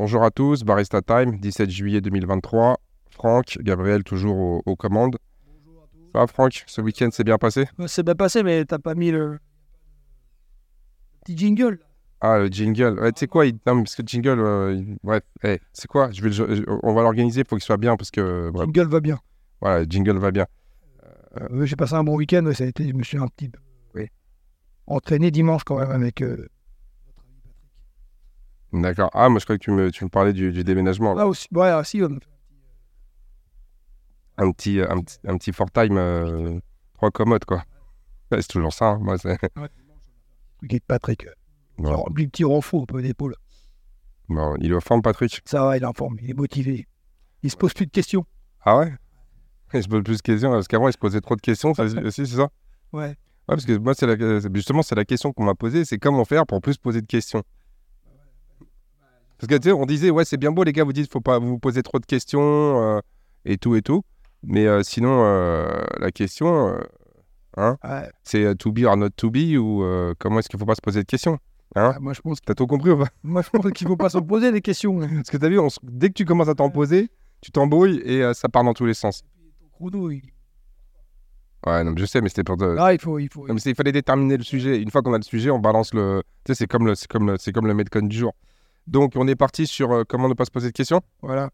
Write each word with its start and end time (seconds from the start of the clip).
Bonjour 0.00 0.24
à 0.24 0.30
tous, 0.30 0.62
Barista 0.62 1.02
Time, 1.02 1.38
17 1.38 1.68
juillet 1.68 2.00
2023. 2.00 2.78
Franck, 3.10 3.58
Gabriel, 3.60 4.02
toujours 4.02 4.34
aux, 4.38 4.62
aux 4.64 4.74
commandes. 4.74 5.18
Ça 6.14 6.20
va, 6.20 6.26
Franck 6.26 6.64
Ce 6.66 6.80
week-end 6.80 7.10
s'est 7.10 7.22
bien 7.22 7.36
passé? 7.36 7.66
Ouais, 7.78 7.86
C'est 7.86 8.02
bien 8.02 8.14
passé, 8.14 8.42
mais 8.42 8.64
t'as 8.64 8.78
pas 8.78 8.94
mis 8.94 9.10
le 9.10 9.38
petit 11.22 11.36
jingle. 11.36 11.80
Ah, 12.22 12.38
le 12.38 12.46
jingle. 12.46 12.98
Ouais, 12.98 13.12
tu 13.12 13.20
sais 13.20 13.26
quoi 13.26 13.44
il... 13.44 13.58
Non, 13.66 13.74
mais 13.74 13.82
parce 13.82 13.94
que 13.94 14.00
le 14.00 14.08
jingle, 14.08 14.40
euh, 14.40 14.72
il- 14.74 14.96
bref, 15.04 15.22
eh, 15.44 15.60
c'est 15.74 15.86
quoi? 15.86 16.10
Je 16.12 16.22
vais 16.22 16.30
le- 16.30 16.54
je- 16.54 16.64
On 16.82 16.94
va 16.94 17.02
l'organiser 17.02 17.44
pour 17.44 17.58
qu'il 17.58 17.64
soit 17.66 17.76
bien 17.76 17.98
parce 17.98 18.10
que, 18.10 18.48
bref, 18.54 18.68
Jingle 18.72 18.88
va 18.90 19.00
bien. 19.00 19.18
voilà, 19.60 19.80
le 19.80 19.86
jingle 19.86 20.16
va 20.16 20.30
bien. 20.30 20.46
Euh, 21.42 21.66
J'ai 21.66 21.76
passé 21.76 21.92
un 21.92 22.04
bon 22.04 22.16
week-end, 22.16 22.50
ça 22.54 22.64
a 22.64 22.68
été, 22.68 22.88
je 22.88 22.94
me 22.94 23.02
suis 23.02 23.18
un 23.18 23.28
petit 23.28 23.50
peu 23.50 23.58
Oui. 23.94 24.06
entraîné 24.86 25.30
dimanche 25.30 25.64
quand 25.64 25.78
même 25.78 25.90
avec. 25.90 26.22
Euh, 28.74 28.80
D'accord. 28.82 29.10
Ah, 29.14 29.28
moi, 29.28 29.38
je 29.38 29.44
crois 29.44 29.56
que 29.58 29.62
tu 29.64 29.70
me, 29.70 29.90
tu 29.90 30.04
me 30.04 30.08
parlais 30.10 30.32
du, 30.32 30.52
du 30.52 30.64
déménagement. 30.64 31.14
là. 31.14 31.22
Ah 31.22 31.26
aussi, 31.26 31.48
ouais, 31.52 31.68
ah, 31.68 31.82
si, 31.84 32.02
on 32.02 32.06
a 32.06 32.20
fait 32.20 32.28
Un, 34.38 34.50
petit, 34.52 34.80
un, 34.80 35.00
petit, 35.00 35.18
un 35.26 35.36
petit 35.36 35.52
four 35.52 35.70
time, 35.70 35.96
euh, 35.98 36.58
trois 36.94 37.10
commodes, 37.10 37.44
quoi. 37.44 37.62
Ouais, 38.30 38.40
c'est 38.42 38.48
toujours 38.48 38.72
ça. 38.72 38.90
hein, 38.90 38.98
Moi, 39.00 39.18
c'est... 39.18 39.38
Patrick. 40.86 41.26
euh, 41.80 41.96
Lui, 42.14 42.28
petit 42.28 42.44
renfort 42.44 42.82
un 42.82 42.86
peu 42.86 43.02
d'épaule. 43.02 43.34
bon, 44.28 44.56
il 44.60 44.70
est 44.72 44.74
en 44.74 44.80
forme, 44.80 45.02
Patrick? 45.02 45.40
Ça 45.46 45.64
va, 45.64 45.76
il 45.76 45.82
est 45.82 45.86
en 45.86 45.92
forme, 45.92 46.16
il 46.22 46.30
est 46.30 46.34
motivé. 46.34 46.86
Il 47.42 47.50
se 47.50 47.56
pose 47.56 47.72
plus 47.72 47.86
de 47.86 47.90
questions. 47.90 48.24
Ah 48.62 48.78
ouais? 48.78 48.92
Il 49.72 49.82
se 49.82 49.88
pose 49.88 50.02
plus 50.04 50.16
de 50.18 50.22
questions, 50.22 50.50
parce 50.50 50.68
qu'avant, 50.68 50.88
il 50.88 50.92
se 50.92 50.98
posait 50.98 51.20
trop 51.20 51.36
de 51.36 51.40
questions, 51.40 51.72
ça 51.74 51.84
aussi, 52.04 52.26
c'est 52.26 52.36
ça? 52.36 52.48
Ouais. 52.92 53.08
Ouais, 53.08 53.16
parce 53.56 53.64
que 53.64 53.76
moi, 53.78 53.94
c'est 53.94 54.06
la- 54.06 54.40
justement, 54.54 54.82
c'est 54.82 54.94
la 54.94 55.04
question 55.04 55.32
qu'on 55.32 55.44
m'a 55.44 55.54
posée, 55.54 55.84
c'est 55.84 55.98
comment 55.98 56.24
faire 56.24 56.46
pour 56.46 56.60
plus 56.60 56.76
poser 56.76 57.00
de 57.00 57.06
questions? 57.06 57.42
Parce 59.40 59.48
que 59.48 59.56
tu 59.56 59.70
sais, 59.70 59.72
on 59.72 59.86
disait, 59.86 60.10
ouais, 60.10 60.26
c'est 60.26 60.36
bien 60.36 60.52
beau, 60.52 60.64
les 60.64 60.72
gars, 60.72 60.84
vous 60.84 60.92
dites, 60.92 61.10
faut 61.10 61.20
pas 61.22 61.38
vous 61.38 61.58
poser 61.58 61.82
trop 61.82 61.98
de 61.98 62.04
questions 62.04 62.40
euh, 62.42 63.00
et 63.46 63.56
tout 63.56 63.74
et 63.74 63.80
tout. 63.82 64.02
Mais 64.42 64.66
euh, 64.66 64.82
sinon, 64.82 65.22
euh, 65.24 65.82
la 65.98 66.10
question, 66.10 66.76
hein, 67.56 67.76
Ouais. 67.82 68.08
c'est 68.22 68.54
to 68.56 68.70
be 68.70 68.84
or 68.84 68.96
not 68.96 69.10
to 69.16 69.30
be 69.30 69.56
ou 69.58 69.82
comment 70.18 70.38
est-ce 70.40 70.48
qu'il 70.48 70.58
faut 70.58 70.66
pas 70.66 70.74
se 70.74 70.82
poser 70.82 71.00
de 71.00 71.06
questions 71.06 71.38
Hein? 71.76 71.92
Ah, 71.94 71.98
moi, 72.00 72.12
je 72.14 72.20
pense, 72.20 72.40
T'as 72.40 72.54
tout 72.54 72.66
compris 72.66 72.90
ou 72.90 72.98
pas? 72.98 73.06
moi, 73.22 73.42
je 73.42 73.48
pense 73.50 73.70
qu'il 73.72 73.86
faut 73.86 73.96
pas 73.96 74.08
s'en 74.10 74.22
poser 74.22 74.50
des 74.52 74.60
questions. 74.60 74.98
Parce 74.98 75.30
que 75.30 75.36
t'as 75.36 75.48
vu, 75.48 75.58
on 75.58 75.68
s- 75.68 75.78
dès 75.84 76.08
que 76.08 76.14
tu 76.14 76.24
commences 76.24 76.48
à 76.48 76.54
t'en 76.56 76.68
poser, 76.68 77.08
tu 77.40 77.50
t'embrouilles 77.52 78.00
et 78.04 78.28
ça 78.34 78.48
part 78.48 78.64
dans 78.64 78.74
tous 78.74 78.86
les 78.86 78.94
sens. 78.94 79.22
Ouais, 81.66 81.84
non, 81.84 81.94
je 81.96 82.06
sais, 82.06 82.20
mais 82.20 82.28
c'était 82.28 82.42
pour. 82.44 82.56
te- 82.56 82.76
Ah, 82.78 82.92
il 82.94 83.00
faut, 83.00 83.18
il 83.18 83.28
faut. 83.30 83.46
Non, 83.46 83.54
mais 83.54 83.60
il 83.64 83.74
fallait 83.74 83.92
déterminer 83.92 84.36
le 84.36 84.42
sujet. 84.42 84.80
Une 84.80 84.90
fois 84.90 85.02
qu'on 85.02 85.12
a 85.12 85.18
le 85.18 85.22
sujet, 85.22 85.50
on 85.50 85.58
balance 85.58 85.92
le. 85.94 86.22
Tu 86.44 86.52
sais, 86.52 86.58
c'est 86.60 86.66
comme 86.66 86.86
le, 86.86 86.94
c'est 86.94 87.06
comme 87.06 87.26
le, 87.30 87.36
c'est 87.38 87.52
comme 87.52 87.66
le 87.66 87.74
Metcon 87.74 88.02
du 88.06 88.16
jour. 88.16 88.34
Donc, 88.90 89.12
on 89.16 89.26
est 89.28 89.36
parti 89.36 89.66
sur 89.66 89.92
euh, 89.92 90.02
comment 90.06 90.28
ne 90.28 90.34
pas 90.34 90.44
se 90.44 90.50
poser 90.50 90.68
de 90.68 90.72
questions? 90.72 91.00
Voilà. 91.22 91.50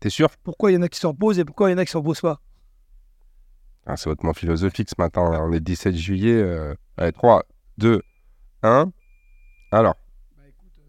T'es 0.00 0.10
sûr? 0.10 0.28
Pourquoi 0.44 0.70
il 0.70 0.74
y 0.74 0.76
en 0.78 0.82
a 0.82 0.88
qui 0.88 1.00
s'en 1.00 1.12
posent 1.12 1.38
et 1.38 1.44
pourquoi 1.44 1.68
il 1.68 1.72
y 1.72 1.74
en 1.74 1.78
a 1.78 1.84
qui 1.84 1.90
s'en 1.90 2.02
posent 2.02 2.20
pas? 2.20 2.40
Ah, 3.86 3.96
C'est 3.96 4.08
hautement 4.10 4.32
philosophique 4.32 4.88
ce 4.88 4.94
matin. 4.98 5.30
là. 5.30 5.42
On 5.42 5.50
est 5.50 5.54
le 5.56 5.60
17 5.60 5.94
juillet. 5.94 6.34
euh, 6.34 6.74
Allez, 6.96 7.12
3, 7.12 7.42
2, 7.78 8.00
1. 8.62 8.90
Alors, 9.72 9.94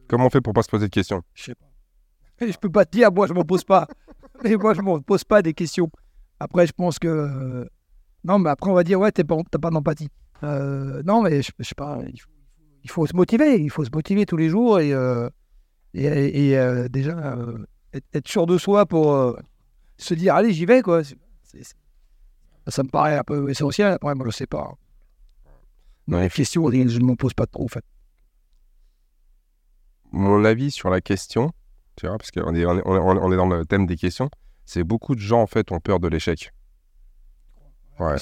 comment 0.07 0.27
on 0.27 0.29
fait 0.29 0.41
pour 0.41 0.53
pas 0.53 0.63
se 0.63 0.69
poser 0.69 0.87
de 0.87 0.91
questions? 0.93 1.21
Je 1.33 1.43
sais 1.43 1.55
pas. 1.55 1.65
Je 2.45 2.57
peux 2.57 2.69
pas 2.69 2.85
te 2.85 2.91
dire, 2.91 3.11
moi 3.11 3.25
je 3.27 3.33
m'en 3.33 3.43
pose 3.43 3.63
pas. 3.63 3.87
Mais 4.43 4.55
moi 4.55 4.75
je 4.75 4.81
m'en 4.81 4.99
pose 5.01 5.23
pas 5.23 5.41
des 5.41 5.53
questions. 5.55 5.89
Après, 6.39 6.67
je 6.67 6.71
pense 6.73 6.99
que. 6.99 7.07
euh, 7.07 7.65
Non, 8.23 8.37
mais 8.37 8.51
après 8.51 8.69
on 8.69 8.73
va 8.75 8.83
dire, 8.83 8.99
ouais, 8.99 9.11
t'es 9.11 9.23
pas- 9.23 9.37
t'as 9.49 9.57
pas 9.57 9.71
d'empathie. 9.71 10.09
Euh, 10.43 11.01
non, 11.03 11.23
mais 11.23 11.41
je, 11.41 11.51
je 11.57 11.63
sais 11.67 11.73
pas. 11.75 11.97
Il 12.13 12.19
faut, 12.21 12.29
il 12.83 12.89
faut 12.91 13.07
se 13.07 13.15
motiver. 13.15 13.59
Il 13.59 13.71
faut 13.71 13.83
se 13.83 13.89
motiver 13.91 14.27
tous 14.27 14.37
les 14.37 14.49
jours 14.49 14.79
et, 14.79 14.93
euh, 14.93 15.27
et, 16.03 16.57
euh, 16.57 16.87
déjà 16.87 17.17
euh, 17.17 17.65
être, 18.13 18.27
sûr 18.27 18.45
de 18.45 18.57
soi 18.57 18.85
pour 18.85 19.13
euh, 19.13 19.33
se 19.97 20.13
dire, 20.13 20.35
allez, 20.35 20.53
j'y 20.53 20.65
vais, 20.65 20.81
quoi. 20.81 21.01
Ça 22.67 22.83
me 22.83 22.89
paraît 22.89 23.17
un 23.17 23.23
peu 23.23 23.49
essentiel. 23.49 23.93
Après, 23.93 24.13
moi 24.13 24.25
je 24.29 24.35
sais 24.35 24.47
pas. 24.47 24.73
Non, 26.07 26.19
les 26.21 26.29
questions, 26.29 26.69
je 26.71 26.99
ne 26.99 27.05
m'en 27.05 27.15
pose 27.15 27.33
pas 27.33 27.45
trop, 27.47 27.65
en 27.65 27.67
fait. 27.67 27.83
Mon 30.11 30.45
avis 30.45 30.71
sur 30.71 30.89
la 30.89 31.01
question, 31.01 31.51
tu 31.95 32.07
vois, 32.07 32.17
parce 32.17 32.31
qu'on 32.31 32.55
est, 32.55 32.65
on 32.65 32.77
est, 32.77 32.81
on 32.85 32.95
est- 32.95 33.19
on 33.19 33.31
est 33.31 33.35
dans 33.35 33.47
le 33.47 33.65
thème 33.65 33.85
des 33.85 33.97
questions, 33.97 34.29
c'est 34.65 34.83
beaucoup 34.83 35.15
de 35.15 35.19
gens, 35.19 35.41
en 35.41 35.47
fait, 35.47 35.71
ont 35.71 35.79
peur 35.79 35.99
de 35.99 36.07
l'échec. 36.07 36.51
Ouais. 37.99 38.15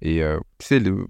Et 0.00 0.22
euh, 0.22 0.38
tu 0.58 0.66
sais, 0.66 0.80
le- 0.80 1.06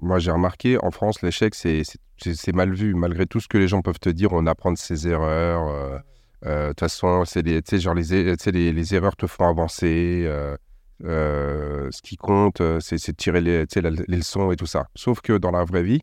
moi 0.00 0.18
j'ai 0.18 0.30
remarqué 0.30 0.78
en 0.82 0.90
France, 0.90 1.22
l'échec 1.22 1.54
c'est 1.54 2.52
mal 2.52 2.72
vu. 2.72 2.94
Malgré 2.94 3.26
tout 3.26 3.40
ce 3.40 3.48
que 3.48 3.58
les 3.58 3.68
gens 3.68 3.82
peuvent 3.82 4.00
te 4.00 4.08
dire, 4.10 4.32
on 4.32 4.46
apprend 4.46 4.72
de 4.72 4.78
ses 4.78 5.08
erreurs. 5.08 5.68
euh, 5.68 5.98
euh, 6.46 6.62
De 6.64 6.68
toute 6.68 6.80
façon, 6.80 7.24
les, 7.36 7.62
genre 7.80 7.94
les, 7.94 8.94
erreurs 8.94 9.16
te 9.16 9.26
font 9.26 9.48
avancer. 9.48 10.24
euh, 11.04 11.88
ce 11.90 12.02
qui 12.02 12.16
compte, 12.16 12.60
c'est 12.80 12.96
de 12.96 13.16
tirer 13.16 13.40
les, 13.40 13.66
leçons 14.08 14.50
et 14.50 14.56
tout 14.56 14.66
ça. 14.66 14.86
Sauf 14.94 15.20
que 15.20 15.36
dans 15.38 15.50
la 15.50 15.64
vraie 15.64 15.82
vie, 15.82 16.00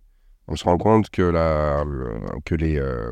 on 0.47 0.55
se 0.55 0.63
rend 0.63 0.77
compte 0.77 1.09
que, 1.09 1.31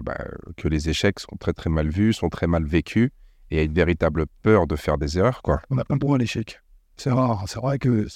bah, 0.01 0.17
les 0.63 0.89
échecs 0.89 1.19
sont 1.19 1.35
très 1.39 1.53
très 1.53 1.69
mal 1.69 1.89
vus, 1.89 2.13
sont 2.13 2.29
très 2.29 2.47
mal 2.47 2.65
vécus. 2.65 3.09
Et 3.51 3.55
il 3.55 3.57
y 3.57 3.61
a 3.61 3.63
une 3.63 3.73
véritable 3.73 4.25
peur 4.41 4.65
de 4.65 4.75
faire 4.75 4.97
des 4.97 5.17
erreurs, 5.17 5.41
quoi. 5.41 5.61
On 5.69 5.75
n'a 5.75 5.83
pas 5.83 5.93
le 5.93 5.99
droit 5.99 6.15
à 6.15 6.17
l'échec. 6.17 6.61
C'est 6.97 7.11
rare. 7.11 7.43
C'est 7.47 7.59
vrai 7.59 7.77
que. 7.77 8.07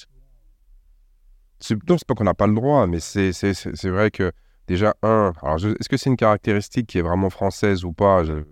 Non, 1.90 1.98
c'est 1.98 2.08
pas 2.08 2.14
qu'on 2.14 2.24
n'a 2.24 2.34
pas 2.34 2.48
le 2.48 2.54
droit, 2.54 2.86
mais 2.88 3.00
c'est 3.00 3.90
vrai 3.90 4.12
que 4.12 4.32
déjà, 4.68 4.96
un, 5.02 5.34
alors 5.42 5.56
est-ce 5.56 5.90
que 5.90 5.98
c'est 5.98 6.10
une 6.10 6.18
caractéristique 6.18 6.88
qui 6.88 7.00
est 7.00 7.02
vraiment 7.02 7.30
française 7.30 7.84
ou 7.84 7.94
pas? 7.94 8.24
Je 8.24 8.44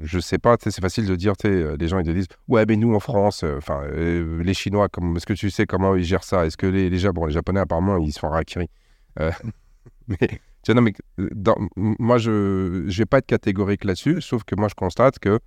je 0.00 0.18
sais 0.18 0.38
pas, 0.38 0.56
c'est 0.60 0.80
facile 0.80 1.06
de 1.06 1.14
dire, 1.14 1.34
sais, 1.40 1.48
euh, 1.48 1.76
les 1.78 1.86
gens 1.86 2.00
ils 2.00 2.04
te 2.04 2.10
disent, 2.10 2.26
ouais, 2.48 2.64
mais 2.66 2.74
nous 2.74 2.94
en 2.94 3.00
France, 3.00 3.44
euh, 3.44 3.60
euh, 3.70 4.42
les 4.42 4.52
Chinois, 4.52 4.88
est-ce 5.16 5.24
que 5.24 5.34
tu 5.34 5.50
sais 5.50 5.66
comment 5.66 5.94
ils 5.94 6.02
gèrent 6.02 6.24
ça? 6.24 6.44
Est-ce 6.44 6.56
que 6.56 6.66
les, 6.66 6.90
les, 6.90 6.98
les 6.98 6.98
Japonais, 6.98 7.60
apparemment, 7.60 7.96
ils 7.98 8.12
sont 8.12 8.26
harakiri. 8.26 8.68
Euh, 9.20 9.30
mais, 10.08 10.28
tu 10.62 10.72
vois, 10.72 10.74
non, 10.74 10.82
mais 10.82 10.92
moi, 11.76 12.18
je 12.18 12.84
je 12.88 12.98
vais 12.98 13.06
pas 13.06 13.18
être 13.18 13.26
catégorique 13.26 13.84
là-dessus, 13.84 14.20
sauf 14.20 14.42
que 14.42 14.56
moi, 14.56 14.68
je 14.68 14.74
constate 14.74 15.20
que 15.20 15.38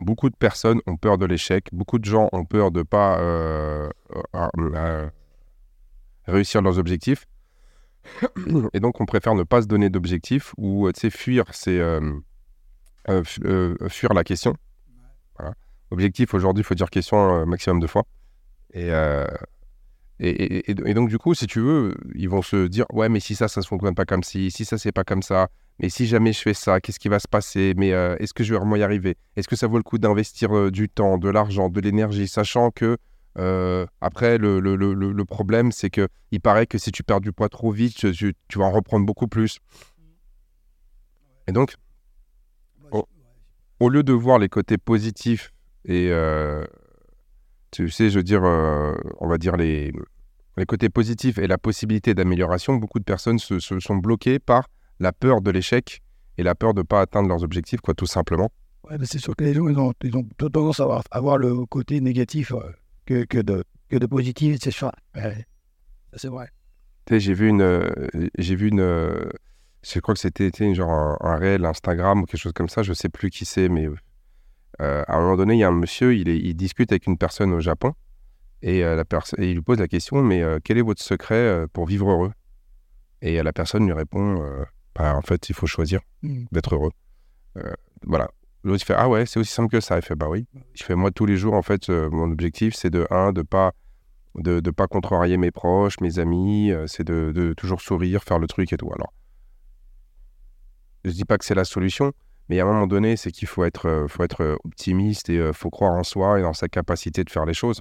beaucoup 0.00 0.30
de 0.30 0.36
personnes 0.36 0.80
ont 0.86 0.96
peur 0.96 1.18
de 1.18 1.26
l'échec, 1.26 1.68
beaucoup 1.72 1.98
de 1.98 2.04
gens 2.04 2.28
ont 2.32 2.44
peur 2.44 2.70
de 2.70 2.82
pas 2.82 3.18
euh, 3.20 3.88
euh, 4.34 5.08
réussir 6.26 6.62
leurs 6.62 6.78
objectifs. 6.78 7.26
Et 8.74 8.80
donc, 8.80 9.00
on 9.00 9.06
préfère 9.06 9.34
ne 9.34 9.44
pas 9.44 9.62
se 9.62 9.66
donner 9.66 9.88
d'objectifs 9.90 10.52
ou, 10.58 10.86
euh, 10.86 10.92
fuir, 11.10 11.44
c'est 11.52 11.78
euh, 11.78 12.00
euh, 13.08 13.24
fu- 13.24 13.40
fuir 13.88 14.12
la 14.14 14.24
question. 14.24 14.54
Objectif, 15.90 16.34
aujourd'hui, 16.34 16.62
il 16.62 16.64
faut 16.64 16.74
dire 16.74 16.90
question 16.90 17.46
maximum 17.46 17.78
de 17.80 17.86
fois. 17.86 18.04
Et, 18.74 18.90
et, 20.20 20.70
et- 20.70 20.94
donc, 20.94 21.08
du 21.08 21.18
coup, 21.18 21.34
si 21.34 21.46
tu 21.46 21.60
veux, 21.60 21.94
ils 22.14 22.28
vont 22.28 22.42
se 22.42 22.66
dire, 22.66 22.86
ouais, 22.92 23.08
mais 23.08 23.20
si 23.20 23.34
ça, 23.34 23.48
ça 23.48 23.62
se 23.62 23.68
fonctionne 23.68 23.94
pas 23.94 24.04
comme 24.04 24.22
ci, 24.22 24.50
si 24.50 24.64
ça, 24.64 24.78
c'est 24.78 24.92
pas 24.92 25.04
comme 25.04 25.22
ça, 25.22 25.48
mais 25.80 25.88
si 25.88 26.06
jamais 26.06 26.32
je 26.32 26.40
fais 26.40 26.54
ça, 26.54 26.80
qu'est-ce 26.80 26.98
qui 27.00 27.08
va 27.08 27.18
se 27.18 27.28
passer? 27.28 27.74
Mais 27.76 27.88
est-ce 27.88 28.32
que 28.34 28.44
je 28.44 28.52
vais 28.54 28.58
vraiment 28.58 28.76
y 28.76 28.82
arriver? 28.82 29.16
Est-ce 29.36 29.48
que 29.48 29.56
ça 29.56 29.66
vaut 29.66 29.76
le 29.76 29.82
coup 29.82 29.98
d'investir 29.98 30.70
du 30.70 30.88
temps, 30.88 31.18
de 31.18 31.28
l'argent, 31.28 31.68
de 31.68 31.80
l'énergie, 31.80 32.28
sachant 32.28 32.70
que 32.70 32.96
euh, 33.38 33.86
après, 34.00 34.38
le, 34.38 34.60
le- 34.60 34.76
le- 34.76 34.94
le- 34.94 35.24
problème, 35.24 35.72
c'est 35.72 35.90
que 35.90 36.08
il 36.30 36.40
paraît 36.40 36.66
que 36.66 36.78
si 36.78 36.92
tu 36.92 37.02
perds 37.02 37.20
du 37.20 37.32
poids 37.32 37.48
trop 37.48 37.70
vite, 37.70 38.12
tu, 38.12 38.34
tu 38.48 38.58
vas 38.58 38.64
en 38.66 38.70
reprendre 38.70 39.04
beaucoup 39.06 39.26
plus. 39.26 39.58
Et 41.48 41.52
donc, 41.52 41.74
au 43.80 43.88
lieu 43.88 44.02
de 44.02 44.12
voir 44.12 44.38
les 44.38 44.48
côtés 44.48 44.78
positifs 44.78 45.52
et, 45.84 46.08
euh, 46.10 46.64
tu 47.70 47.90
sais, 47.90 48.08
je 48.08 48.18
veux 48.18 48.22
dire, 48.22 48.42
euh, 48.44 48.94
on 49.18 49.28
va 49.28 49.36
dire 49.36 49.56
les, 49.56 49.92
les 50.56 50.64
côtés 50.64 50.88
positifs 50.88 51.38
et 51.38 51.46
la 51.46 51.58
possibilité 51.58 52.14
d'amélioration, 52.14 52.76
beaucoup 52.76 53.00
de 53.00 53.04
personnes 53.04 53.38
se, 53.38 53.58
se 53.58 53.80
sont 53.80 53.96
bloquées 53.96 54.38
par 54.38 54.68
la 55.00 55.12
peur 55.12 55.40
de 55.42 55.50
l'échec 55.50 56.00
et 56.38 56.42
la 56.42 56.54
peur 56.54 56.72
de 56.72 56.80
ne 56.80 56.84
pas 56.84 57.00
atteindre 57.00 57.28
leurs 57.28 57.42
objectifs, 57.42 57.80
quoi, 57.80 57.94
tout 57.94 58.06
simplement. 58.06 58.50
Ouais, 58.88 58.96
c'est 59.04 59.18
sûr 59.18 59.34
que 59.34 59.44
les 59.44 59.54
gens, 59.54 59.68
ils 59.68 59.78
ont, 59.78 59.92
ils 60.02 60.16
ont 60.16 60.26
tendance 60.38 60.78
à 60.80 60.84
avoir, 60.84 61.02
à 61.10 61.20
voir 61.20 61.38
le 61.38 61.66
côté 61.66 62.00
négatif 62.00 62.52
que, 63.06 63.24
que, 63.24 63.38
de, 63.38 63.64
que 63.88 63.96
de 63.96 64.06
positif, 64.06 64.58
c'est. 64.60 64.70
Ça, 64.70 64.92
c'est 66.16 66.28
vrai. 66.28 66.48
J'ai 67.10 67.34
vu 67.34 67.48
une, 67.48 67.90
j'ai 68.38 68.56
vu 68.56 68.68
une, 68.68 68.80
je 69.82 70.00
crois 70.00 70.14
que 70.14 70.20
c'était 70.20 70.50
genre 70.74 70.90
un, 70.90 71.18
un 71.20 71.36
réel 71.36 71.64
Instagram 71.66 72.22
ou 72.22 72.24
quelque 72.24 72.40
chose 72.40 72.52
comme 72.54 72.68
ça, 72.70 72.82
je 72.82 72.92
sais 72.94 73.08
plus 73.10 73.30
qui 73.30 73.44
c'est, 73.44 73.68
mais 73.68 73.86
euh, 74.80 75.04
à 75.06 75.16
un 75.16 75.20
moment 75.20 75.36
donné, 75.36 75.54
il 75.54 75.58
y 75.58 75.64
a 75.64 75.68
un 75.68 75.72
monsieur, 75.72 76.14
il, 76.16 76.28
est- 76.28 76.38
il 76.38 76.54
discute 76.54 76.90
avec 76.92 77.06
une 77.06 77.18
personne 77.18 77.52
au 77.52 77.60
Japon 77.60 77.92
et, 78.62 78.82
euh, 78.84 78.96
la 78.96 79.04
et 79.38 79.50
il 79.50 79.54
lui 79.54 79.62
pose 79.62 79.78
la 79.78 79.88
question, 79.88 80.22
mais 80.22 80.42
euh, 80.42 80.58
quel 80.64 80.78
est 80.78 80.82
votre 80.82 81.02
secret 81.02 81.66
pour 81.72 81.86
vivre 81.86 82.10
heureux? 82.10 82.32
Et 83.20 83.42
la 83.42 83.52
personne 83.52 83.84
lui 83.86 83.92
répond, 83.92 84.42
Bah, 84.94 85.14
en 85.16 85.22
fait, 85.22 85.48
il 85.50 85.54
faut 85.54 85.66
choisir 85.66 86.00
Mm. 86.22 86.44
d'être 86.52 86.74
heureux. 86.74 86.92
Voilà. 88.06 88.30
L'autre, 88.64 88.82
il 88.82 88.86
fait, 88.86 88.94
ah 88.96 89.10
ouais, 89.10 89.26
c'est 89.26 89.38
aussi 89.38 89.52
simple 89.52 89.70
que 89.70 89.80
ça. 89.80 89.96
Il 89.98 90.02
fait, 90.02 90.14
bah 90.14 90.28
oui. 90.28 90.46
Je 90.72 90.82
fais, 90.82 90.94
moi, 90.94 91.10
tous 91.10 91.26
les 91.26 91.36
jours, 91.36 91.52
en 91.54 91.62
fait, 91.62 91.90
euh, 91.90 92.08
mon 92.10 92.32
objectif, 92.32 92.74
c'est 92.74 92.90
de, 92.90 93.06
un, 93.10 93.32
de 93.32 93.42
pas 93.42 93.72
de 94.36 94.60
ne 94.64 94.70
pas 94.70 94.86
contrarier 94.88 95.36
mes 95.36 95.50
proches, 95.50 96.00
mes 96.00 96.18
amis, 96.18 96.72
euh, 96.72 96.86
c'est 96.88 97.04
de, 97.04 97.30
de 97.32 97.52
toujours 97.52 97.80
sourire, 97.80 98.24
faire 98.24 98.38
le 98.38 98.46
truc 98.46 98.72
et 98.72 98.76
tout. 98.76 98.90
Alors, 98.92 99.12
je 101.04 101.10
dis 101.10 101.24
pas 101.24 101.36
que 101.38 101.44
c'est 101.44 101.54
la 101.54 101.64
solution, 101.64 102.12
Mais 102.48 102.60
à 102.60 102.64
un 102.64 102.66
moment 102.66 102.86
donné, 102.86 103.16
c'est 103.16 103.30
qu'il 103.30 103.48
faut 103.48 103.64
être, 103.64 103.86
euh, 103.86 104.08
faut 104.08 104.22
être 104.22 104.58
optimiste 104.64 105.30
et 105.30 105.52
faut 105.52 105.70
croire 105.70 105.92
en 105.92 106.02
soi 106.02 106.38
et 106.38 106.42
dans 106.42 106.52
sa 106.52 106.68
capacité 106.68 107.24
de 107.24 107.30
faire 107.30 107.46
les 107.46 107.54
choses. 107.54 107.80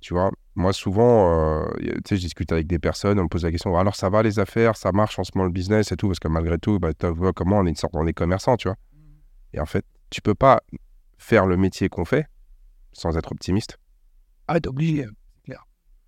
Tu 0.00 0.12
vois, 0.12 0.30
moi 0.54 0.72
souvent, 0.72 1.66
tu 1.80 1.88
sais, 2.06 2.16
je 2.16 2.20
discute 2.20 2.52
avec 2.52 2.66
des 2.66 2.78
personnes, 2.78 3.18
on 3.18 3.24
me 3.24 3.28
pose 3.28 3.44
la 3.44 3.50
question, 3.50 3.76
alors 3.76 3.96
ça 3.96 4.10
va 4.10 4.22
les 4.22 4.38
affaires, 4.38 4.76
ça 4.76 4.92
marche 4.92 5.18
en 5.18 5.24
ce 5.24 5.32
moment 5.34 5.46
le 5.46 5.52
business 5.52 5.90
et 5.90 5.96
tout, 5.96 6.06
parce 6.06 6.18
que 6.20 6.28
malgré 6.28 6.58
tout, 6.58 6.78
bah, 6.78 6.92
tu 6.92 7.06
vois 7.08 7.32
comment 7.32 7.58
on 7.58 7.66
est 7.66 7.70
une 7.70 7.76
sorte, 7.76 7.94
on 7.96 8.06
est 8.06 8.12
commerçant, 8.12 8.56
tu 8.56 8.68
vois? 8.68 8.76
Et 9.54 9.58
en 9.60 9.66
fait, 9.66 9.84
tu 10.10 10.20
peux 10.22 10.34
pas 10.34 10.62
faire 11.18 11.46
le 11.46 11.56
métier 11.56 11.88
qu'on 11.88 12.04
fait 12.04 12.26
sans 12.92 13.16
être 13.16 13.32
optimiste. 13.32 13.78
Ah, 14.48 14.60
t'es 14.60 14.68
obligé. 14.68 15.06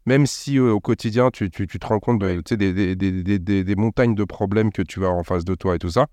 Même 0.07 0.25
si 0.27 0.59
euh, 0.59 0.71
au 0.73 0.81
quotidien, 0.81 1.31
tu, 1.31 1.51
tu- 1.51 1.67
tu 1.67 1.79
te 1.79 1.87
rends 1.87 2.01
compte 2.01 2.19
tu 2.23 2.43
sais, 2.49 2.57
des, 2.57 2.73
des- 2.73 2.97
des- 2.97 3.23
des- 3.23 3.39
des- 3.39 3.63
des 3.63 3.77
montagnes 3.77 4.15
de 4.15 4.25
problèmes 4.25 4.73
que 4.73 4.81
tu 4.81 5.05
as 5.05 5.11
en 5.11 5.23
face 5.23 5.45
de 5.45 5.55
toi 5.55 5.75
et 5.77 5.79
tout 5.79 5.91
ça, 5.91 6.07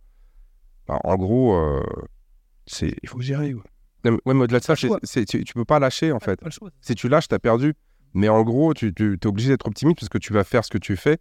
bah, 0.85 0.99
en 1.05 1.15
gros, 1.15 1.55
euh, 1.55 1.81
c'est... 2.65 2.93
Il 3.03 3.07
faut 3.07 3.21
gérer. 3.21 3.53
Ouais. 3.53 3.61
Non, 4.03 4.11
mais- 4.11 4.19
Ouais, 4.25 4.33
mais 4.33 4.41
au-delà 4.43 4.59
de 4.59 4.65
ça, 4.65 4.75
tu, 4.75 4.89
tu 5.45 5.53
peux 5.53 5.63
pas 5.63 5.79
lâcher 5.79 6.11
en 6.11 6.19
fait. 6.19 6.41
Si 6.81 6.93
tu 6.95 7.07
lâches, 7.07 7.29
tu 7.29 7.35
as 7.35 7.39
perdu. 7.39 7.73
Mais 8.13 8.27
en 8.27 8.41
gros, 8.43 8.73
tu, 8.73 8.93
es 8.99 9.25
obligé 9.27 9.47
d'être 9.49 9.65
optimiste 9.67 9.99
parce 9.99 10.09
que 10.09 10.17
tu 10.17 10.33
vas 10.33 10.43
faire 10.43 10.65
ce 10.65 10.71
que 10.71 10.77
tu 10.77 10.97
fais 10.97 11.17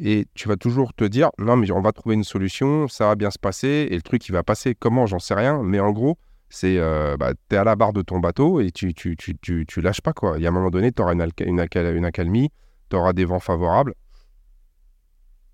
et 0.00 0.26
tu 0.34 0.48
vas 0.48 0.56
toujours 0.56 0.94
te 0.94 1.04
dire 1.04 1.30
non, 1.38 1.56
mais 1.56 1.70
on 1.70 1.80
va 1.80 1.92
trouver 1.92 2.14
une 2.14 2.24
solution, 2.24 2.88
ça 2.88 3.06
va 3.08 3.14
bien 3.16 3.30
se 3.30 3.38
passer 3.38 3.88
et 3.90 3.94
le 3.96 4.02
truc 4.02 4.28
il 4.28 4.32
va 4.32 4.42
passer. 4.42 4.74
Comment? 4.74 5.06
J'en 5.06 5.18
sais 5.18 5.34
rien. 5.34 5.62
Mais 5.62 5.80
en 5.80 5.90
gros, 5.90 6.18
c'est 6.48 6.78
euh, 6.78 7.16
bah, 7.16 7.32
tu 7.48 7.54
es 7.56 7.58
à 7.58 7.64
la 7.64 7.76
barre 7.76 7.92
de 7.92 8.02
ton 8.02 8.20
bateau 8.20 8.60
et 8.60 8.70
tu, 8.70 8.94
tu, 8.94 9.16
tu, 9.16 9.36
tu, 9.38 9.66
tu 9.66 9.80
lâches 9.80 10.00
pas. 10.00 10.12
quoi. 10.12 10.38
Il 10.38 10.42
y 10.42 10.46
a 10.46 10.50
un 10.50 10.52
moment 10.52 10.70
donné, 10.70 10.92
tu 10.92 11.02
auras 11.02 11.12
une, 11.14 11.26
une, 11.40 11.66
une 11.96 12.04
accalmie, 12.04 12.50
tu 12.90 12.96
auras 12.96 13.12
des 13.12 13.24
vents 13.24 13.40
favorables. 13.40 13.94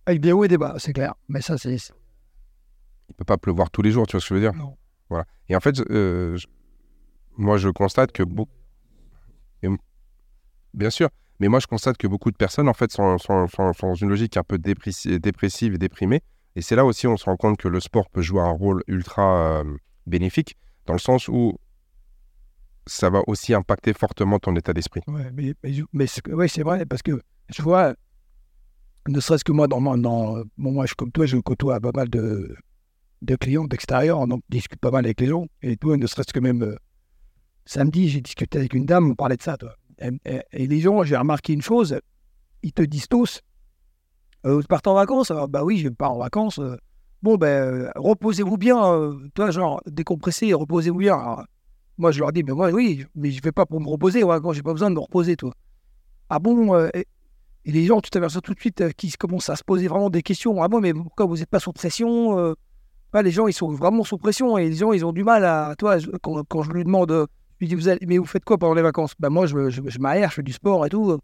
Avec 0.07 0.21
des 0.21 0.33
hauts 0.33 0.45
et 0.45 0.49
des 0.49 0.59
bas, 0.59 0.75
c'est 0.79 0.93
clair. 0.93 1.15
Mais 1.29 1.41
ça, 1.41 1.57
c'est. 1.57 1.75
Il 1.75 3.15
peut 3.17 3.25
pas 3.25 3.39
pleuvoir 3.39 3.71
tous 3.71 3.83
les 3.83 3.91
jours, 3.91 4.07
tu 4.07 4.13
vois 4.13 4.21
ce 4.21 4.29
que 4.29 4.35
je 4.35 4.41
veux 4.41 4.41
dire? 4.51 4.55
Non. 4.55 4.77
Voilà. 5.09 5.25
Et 5.49 5.57
en 5.57 5.61
fait, 5.61 5.79
euh, 5.91 6.37
je- 6.37 6.47
moi 7.37 7.57
je 7.57 7.69
constate 7.69 8.13
que 8.13 8.23
beaucoup. 8.23 8.51
Bien 10.75 10.91
sûr. 10.91 11.09
Mais 11.45 11.49
moi, 11.49 11.61
je 11.61 11.67
constate 11.67 11.99
que 11.99 12.07
beaucoup 12.07 12.31
de 12.31 12.39
personnes, 12.39 12.71
en 12.71 12.73
fait, 12.73 12.91
sont, 12.91 13.19
dans 13.29 13.95
une 13.95 14.09
logique 14.09 14.39
un 14.39 14.43
peu 14.43 14.57
dépressi- 14.57 15.19
dépressive 15.19 15.75
et 15.75 15.77
déprimée. 15.77 16.23
Et 16.57 16.63
c'est 16.63 16.75
là 16.75 16.87
aussi 16.87 17.07
on 17.07 17.19
se 17.19 17.27
rend 17.27 17.37
compte 17.37 17.59
que 17.59 17.69
le 17.69 17.81
sport 17.81 18.09
peut 18.09 18.23
jouer 18.23 18.41
un 18.41 18.53
rôle 18.53 18.83
ultra 18.87 19.61
euh, 19.61 19.77
bénéfique, 20.07 20.57
dans 20.87 20.95
le 20.95 20.99
sens 20.99 21.29
où 21.29 21.59
ça 22.87 23.11
va 23.11 23.21
aussi 23.27 23.53
impacter 23.53 23.93
fortement 23.93 24.39
ton 24.39 24.57
état 24.57 24.73
d'esprit. 24.73 25.03
Ouais, 25.07 25.31
mais, 25.93 26.07
c'est 26.07 26.63
vrai, 26.63 26.87
parce 26.87 27.03
que 27.03 27.21
je 27.51 27.61
vois, 27.61 27.95
ne 29.07 29.21
serait-ce 29.21 29.45
que 29.45 29.53
moi, 29.53 29.69
dans, 29.69 29.81
moi, 30.57 30.87
je, 30.87 30.95
comme 30.95 31.13
toi, 31.13 31.27
je 31.27 31.37
côtoie 31.37 31.79
pas 31.79 31.93
mal 31.95 32.09
de, 32.09 32.57
de 33.21 33.37
clients 33.37 33.65
d'extérieur, 33.65 34.27
donc 34.27 34.41
je 34.49 34.57
discute 34.57 34.81
pas 34.81 34.91
mal 34.91 35.05
avec 35.05 35.21
les 35.21 35.27
gens. 35.27 35.45
Et 35.61 35.77
toi, 35.77 35.99
ne 35.99 36.07
serait-ce 36.07 36.33
que 36.33 36.41
même 36.41 36.63
euh, 36.63 36.77
samedi, 37.67 38.09
j'ai 38.09 38.23
discuté 38.23 38.57
avec 38.57 38.73
une 38.73 38.87
dame, 38.87 39.11
on 39.11 39.15
parlait 39.15 39.37
de 39.37 39.43
ça, 39.43 39.59
toi. 39.59 39.75
Et, 40.01 40.67
les 40.67 40.81
gens, 40.81 41.03
j'ai 41.05 41.17
remarqué 41.17 41.53
une 41.53 41.63
chose, 41.63 41.99
ils 42.63 42.73
te 42.73 42.83
disent 42.83 43.09
tous, 43.09 43.43
euh, 44.47 44.57
vous 44.57 44.63
partez 44.63 44.91
en 44.91 44.95
vacances? 44.95 45.31
Alors, 45.31 45.49
Bah 45.49 45.65
oui, 45.65 45.79
je 45.79 45.89
pars 45.89 46.13
en 46.13 46.19
vacances. 46.19 46.59
euh, 46.59 46.77
bon, 47.23 47.37
ben, 47.37 47.47
euh, 47.47 47.91
reposez-vous 47.97 48.57
bien, 48.57 49.17
toi, 49.35 49.51
genre, 49.51 49.81
décompressez, 49.87 50.53
reposez-vous 50.53 50.99
bien. 50.99 51.19
Moi, 51.97 52.11
je 52.11 52.21
leur 52.21 52.33
dis, 52.33 52.43
mais 52.43 52.53
moi, 52.53 52.71
oui, 52.71 53.05
mais 53.15 53.31
je 53.31 53.41
vais 53.43 53.53
pas 53.53 53.67
pour 53.67 53.81
me 53.81 53.89
reposer, 53.89 54.23
quand 54.23 54.53
j'ai 54.53 54.63
pas 54.63 54.73
besoin 54.73 54.91
de 54.91 54.95
me 54.97 55.01
reposer, 55.01 55.37
toi. 55.37 55.53
Ah 56.29 56.39
bon 56.39 56.77
et, 56.95 57.07
les 57.67 57.87
gens, 57.87 58.01
tu 58.03 58.11
t'aperçois 58.11 58.43
tout 58.43 58.53
de 58.53 58.61
suite 58.61 58.93
qui 58.95 59.11
commencent 59.13 59.49
à 59.49 59.57
se 59.57 59.65
poser 59.65 59.89
vraiment 59.89 60.11
des 60.11 60.23
questions. 60.23 60.63
Ah 60.63 60.69
bon, 60.69 60.81
mais 60.81 60.93
pourquoi 60.93 61.25
vous 61.25 61.39
n'êtes 61.39 61.49
pas 61.49 61.61
sous 61.61 61.73
pression 61.73 62.55
Les 63.15 63.31
gens, 63.31 63.47
ils 63.47 63.55
sont 63.55 63.73
vraiment 63.73 64.05
sous 64.05 64.19
pression 64.19 64.59
et 64.59 64.69
les 64.69 64.77
gens, 64.77 64.93
ils 64.93 65.07
ont 65.07 65.13
du 65.13 65.25
mal 65.25 65.47
à. 65.47 65.75
Toi, 65.79 65.97
quand, 66.21 66.63
je 66.63 66.71
lui 66.73 66.85
demande, 66.85 67.27
je 67.61 67.65
lui 67.65 67.69
dis, 67.69 67.75
vous 67.75 67.89
allez, 67.89 68.05
mais 68.07 68.19
vous 68.19 68.25
faites 68.27 68.45
quoi 68.45 68.59
pendant 68.59 68.75
les 68.75 68.83
vacances? 68.83 69.15
Ben 69.19 69.31
moi, 69.31 69.47
je, 69.47 69.71
je, 69.71 69.81
je 69.87 69.99
m'aère, 69.99 70.31
je 70.31 70.35
fais 70.37 70.43
du 70.43 70.53
sport 70.53 70.85
et 70.87 70.89
tout. 70.91 71.19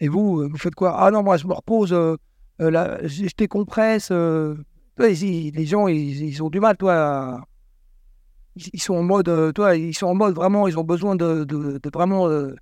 Et 0.00 0.08
vous, 0.08 0.40
euh, 0.40 0.48
vous 0.48 0.58
faites 0.58 0.74
quoi? 0.74 0.96
Ah 0.98 1.10
non, 1.10 1.22
moi, 1.22 1.36
je 1.36 1.46
me 1.46 1.52
repose, 1.54 1.92
euh, 1.92 2.16
euh, 2.60 2.70
là, 2.70 2.98
je 3.02 3.24
je 3.28 3.34
décompresse. 3.36 4.08
euh. 4.12 4.54
Ils- 4.98 5.50
les 5.54 5.66
gens, 5.66 5.88
ils, 5.88 6.22
ils 6.24 6.42
ont 6.42 6.48
du 6.50 6.60
mal, 6.60 6.76
toi, 6.76 7.40
ils, 8.56 8.70
ils 8.72 8.80
sont 8.80 8.94
en 8.94 9.02
mode, 9.02 9.52
toi, 9.54 9.76
ils 9.76 9.94
sont 9.94 10.06
en 10.06 10.14
mode 10.14 10.34
vraiment, 10.34 10.66
ils 10.68 10.78
ont 10.78 10.84
besoin 10.84 11.16
de, 11.16 11.44
de, 11.44 11.78
de 11.82 11.90
vraiment. 11.92 12.28
je 12.28 12.54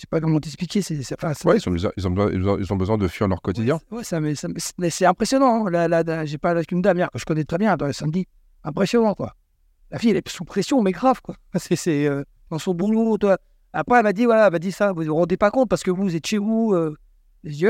sais 0.00 0.06
pas 0.10 0.20
comment 0.20 0.40
t'expliquer, 0.40 0.82
c'est, 0.82 1.02
c'est, 1.02 1.14
enfin, 1.14 1.34
c'est- 1.34 1.46
Ouais, 1.46 1.56
ils 1.58 1.68
ont, 1.68 1.72
besoin, 1.72 1.90
ils, 1.96 2.06
ont 2.08 2.10
besoin, 2.10 2.30
ils 2.32 2.48
ont- 2.48 2.58
ils 2.58 2.72
ont 2.72 2.76
besoin 2.76 2.98
de 2.98 3.06
fuir 3.08 3.28
leur 3.28 3.40
quotidien. 3.42 3.78
Ouais, 3.90 4.02
ça, 4.04 4.20
mais, 4.20 4.34
ça, 4.34 4.48
mais 4.78 4.90
c'est- 4.90 5.06
impressionnant. 5.06 5.66
hein. 5.66 5.70
Là, 5.70 5.88
là, 5.88 6.02
là, 6.02 6.24
j'ai 6.24 6.38
parlé 6.38 6.58
avec 6.58 6.72
une 6.72 6.82
dame 6.82 6.96
hier 6.98 7.10
que 7.10 7.18
je 7.18 7.24
connais 7.24 7.44
très 7.44 7.58
bien, 7.58 7.76
toi, 7.76 7.92
samedi. 7.92 8.26
Impressionnant, 8.64 9.14
quoi. 9.14 9.34
La 9.94 10.00
fille, 10.00 10.10
elle 10.10 10.16
est 10.16 10.28
sous 10.28 10.44
pression, 10.44 10.82
mais 10.82 10.90
grave, 10.90 11.22
quoi. 11.22 11.36
C'est, 11.54 12.06
euh, 12.06 12.24
dans 12.50 12.58
son 12.58 12.74
boulot, 12.74 13.16
toi. 13.16 13.38
Après, 13.72 13.98
elle 13.98 14.02
m'a 14.02 14.12
dit, 14.12 14.24
voilà, 14.24 14.46
elle 14.46 14.52
m'a 14.52 14.58
dit 14.58 14.72
ça, 14.72 14.92
vous 14.92 15.04
vous 15.04 15.14
rendez 15.14 15.36
pas 15.36 15.52
compte 15.52 15.68
parce 15.68 15.84
que 15.84 15.92
vous 15.92 16.16
êtes 16.16 16.26
chez 16.26 16.38
vous. 16.38 16.74
euh. 16.74 16.96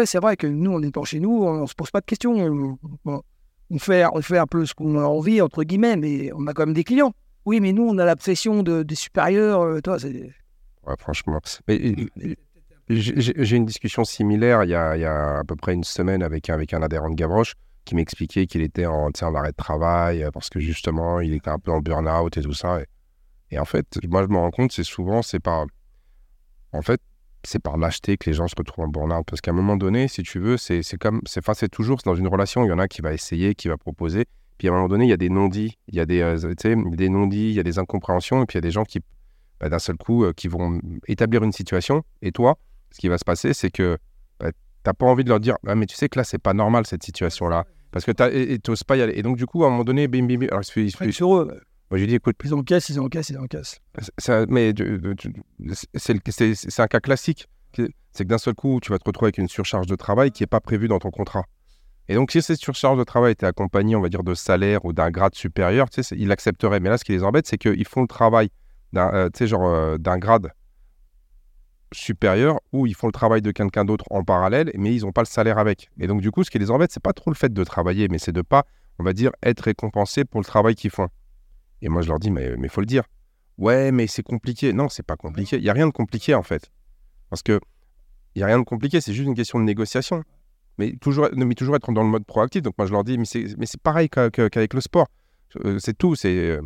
C'est 0.07 0.21
vrai 0.21 0.35
que 0.39 0.47
nous, 0.47 0.73
on 0.73 0.81
étant 0.83 1.05
chez 1.05 1.21
nous, 1.21 1.45
on, 1.45 1.63
on 1.63 1.67
se 1.67 1.75
pose 1.75 1.91
pas 1.91 2.01
de 2.01 2.07
questions. 2.07 2.79
On, 3.05 3.79
fait, 3.79 4.07
on 4.11 4.23
fait 4.23 4.39
un 4.39 4.47
peu 4.47 4.65
ce 4.65 4.73
qu'on 4.73 4.99
a 4.99 5.05
envie, 5.05 5.43
entre 5.43 5.65
guillemets, 5.65 5.97
mais 5.97 6.31
on 6.33 6.47
a 6.47 6.55
quand 6.55 6.65
même 6.65 6.75
des 6.75 6.85
clients. 6.85 7.13
Oui, 7.45 7.61
mais 7.61 7.73
nous, 7.73 7.87
on 7.87 7.99
a 7.99 8.07
la 8.07 8.17
pression 8.17 8.63
de, 8.63 8.83
des 8.83 8.95
supérieurs. 8.95 9.61
euh, 9.61 9.81
toi, 9.83 9.99
franchement. 10.99 11.41
Mais 11.69 11.95
j'ai 12.89 13.57
une 13.57 13.67
discussion 13.67 14.03
similaire 14.05 14.65
il 14.65 14.71
y, 14.71 14.75
a, 14.75 15.39
à 15.41 15.45
peu 15.45 15.57
près 15.57 15.75
une 15.75 15.85
semaine 15.85 16.23
avec, 16.23 16.49
avec 16.49 16.73
un 16.73 16.81
adhérent 16.81 17.11
de 17.11 17.17
Gavroche 17.17 17.55
qui 17.85 17.95
m'expliquait 17.95 18.47
qu'il 18.47 18.63
était 18.63 18.87
en, 18.87 19.11
tu 19.11 19.25
en 19.25 19.35
arrêt 19.35 19.51
de 19.51 19.57
travail 19.57 20.23
euh, 20.23 20.31
parce 20.31 20.49
que 20.49 20.61
justement, 20.61 21.21
il 21.21 21.35
était 21.35 21.51
un 21.51 21.59
peu 21.59 21.71
en 21.71 21.81
burn-out 21.81 22.37
et 22.37 22.43
tout 22.43 22.53
ça. 22.53 22.81
Et, 23.51 23.59
en 23.59 23.65
fait, 23.65 23.87
moi, 24.09 24.23
je 24.23 24.29
me 24.29 24.37
rends 24.37 24.51
compte, 24.51 24.73
c'est 24.73 24.85
souvent, 24.85 25.23
c'est 25.23 25.41
par. 25.41 25.67
En 26.73 26.83
fait, 26.83 27.01
c'est 27.45 27.61
par 27.61 27.77
lâcheté 27.77 28.17
que 28.17 28.29
les 28.29 28.35
gens 28.35 28.49
se 28.49 28.55
retrouvent 28.57 28.87
en 28.87 28.89
burn-out. 28.89 29.25
Parce 29.27 29.41
qu'à 29.41 29.53
un 29.53 29.55
moment 29.55 29.77
donné, 29.77 30.09
si 30.09 30.23
tu 30.23 30.41
veux, 30.41 30.57
c'est 30.57 30.83
comme. 30.99 31.21
C'est 31.27 31.69
toujours 31.69 31.99
dans 32.05 32.17
une 32.17 32.27
relation, 32.27 32.65
il 32.65 32.69
y 32.69 32.73
en 32.73 32.79
a 32.79 32.89
qui 32.89 33.01
va 33.01 33.13
essayer, 33.13 33.55
qui 33.55 33.69
va 33.69 33.77
proposer. 33.77 34.25
Puis 34.59 34.69
à 34.69 34.71
un 34.71 34.75
moment 34.75 34.89
donné, 34.89 35.05
il 35.05 35.11
y 35.11 35.13
a 35.13 35.17
des 35.17 35.31
non-dits, 35.31 35.79
il 35.89 35.95
y 35.97 36.01
a 36.01 36.07
des, 36.07 36.21
euh, 36.21 36.55
tu 36.55 36.97
des 36.97 37.09
non-dits, 37.09 37.51
il 37.51 37.55
y 37.55 37.61
a 37.61 37.65
des 37.65 37.79
incompréhensions, 37.79 38.43
et 38.43 38.47
puis 38.47 38.55
il 38.55 38.59
y 38.59 38.65
a 38.65 38.69
des 38.69 38.71
gens 38.71 38.85
qui, 38.85 39.01
bah, 39.61 39.69
d'un 39.69 39.79
seul 39.79 39.97
coup, 39.97 40.25
euh, 40.25 40.33
qui 40.33 40.49
vont 40.49 40.81
établir 41.09 41.43
une 41.43 41.53
situation. 41.53 42.05
Et 42.23 42.33
toi, 42.33 42.57
ce 42.93 42.99
qui 42.99 43.09
va 43.09 43.19
se 43.19 43.25
passer, 43.25 43.53
c'est 43.53 43.71
que 43.71 43.99
bah, 44.39 44.51
t'as 44.85 44.93
pas 44.93 45.07
envie 45.07 45.25
de 45.25 45.29
leur 45.29 45.41
dire, 45.41 45.57
ah, 45.67 45.75
mais 45.75 45.87
tu 45.87 45.97
sais 45.97 46.09
que 46.09 46.19
là, 46.19 46.25
c'est 46.25 46.39
pas 46.39 46.55
normal 46.55 46.87
cette 46.87 47.03
situation-là. 47.03 47.67
Parce 47.95 48.05
que 48.05 48.11
et 48.33 48.59
t'oses 48.59 48.83
pas 48.83 48.97
y 48.97 49.03
aller. 49.03 49.13
Et 49.17 49.23
donc, 49.23 49.37
du 49.37 49.47
coup, 49.47 49.63
à 49.63 49.69
un 49.69 49.71
moment 49.71 49.85
donné, 49.85 50.09
bim, 50.09 50.27
bim, 50.27 50.37
bim. 50.37 50.47
Alors, 50.51 50.63
il 50.63 50.65
se 50.65 50.73
fait- 50.73 50.83
il 50.85 50.91
se 50.91 50.97
fait- 50.97 51.05
Après, 51.05 51.13
sur 51.13 51.37
eux, 51.37 51.61
moi, 51.93 51.99
j'ai 52.01 52.09
dit, 52.09 52.17
écoute, 52.17 52.35
ils 52.45 52.53
en 52.53 52.63
cassent, 52.65 52.89
ils 52.89 52.99
en 52.99 53.07
cassent, 53.09 53.31
ils 53.31 53.39
en 53.39 53.47
cassent. 53.47 53.79
ça- 54.19 54.47
mais 54.49 54.75
tu- 54.75 55.01
tu- 55.17 55.33
c'est 55.95 56.81
un 56.81 56.87
cas 56.89 56.99
classique. 56.99 57.47
C'est 57.77 58.25
que 58.25 58.29
d'un 58.29 58.39
seul 58.39 58.55
coup, 58.55 58.81
tu 58.83 58.91
vas 58.91 58.99
te 58.99 59.05
retrouver 59.05 59.27
avec 59.29 59.39
une 59.39 59.47
surcharge 59.49 59.87
de 59.87 59.95
travail 59.95 60.33
qui 60.33 60.43
n'est 60.43 60.49
pas 60.49 60.59
prévue 60.61 60.89
dans 60.89 60.99
ton 60.99 61.13
contrat. 61.13 61.45
Et 62.09 62.15
donc, 62.17 62.33
si 62.33 62.43
cette 62.43 62.59
surcharge 62.59 62.99
de 62.99 63.05
travail 63.05 63.31
était 63.33 63.47
accompagnée, 63.47 63.95
on 63.95 64.01
va 64.01 64.09
dire, 64.09 64.25
de 64.25 64.35
salaire 64.35 64.85
ou 64.85 64.93
d'un 64.93 65.11
grade 65.13 65.37
supérieur, 65.37 65.89
tu 65.89 66.03
sais, 66.03 66.17
ils 66.19 66.27
l'accepteraient. 66.27 66.81
Mais 66.81 66.89
là, 66.89 66.99
ce 66.99 67.05
qui 67.05 67.13
les 67.13 67.23
embête, 67.23 67.47
c'est 67.47 67.59
qu'ils 67.59 67.87
font 67.87 68.03
le 68.03 68.09
travail 68.09 68.49
d'un 68.93 69.09
euh, 69.15 69.29
tu 69.33 69.39
sais, 69.39 69.47
genre, 69.47 69.67
euh, 69.69 69.99
d'un 69.99 70.19
grade 70.19 70.51
supérieur 71.93 72.61
où 72.73 72.87
ils 72.87 72.95
font 72.95 73.07
le 73.07 73.13
travail 73.13 73.43
de 73.43 73.51
quelqu'un 73.51 73.85
d'autre 73.85 74.05
en 74.11 74.25
parallèle, 74.25 74.71
mais 74.77 74.95
ils 74.95 75.03
n'ont 75.03 75.13
pas 75.13 75.23
le 75.23 75.27
salaire 75.27 75.59
avec. 75.59 75.91
Et 75.99 76.07
donc, 76.07 76.21
du 76.21 76.31
coup, 76.31 76.43
ce 76.45 76.51
qui 76.51 76.59
les 76.59 76.71
embête, 76.71 76.91
c'est 76.93 77.03
pas 77.03 77.13
trop 77.13 77.31
le 77.31 77.37
fait 77.37 77.53
de 77.53 77.65
travailler, 77.65 78.09
mais 78.09 78.19
c'est 78.19 78.33
de 78.33 78.43
pas, 78.43 78.65
on 78.99 79.05
va 79.05 79.13
dire, 79.13 79.31
être 79.43 79.61
récompensé 79.61 80.25
pour 80.25 80.41
le 80.41 80.45
travail 80.45 80.75
qu'ils 80.75 80.91
font. 80.91 81.09
Et 81.83 81.89
moi, 81.89 82.03
je 82.03 82.09
leur 82.09 82.19
dis, 82.19 82.31
mais 82.31 82.55
il 82.61 82.69
faut 82.69 82.81
le 82.81 82.87
dire. 82.87 83.05
Ouais, 83.59 83.93
mais 83.93 84.07
c'est 84.07 84.23
compliqué. 84.23 84.73
Non, 84.73 84.89
c'est 84.89 85.05
pas 85.05 85.17
compliqué. 85.17 85.57
Il 85.57 85.63
n'y 85.63 85.69
a 85.69 85.73
rien 85.73 85.87
de 85.87 85.93
compliqué, 85.93 86.35
en 86.35 86.43
fait. 86.43 86.71
Parce 87.31 87.43
que 87.43 87.61
il 88.35 88.39
n'y 88.41 88.43
a 88.43 88.47
rien 88.47 88.59
de 88.59 88.65
compliqué, 88.65 89.01
c'est 89.01 89.13
juste 89.13 89.29
une 89.29 89.35
question 89.35 89.61
de 89.61 89.65
négociation. 89.65 90.25
Mais 90.79 90.97
toujours, 91.01 91.29
mais 91.37 91.55
toujours 91.55 91.77
être 91.77 91.93
dans 91.93 92.03
le 92.03 92.09
mode 92.09 92.25
proactif. 92.25 92.63
Donc, 92.63 92.75
moi, 92.77 92.87
je 92.87 92.93
leur 92.93 93.05
dis, 93.05 93.17
mais 93.17 93.25
c'est 93.27 93.81
pareil 93.81 94.09
qu'a- 94.09 94.31
qu'a- 94.31 94.51
qu'avec 94.51 94.75
le 94.75 94.81
sport. 94.81 95.07
Euh, 95.65 95.79
C'est 95.79 95.97
tout. 95.97 96.17
C'est 96.17 96.37
euh, 96.37 96.61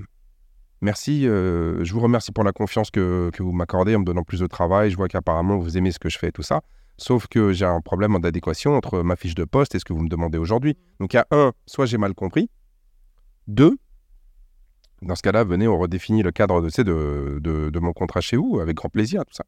merci. 0.80 1.26
euh, 1.26 1.84
je 1.84 1.92
vous 1.92 2.00
remercie 2.00 2.32
pour 2.32 2.44
la 2.44 2.52
confiance 2.52 2.90
que, 2.90 3.30
que 3.32 3.42
vous 3.42 3.52
m'accordez 3.52 3.94
en 3.94 4.00
me 4.00 4.04
donnant 4.04 4.24
plus 4.24 4.40
de 4.40 4.46
travail. 4.46 4.90
Je 4.90 4.96
vois 4.96 5.08
qu'apparemment, 5.08 5.58
vous 5.58 5.76
aimez 5.76 5.92
ce 5.92 5.98
que 5.98 6.08
je 6.08 6.18
fais 6.18 6.28
et 6.28 6.32
tout 6.32 6.42
ça. 6.42 6.62
Sauf 6.96 7.28
que 7.28 7.52
j'ai 7.52 7.64
un 7.64 7.80
problème 7.80 8.18
d'adéquation 8.18 8.74
entre 8.74 9.02
ma 9.02 9.14
fiche 9.14 9.34
de 9.34 9.44
poste 9.44 9.74
et 9.74 9.78
ce 9.78 9.84
que 9.84 9.92
vous 9.92 10.02
me 10.02 10.08
demandez 10.08 10.38
aujourd'hui. 10.38 10.76
Donc, 10.98 11.12
il 11.12 11.16
y 11.16 11.20
a 11.20 11.26
un, 11.30 11.52
soit 11.66 11.86
j'ai 11.86 11.98
mal 11.98 12.14
compris. 12.14 12.50
Deux, 13.46 13.78
dans 15.02 15.14
ce 15.14 15.22
cas-là, 15.22 15.44
venez, 15.44 15.68
on 15.68 15.78
redéfinit 15.78 16.22
le 16.22 16.32
cadre 16.32 16.60
de, 16.60 16.82
de, 16.82 17.38
de, 17.38 17.70
de 17.70 17.78
mon 17.78 17.92
contrat 17.92 18.20
chez 18.20 18.36
vous, 18.36 18.58
avec 18.60 18.76
grand 18.76 18.88
plaisir, 18.88 19.24
tout 19.24 19.34
ça. 19.34 19.44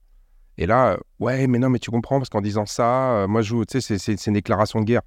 Et 0.59 0.67
là, 0.67 0.99
ouais, 1.19 1.47
mais 1.47 1.59
non, 1.59 1.71
mais 1.71 1.79
tu 1.79 1.91
comprends, 1.91 2.19
parce 2.19 2.29
qu'en 2.29 2.41
disant 2.41 2.67
ça, 2.67 3.13
euh, 3.13 3.27
moi, 3.27 3.43
je 3.43 3.57
c'est 3.69 3.99
c'est 3.99 4.27
une 4.27 4.35
déclaration 4.35 4.81
de 4.81 4.85
guerre. 4.85 5.03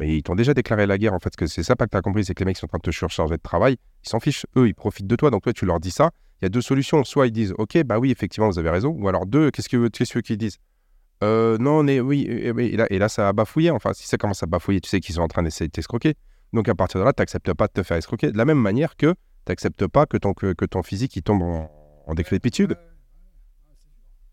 Mais 0.00 0.16
ils 0.16 0.22
t'ont 0.22 0.34
déjà 0.34 0.54
déclaré 0.54 0.86
la 0.86 0.96
guerre, 0.96 1.12
en 1.12 1.18
fait, 1.18 1.36
que 1.36 1.46
c'est 1.46 1.62
ça 1.62 1.76
pas 1.76 1.84
que 1.84 1.90
tu 1.90 1.96
as 1.98 2.00
compris, 2.00 2.24
c'est 2.24 2.34
que 2.34 2.40
les 2.40 2.46
mecs 2.46 2.56
sont 2.56 2.64
en 2.64 2.68
train 2.68 2.78
de 2.78 2.82
te 2.82 2.90
surcharger 2.90 3.36
de 3.36 3.42
travail, 3.42 3.76
ils 4.02 4.08
s'en 4.08 4.18
fichent, 4.18 4.46
eux, 4.56 4.66
ils 4.66 4.74
profitent 4.74 5.06
de 5.06 5.14
toi, 5.14 5.30
donc 5.30 5.42
toi, 5.42 5.52
tu 5.52 5.66
leur 5.66 5.78
dis 5.78 5.90
ça. 5.90 6.10
Il 6.40 6.44
y 6.44 6.46
a 6.46 6.48
deux 6.48 6.62
solutions, 6.62 7.04
soit 7.04 7.26
ils 7.26 7.32
disent, 7.32 7.52
ok, 7.58 7.82
bah 7.84 7.98
oui, 7.98 8.10
effectivement, 8.10 8.48
vous 8.48 8.58
avez 8.58 8.70
raison, 8.70 8.88
ou 8.98 9.06
alors 9.08 9.26
deux, 9.26 9.50
qu'est-ce 9.50 9.68
que 9.68 9.88
qu'est-ce 9.88 10.14
que 10.14 10.20
qu'ils 10.20 10.38
disent? 10.38 10.56
Euh, 11.22 11.58
Non, 11.58 11.80
on 11.80 11.86
est, 11.86 12.00
oui, 12.00 12.22
et 12.22 12.76
là, 12.78 12.86
et 12.88 12.98
là, 12.98 13.10
ça 13.10 13.28
a 13.28 13.32
bafouillé, 13.34 13.70
enfin, 13.70 13.92
si 13.92 14.08
ça 14.08 14.16
commence 14.16 14.42
à 14.42 14.46
bafouiller, 14.46 14.80
tu 14.80 14.88
sais 14.88 15.00
qu'ils 15.00 15.16
sont 15.16 15.20
en 15.20 15.28
train 15.28 15.42
d'essayer 15.42 15.68
de 15.68 15.72
t'escroquer. 15.72 16.14
Donc 16.54 16.66
à 16.70 16.74
partir 16.74 16.98
de 16.98 17.04
là, 17.04 17.12
tu 17.12 17.20
n'acceptes 17.20 17.52
pas 17.52 17.66
de 17.66 17.72
te 17.72 17.82
faire 17.82 17.98
escroquer. 17.98 18.32
De 18.32 18.38
la 18.38 18.46
même 18.46 18.58
manière 18.58 18.96
que 18.96 19.12
tu 19.12 19.50
n'acceptes 19.50 19.86
pas 19.86 20.06
que 20.06 20.16
ton, 20.16 20.32
que, 20.32 20.64
ton 20.64 20.82
physique 20.82 21.14
il 21.14 21.22
tombe 21.22 21.42
en, 21.42 21.70
en 22.06 22.14
décrépitude. 22.14 22.76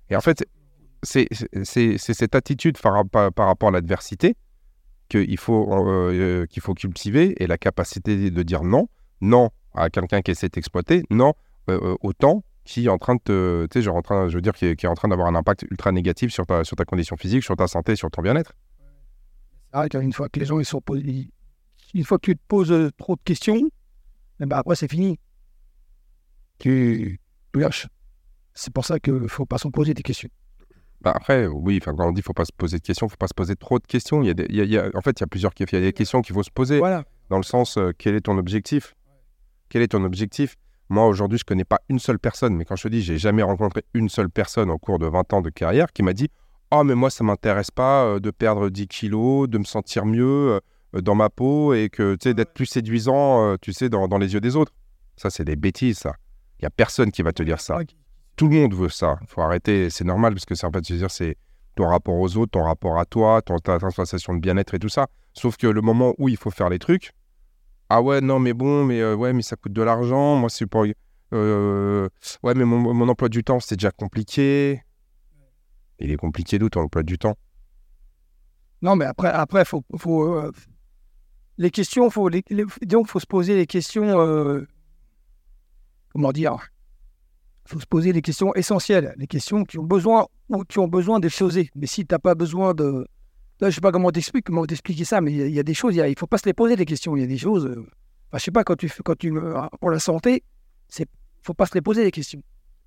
Et 0.10 0.16
en 0.16 0.22
fait, 0.22 0.46
c'est 1.04 1.28
cette 1.98 2.36
attitude 2.36 2.78
par- 2.80 3.04
par 3.06 3.48
rapport 3.48 3.70
à 3.70 3.72
l'adversité 3.74 4.36
qu'il 5.10 5.38
faut, 5.38 5.72
euh, 5.72 6.46
qu'il 6.46 6.62
faut 6.62 6.74
cultiver 6.74 7.42
et 7.42 7.48
la 7.48 7.58
capacité 7.58 8.30
de 8.32 8.44
dire 8.44 8.64
non, 8.64 8.88
non 9.22 9.50
à 9.74 9.90
quelqu'un 9.90 10.22
qui 10.22 10.32
essaie 10.32 10.48
de 10.48 10.52
t'exploiter, 10.52 11.04
non 11.10 11.34
euh, 11.70 11.80
euh, 11.82 11.96
au 12.02 12.14
temps 12.14 12.44
qui 12.64 12.86
est 12.86 12.90
en 12.90 12.98
train 12.98 13.16
de 13.16 13.22
te, 13.24 13.68
tu 13.68 13.82
sais, 13.82 13.88
en 13.88 14.02
train, 14.02 14.28
je 14.28 14.36
veux 14.36 14.42
dire, 14.42 14.54
qui 14.54 14.66
est, 14.66 14.86
en 14.86 14.94
train 14.94 15.08
d'avoir 15.08 15.28
un 15.28 15.36
impact 15.36 15.66
ultra 15.72 15.94
négatif 15.94 16.34
sur 16.34 16.46
ta, 16.46 16.66
sur 16.66 16.76
ta 16.76 16.84
condition 16.84 17.16
physique, 17.16 17.44
sur 17.44 17.56
ta 17.56 17.68
santé, 17.68 17.96
sur 17.96 18.12
ton 18.12 18.22
bien-être. 18.22 18.54
Vrai 19.72 19.88
qu'une 19.88 20.12
fois 20.12 20.28
que 20.28 20.40
les 20.40 20.46
gens 20.46 20.60
ils 20.60 20.66
sont 20.66 20.82
posés, 20.82 21.30
une 21.94 22.04
fois 22.04 22.18
que 22.18 22.26
tu 22.26 22.36
te 22.36 22.42
poses 22.48 22.72
euh, 22.72 22.90
trop 22.98 23.16
de 23.16 23.22
questions, 23.24 23.62
eh 24.42 24.46
ben 24.46 24.58
après 24.58 24.76
c'est 24.76 24.90
fini. 24.90 25.20
Tu, 26.60 27.20
lâches. 27.54 27.88
C'est 28.54 28.74
pour 28.74 28.86
ça 28.86 29.00
qu'il 29.00 29.30
faut 29.30 29.46
pas 29.46 29.58
s'en 29.58 29.72
poser 29.72 29.94
des 29.94 30.04
questions. 30.04 30.30
Bah 31.02 31.14
après, 31.16 31.46
oui, 31.48 31.80
enfin, 31.82 31.94
quand 31.96 32.08
on 32.08 32.12
dit 32.12 32.22
faut 32.22 32.34
pas 32.34 32.46
se 32.46 32.52
poser 32.56 32.78
de 32.78 32.84
questions, 32.84 33.08
faut 33.08 33.18
pas 33.18 33.28
se 33.28 33.34
poser 33.36 33.56
trop 33.56 33.78
de 33.80 33.86
questions. 33.86 34.22
Il 34.24 34.28
y 34.28 34.30
a 34.32 34.34
des, 34.34 34.46
il 34.50 34.56
y 34.56 34.62
a- 34.62 34.64
il 34.64 34.72
y 34.72 34.78
a- 34.78 34.90
en 34.96 35.02
fait, 35.02 35.20
il 35.20 35.22
y 35.22 35.24
a 35.24 35.28
plusieurs 35.28 35.52
il 35.60 35.72
y 35.72 35.76
a 35.76 35.80
des 35.82 35.94
questions 35.94 36.22
qu'il 36.22 36.34
faut 36.34 36.44
se 36.44 36.50
poser. 36.52 36.80
Voilà. 36.80 37.04
dans 37.30 37.38
le 37.38 37.44
sens 37.44 37.78
euh, 37.78 37.92
quel 37.98 38.16
est 38.16 38.22
ton 38.22 38.38
objectif? 38.38 38.96
Quel 39.70 39.82
est 39.82 39.90
ton 39.90 40.04
objectif? 40.06 40.56
Moi 40.90 41.06
aujourd'hui, 41.06 41.38
je 41.38 41.44
connais 41.44 41.66
pas 41.66 41.80
une 41.90 42.00
seule 42.00 42.20
personne, 42.20 42.56
mais 42.56 42.64
quand 42.64 42.78
je 42.78 42.84
te 42.84 42.88
dis, 42.88 43.02
j'ai 43.02 43.18
jamais 43.18 43.44
rencontré 43.44 43.84
une 43.94 44.08
seule 44.08 44.30
personne 44.30 44.70
au 44.72 44.78
cours 44.78 44.98
de 44.98 45.06
20 45.08 45.34
ans 45.34 45.42
de 45.42 45.50
carrière 45.50 45.92
qui 45.92 46.04
m'a 46.04 46.14
dit 46.14 46.30
"Oh 46.72 46.84
mais 46.86 46.96
moi 46.96 47.10
ça 47.10 47.24
m'intéresse 47.26 47.70
pas 47.70 48.06
euh, 48.06 48.20
de 48.22 48.32
perdre 48.32 48.70
10 48.70 48.88
kilos, 48.88 49.50
de 49.50 49.58
me 49.58 49.66
sentir 49.66 50.06
mieux 50.06 50.60
euh, 50.96 51.02
dans 51.02 51.16
ma 51.16 51.30
peau 51.30 51.74
et 51.74 51.90
que 51.90 52.16
tu 52.16 52.30
sais 52.30 52.34
d'être 52.34 52.54
plus 52.54 52.66
séduisant, 52.66 53.56
tu 53.62 53.74
sais 53.74 53.90
dans, 53.90 54.08
dans 54.08 54.18
les 54.18 54.34
yeux 54.34 54.42
des 54.42 54.56
autres." 54.56 54.72
Ça 55.18 55.30
c'est 55.30 55.44
des 55.44 55.58
bêtises 55.58 55.98
ça. 56.00 56.14
Il 56.60 56.64
y 56.64 56.66
a 56.66 56.70
personne 56.72 57.12
qui 57.12 57.22
va 57.24 57.34
te 57.34 57.44
dire 57.44 57.60
ça. 57.60 57.76
Tout 58.38 58.48
le 58.48 58.56
monde 58.56 58.76
veut 58.76 58.90
ça. 58.90 59.18
Il 59.22 59.28
faut 59.28 59.42
arrêter, 59.42 59.90
c'est 59.90 60.04
normal 60.04 60.34
parce 60.34 60.46
que 60.46 60.54
fait, 60.54 60.88
je 60.88 60.94
veux 60.94 61.00
dire, 61.00 61.12
c'est 61.12 61.38
ton 61.76 61.88
rapport 61.88 62.16
aux 62.16 62.38
autres, 62.38 62.52
ton 62.52 62.64
rapport 62.64 63.00
à 63.00 63.06
toi, 63.06 63.42
ton, 63.42 63.58
ta, 63.58 63.80
sensation 63.80 64.36
de 64.36 64.40
bien-être 64.40 64.76
et 64.76 64.80
tout 64.80 64.90
ça. 64.90 65.08
Sauf 65.34 65.58
que 65.58 65.66
le 65.66 65.82
moment 65.82 66.14
où 66.20 66.30
il 66.30 66.38
faut 66.38 66.52
faire 66.52 66.70
les 66.70 66.78
trucs, 66.78 67.14
ah 67.90 68.02
ouais, 68.02 68.22
non, 68.22 68.38
mais 68.38 68.54
bon, 68.54 68.86
mais 68.86 69.02
euh, 69.02 69.16
ouais, 69.16 69.34
mais 69.34 69.42
ça 69.42 69.56
coûte 69.56 69.74
de 69.74 69.82
l'argent. 69.82 70.36
Moi, 70.36 70.50
c'est 70.50 70.68
pas. 70.68 70.84
euh, 71.34 72.10
ouais, 72.44 72.54
mais 72.54 72.64
mon, 72.64 73.10
emploi 73.10 73.28
du 73.28 73.44
temps, 73.44 73.60
c'est 73.60 73.76
déjà 73.76 73.92
compliqué. 73.92 74.84
Il 76.00 76.12
est 76.12 76.18
compliqué 76.18 76.60
d'où 76.60 76.70
ton 76.70 76.82
emploi 76.82 77.02
du 77.02 77.18
temps? 77.18 77.36
Non, 78.84 78.96
mais 78.96 79.06
après, 79.06 79.30
après 79.30 79.66
faut, 79.66 79.84
faut, 79.98 80.36
euh, 80.36 80.52
les 81.58 81.72
questions, 81.72 82.12
faut, 82.12 82.30
faut 82.30 83.20
se 83.20 83.26
poser 83.26 83.56
les 83.56 83.66
questions. 83.66 84.68
comment 86.14 86.32
dire? 86.32 86.60
Il 87.68 87.74
faut 87.74 87.80
se 87.82 87.86
poser 87.86 88.14
les 88.14 88.22
questions 88.22 88.54
essentielles, 88.56 89.14
les 89.18 89.28
questions 89.28 89.64
qui 89.66 89.78
ont 89.78 89.84
besoin 89.84 90.28
ou 90.50 90.64
qui 90.64 90.80
ont 90.80 90.88
besoin 90.88 91.20
d'être 91.20 91.38
posées. 91.38 91.70
Mais 91.76 91.86
si 91.86 92.06
tu 92.06 92.14
n'as 92.14 92.20
pas 92.20 92.34
besoin 92.34 92.74
de. 92.74 93.06
Là, 93.60 93.70
je 93.70 93.76
sais 93.76 93.82
pas 93.82 93.92
comment 93.92 94.10
t'expliquer, 94.12 94.44
comment 94.46 94.66
t'expliquer 94.66 95.04
ça, 95.04 95.20
mais 95.20 95.32
il 95.32 95.38
y 95.38 95.42
a- 95.42 95.48
il 95.48 95.54
y, 95.54 95.60
a 95.60 95.64
des 95.64 95.74
choses, 95.74 95.96
il 95.96 96.06
il 96.08 96.18
faut 96.18 96.28
pas 96.28 96.38
se 96.38 96.46
les 96.46 96.54
poser 96.54 96.76
les 96.78 96.86
questions. 96.86 97.18
Il 97.18 97.22
y 97.22 97.24
a 97.24 97.28
des 97.28 97.38
choses. 97.38 97.66
euh, 97.66 97.82
enfin, 98.30 98.38
je 98.38 98.44
sais 98.44 98.52
pas 98.52 98.64
quand 98.64 98.76
tu 98.78 98.88
fais, 98.88 99.02
quand 99.04 99.18
tu 99.18 99.36
euh, 99.36 99.62
pour 99.82 99.90
la 99.90 100.00
santé, 100.00 100.44
c'est 100.88 101.08
faut 101.42 101.54
pas 101.54 101.66
se 101.66 101.74
les 101.74 101.82
poser 101.82 102.04
les 102.04 102.12
questions. 102.12 102.42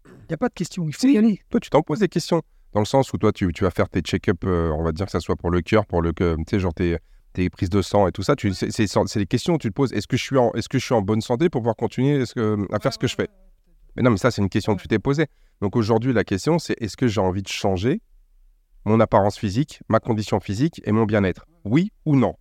Il 0.07 0.27
n'y 0.31 0.35
a 0.35 0.39
pas 0.39 0.49
de 0.49 0.55
questions, 0.55 0.87
il 0.89 0.95
faut 0.95 1.09
y 1.09 1.19
aller. 1.19 1.41
Toi, 1.51 1.61
tu 1.61 1.69
t'en 1.71 1.83
poses 1.83 1.99
des 1.99 2.09
questions. 2.09 2.41
Dans 2.73 2.81
le 2.81 2.87
sens 2.87 3.13
où 3.13 3.19
toi, 3.19 3.33
tu, 3.33 3.53
tu 3.53 3.65
vas 3.65 3.71
faire 3.71 3.89
tes 3.89 4.01
check-up, 4.01 4.45
euh, 4.45 4.71
on 4.71 4.83
va 4.85 4.93
dire 4.93 5.05
que 5.07 5.13
ça 5.13 5.21
soit 5.21 5.37
pour 5.37 5.51
le 5.51 5.61
cœur, 5.61 5.85
pour 5.87 6.01
le. 6.01 6.13
Tu 6.15 6.25
sais, 6.49 6.59
genre 6.61 6.73
tes, 6.73 6.97
tes 7.35 7.51
prises 7.51 7.69
de 7.69 7.83
sang 7.83 8.07
et 8.07 8.13
tout 8.13 8.23
ça. 8.23 8.35
C'est 8.39 9.19
des 9.19 9.27
questions 9.27 9.55
que 9.57 9.63
tu 9.63 9.69
te 9.69 9.75
poses. 9.75 9.93
Est-ce 9.93 10.07
que, 10.07 10.17
je 10.17 10.23
suis 10.23 10.39
en- 10.39 10.53
est-ce 10.53 10.69
que 10.69 10.79
je 10.79 10.85
suis 10.85 10.95
en 10.95 11.03
bonne 11.03 11.21
santé 11.21 11.51
pour 11.51 11.61
pouvoir 11.63 11.77
continuer 11.77 12.23
que- 12.35 12.67
à 12.73 12.79
faire 12.79 12.93
ce 12.95 12.99
que 12.99 13.09
je 13.09 13.17
fais? 13.17 13.29
Mais 13.97 14.03
non, 14.03 14.11
mais 14.11 14.17
ça, 14.17 14.31
c'est 14.31 14.41
une 14.43 14.49
question 14.49 14.77
que 14.77 14.83
tu 14.83 14.89
t'es 14.89 14.99
posée. 14.99 15.27
Donc 15.61 15.77
aujourd'hui, 15.77 16.13
la 16.13 16.25
question, 16.25 16.59
c'est 16.59 16.75
est-ce 16.81 16.97
que 16.97 17.09
j'ai 17.09 17.21
envie 17.21 17.43
de 17.43 17.49
changer 17.49 18.01
mon 18.85 19.01
apparence 19.01 19.39
physique, 19.39 19.81
ma 19.89 20.01
condition 20.01 20.41
physique 20.41 20.81
et 20.85 20.93
mon 20.93 21.05
bien-être? 21.05 21.45
Oui 21.65 21.93
ou 22.05 22.17
non? 22.17 22.37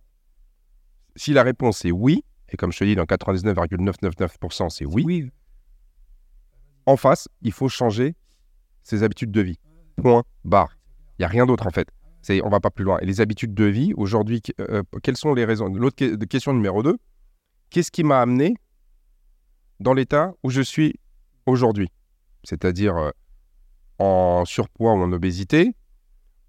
Si 1.16 1.32
la 1.32 1.42
réponse 1.42 1.84
est 1.84 1.90
oui, 1.90 2.24
et 2.52 2.56
comme 2.56 2.72
je 2.72 2.78
te 2.78 2.84
dis, 2.84 2.94
dans 2.94 3.04
99,999%, 3.04 4.70
c'est 4.70 4.84
oui, 4.86 5.02
Oui. 5.04 5.30
en 6.86 6.96
face, 6.96 7.28
il 7.42 7.52
faut 7.52 7.68
changer 7.68 8.14
ses 8.82 9.02
habitudes 9.02 9.30
de 9.30 9.40
vie. 9.40 9.58
Point, 9.96 10.22
barre. 10.44 10.76
Il 11.18 11.22
n'y 11.22 11.24
a 11.26 11.28
rien 11.28 11.46
d'autre 11.46 11.66
en 11.66 11.70
fait. 11.70 11.88
C'est, 12.22 12.42
on 12.44 12.48
va 12.48 12.60
pas 12.60 12.70
plus 12.70 12.84
loin. 12.84 12.98
Et 13.00 13.06
les 13.06 13.20
habitudes 13.20 13.54
de 13.54 13.64
vie, 13.64 13.92
aujourd'hui, 13.96 14.40
qu- 14.42 14.52
euh, 14.60 14.82
quelles 15.02 15.16
sont 15.16 15.34
les 15.34 15.44
raisons? 15.44 15.66
L'autre 15.68 15.96
que- 15.96 16.16
question 16.24 16.52
numéro 16.52 16.82
2, 16.82 16.96
qu'est-ce 17.70 17.90
qui 17.90 18.04
m'a 18.04 18.20
amené 18.20 18.54
dans 19.80 19.94
l'état 19.94 20.32
où 20.42 20.50
je 20.50 20.60
suis 20.62 20.94
aujourd'hui 21.50 21.88
C'est-à-dire 22.44 22.96
euh, 22.96 23.10
en 23.98 24.44
surpoids 24.46 24.92
ou 24.94 24.98
en 25.02 25.12
obésité. 25.12 25.74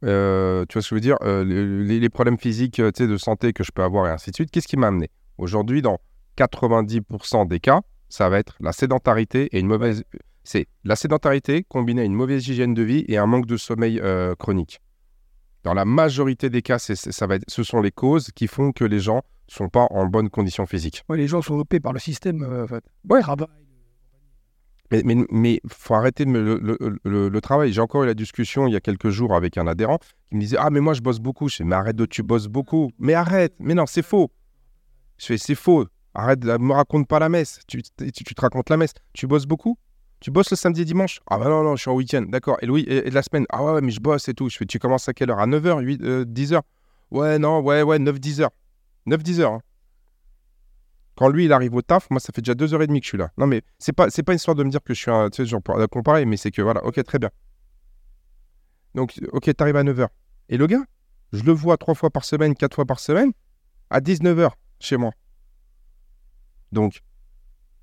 Euh, 0.03 0.65
tu 0.67 0.73
vois 0.73 0.81
ce 0.81 0.89
que 0.89 0.89
je 0.89 0.95
veux 0.95 1.01
dire 1.01 1.17
Euh, 1.21 1.43
les, 1.43 1.99
les 1.99 2.09
problèmes 2.09 2.37
physiques 2.39 2.81
de 2.81 3.17
santé 3.17 3.53
que 3.53 3.63
je 3.63 3.71
peux 3.71 3.83
avoir 3.83 4.07
et 4.07 4.09
ainsi 4.11 4.31
de 4.31 4.35
suite. 4.35 4.49
Qu'est-ce 4.51 4.67
qui 4.67 4.77
m'a 4.77 4.87
amené? 4.87 5.09
Aujourd'hui, 5.37 5.81
dans 5.81 5.99
90% 6.37 7.47
des 7.47 7.59
cas, 7.59 7.81
ça 8.09 8.29
va 8.29 8.39
être 8.39 8.55
la 8.59 8.71
sédentarité 8.71 9.49
et 9.55 9.59
une 9.59 9.67
mauvaise. 9.67 10.03
C'est 10.43 10.65
la 10.83 10.95
sédentarité 10.95 11.63
combinée 11.63 12.01
à 12.01 12.05
une 12.05 12.13
mauvaise 12.15 12.47
hygiène 12.47 12.73
de 12.73 12.81
vie 12.81 13.05
et 13.07 13.17
un 13.17 13.27
manque 13.27 13.45
de 13.45 13.57
sommeil 13.57 13.99
euh, 14.01 14.33
chronique. 14.35 14.79
Dans 15.63 15.75
la 15.75 15.85
majorité 15.85 16.49
des 16.49 16.63
cas, 16.63 16.79
c'est- 16.79 16.95
ça 17.11 17.27
va 17.27 17.35
être, 17.35 17.43
ce 17.47 17.61
sont 17.63 17.81
les 17.81 17.91
causes 17.91 18.31
qui 18.33 18.47
font 18.47 18.71
que 18.71 18.83
les 18.83 18.99
gens 18.99 19.17
ne 19.49 19.53
sont 19.53 19.69
pas 19.69 19.85
en 19.91 20.07
bonne 20.07 20.29
condition 20.29 20.65
physique. 20.65 21.03
Ouais, 21.09 21.17
les 21.17 21.27
gens 21.27 21.43
sont 21.43 21.57
dopés 21.57 21.79
par 21.79 21.93
le 21.93 21.99
système. 21.99 22.41
en 22.43 22.65
fait. 22.65 22.83
Ouais, 23.07 23.21
travail. 23.21 23.47
Mais 24.91 25.61
il 25.63 25.69
faut 25.69 25.95
arrêter 25.95 26.25
le, 26.25 27.39
travail. 27.39 27.71
J'ai 27.71 27.81
encore 27.81 28.03
eu 28.03 28.07
la 28.07 28.13
discussion 28.13 28.67
il 28.67 28.73
y 28.73 28.75
a 28.75 28.81
quelques 28.81 29.09
jours 29.09 29.33
avec 29.35 29.57
un 29.57 29.67
adhérent 29.67 29.99
qui 30.29 30.35
me 30.35 30.41
disait 30.41 30.57
Ah, 30.59 30.69
mais 30.69 30.81
moi 30.81 30.93
je 30.93 31.01
bosse 31.01 31.19
beaucoup. 31.19 31.47
Je 31.49 31.57
fais 31.57 31.63
Mais 31.63 31.75
arrête 31.75 31.95
de, 31.95 32.05
tu 32.05 32.23
bosses 32.23 32.47
beaucoup. 32.47 32.91
Mais 32.99 33.13
arrête. 33.13 33.53
Mais 33.59 33.73
non, 33.73 33.85
c'est 33.85 34.01
faux. 34.03 34.31
Je 35.17 35.25
fais 35.27 35.37
C'est 35.37 35.55
faux. 35.55 35.85
Arrête, 36.13 36.39
de- 36.39 36.57
me 36.57 36.73
raconte 36.73 37.07
pas 37.07 37.19
la 37.19 37.29
messe. 37.29 37.61
Tu, 37.67 37.81
te 37.83 38.41
racontes 38.41 38.69
la 38.69 38.75
messe. 38.77 38.93
Tu 39.13 39.27
bosses 39.27 39.45
beaucoup? 39.45 39.77
Tu 40.19 40.29
bosses 40.29 40.51
le 40.51 40.57
samedi 40.57 40.81
et 40.81 40.85
dimanche? 40.85 41.19
Ah, 41.29 41.37
bah 41.37 41.47
non, 41.47 41.63
non, 41.63 41.75
je 41.77 41.81
suis 41.81 41.89
en 41.89 41.95
week-end. 41.95 42.23
D'accord. 42.27 42.57
Et, 42.61 42.69
oui, 42.69 42.81
et, 42.87 43.07
et 43.07 43.11
la 43.11 43.23
semaine? 43.23 43.45
Ah, 43.49 43.63
ouais, 43.63 43.71
ouais, 43.73 43.81
mais 43.81 43.91
je 43.91 44.01
bosse 44.01 44.27
et 44.27 44.33
tout. 44.33 44.49
Je 44.49 44.57
fais 44.57 44.65
Tu 44.65 44.77
commences 44.77 45.07
à 45.07 45.13
quelle 45.13 45.31
heure? 45.31 45.39
À 45.39 45.47
9h 45.47 45.79
8, 45.79 46.01
10h 46.01 46.61
Ouais, 47.11 47.39
non, 47.39 47.61
ouais, 47.61 47.81
ouais, 47.81 47.97
9-10 47.97 48.41
heures. 48.41 48.51
9-10 49.07 49.39
heures. 49.39 49.53
hein. 49.53 49.61
Quand 51.15 51.29
lui, 51.29 51.45
il 51.45 51.53
arrive 51.53 51.75
au 51.75 51.81
taf, 51.81 52.09
moi, 52.09 52.19
ça 52.19 52.31
fait 52.33 52.41
déjà 52.41 52.55
deux 52.55 52.73
heures 52.73 52.81
et 52.81 52.87
demie 52.87 52.99
que 52.99 53.05
je 53.05 53.09
suis 53.09 53.17
là. 53.17 53.29
Non, 53.37 53.47
mais 53.47 53.61
c'est 53.79 53.93
pas, 53.93 54.07
pas 54.25 54.33
histoire 54.33 54.55
de 54.55 54.63
me 54.63 54.69
dire 54.69 54.81
que 54.83 54.93
je 54.93 54.99
suis 54.99 55.11
un, 55.11 55.29
tu 55.29 55.43
sais, 55.43 55.45
genre, 55.45 55.61
pour 55.61 55.77
comparer, 55.89 56.25
mais 56.25 56.37
c'est 56.37 56.51
que 56.51 56.61
voilà, 56.61 56.83
ok, 56.85 57.03
très 57.03 57.19
bien. 57.19 57.29
Donc, 58.95 59.19
ok, 59.31 59.53
t'arrives 59.55 59.75
à 59.75 59.83
9h. 59.83 60.07
Et 60.49 60.57
le 60.57 60.67
gars, 60.67 60.83
je 61.33 61.43
le 61.43 61.51
vois 61.51 61.77
trois 61.77 61.95
fois 61.95 62.09
par 62.09 62.25
semaine, 62.25 62.55
quatre 62.55 62.75
fois 62.75 62.85
par 62.85 62.99
semaine, 62.99 63.31
à 63.89 63.99
19h 63.99 64.51
chez 64.79 64.97
moi. 64.97 65.11
Donc, 66.71 67.01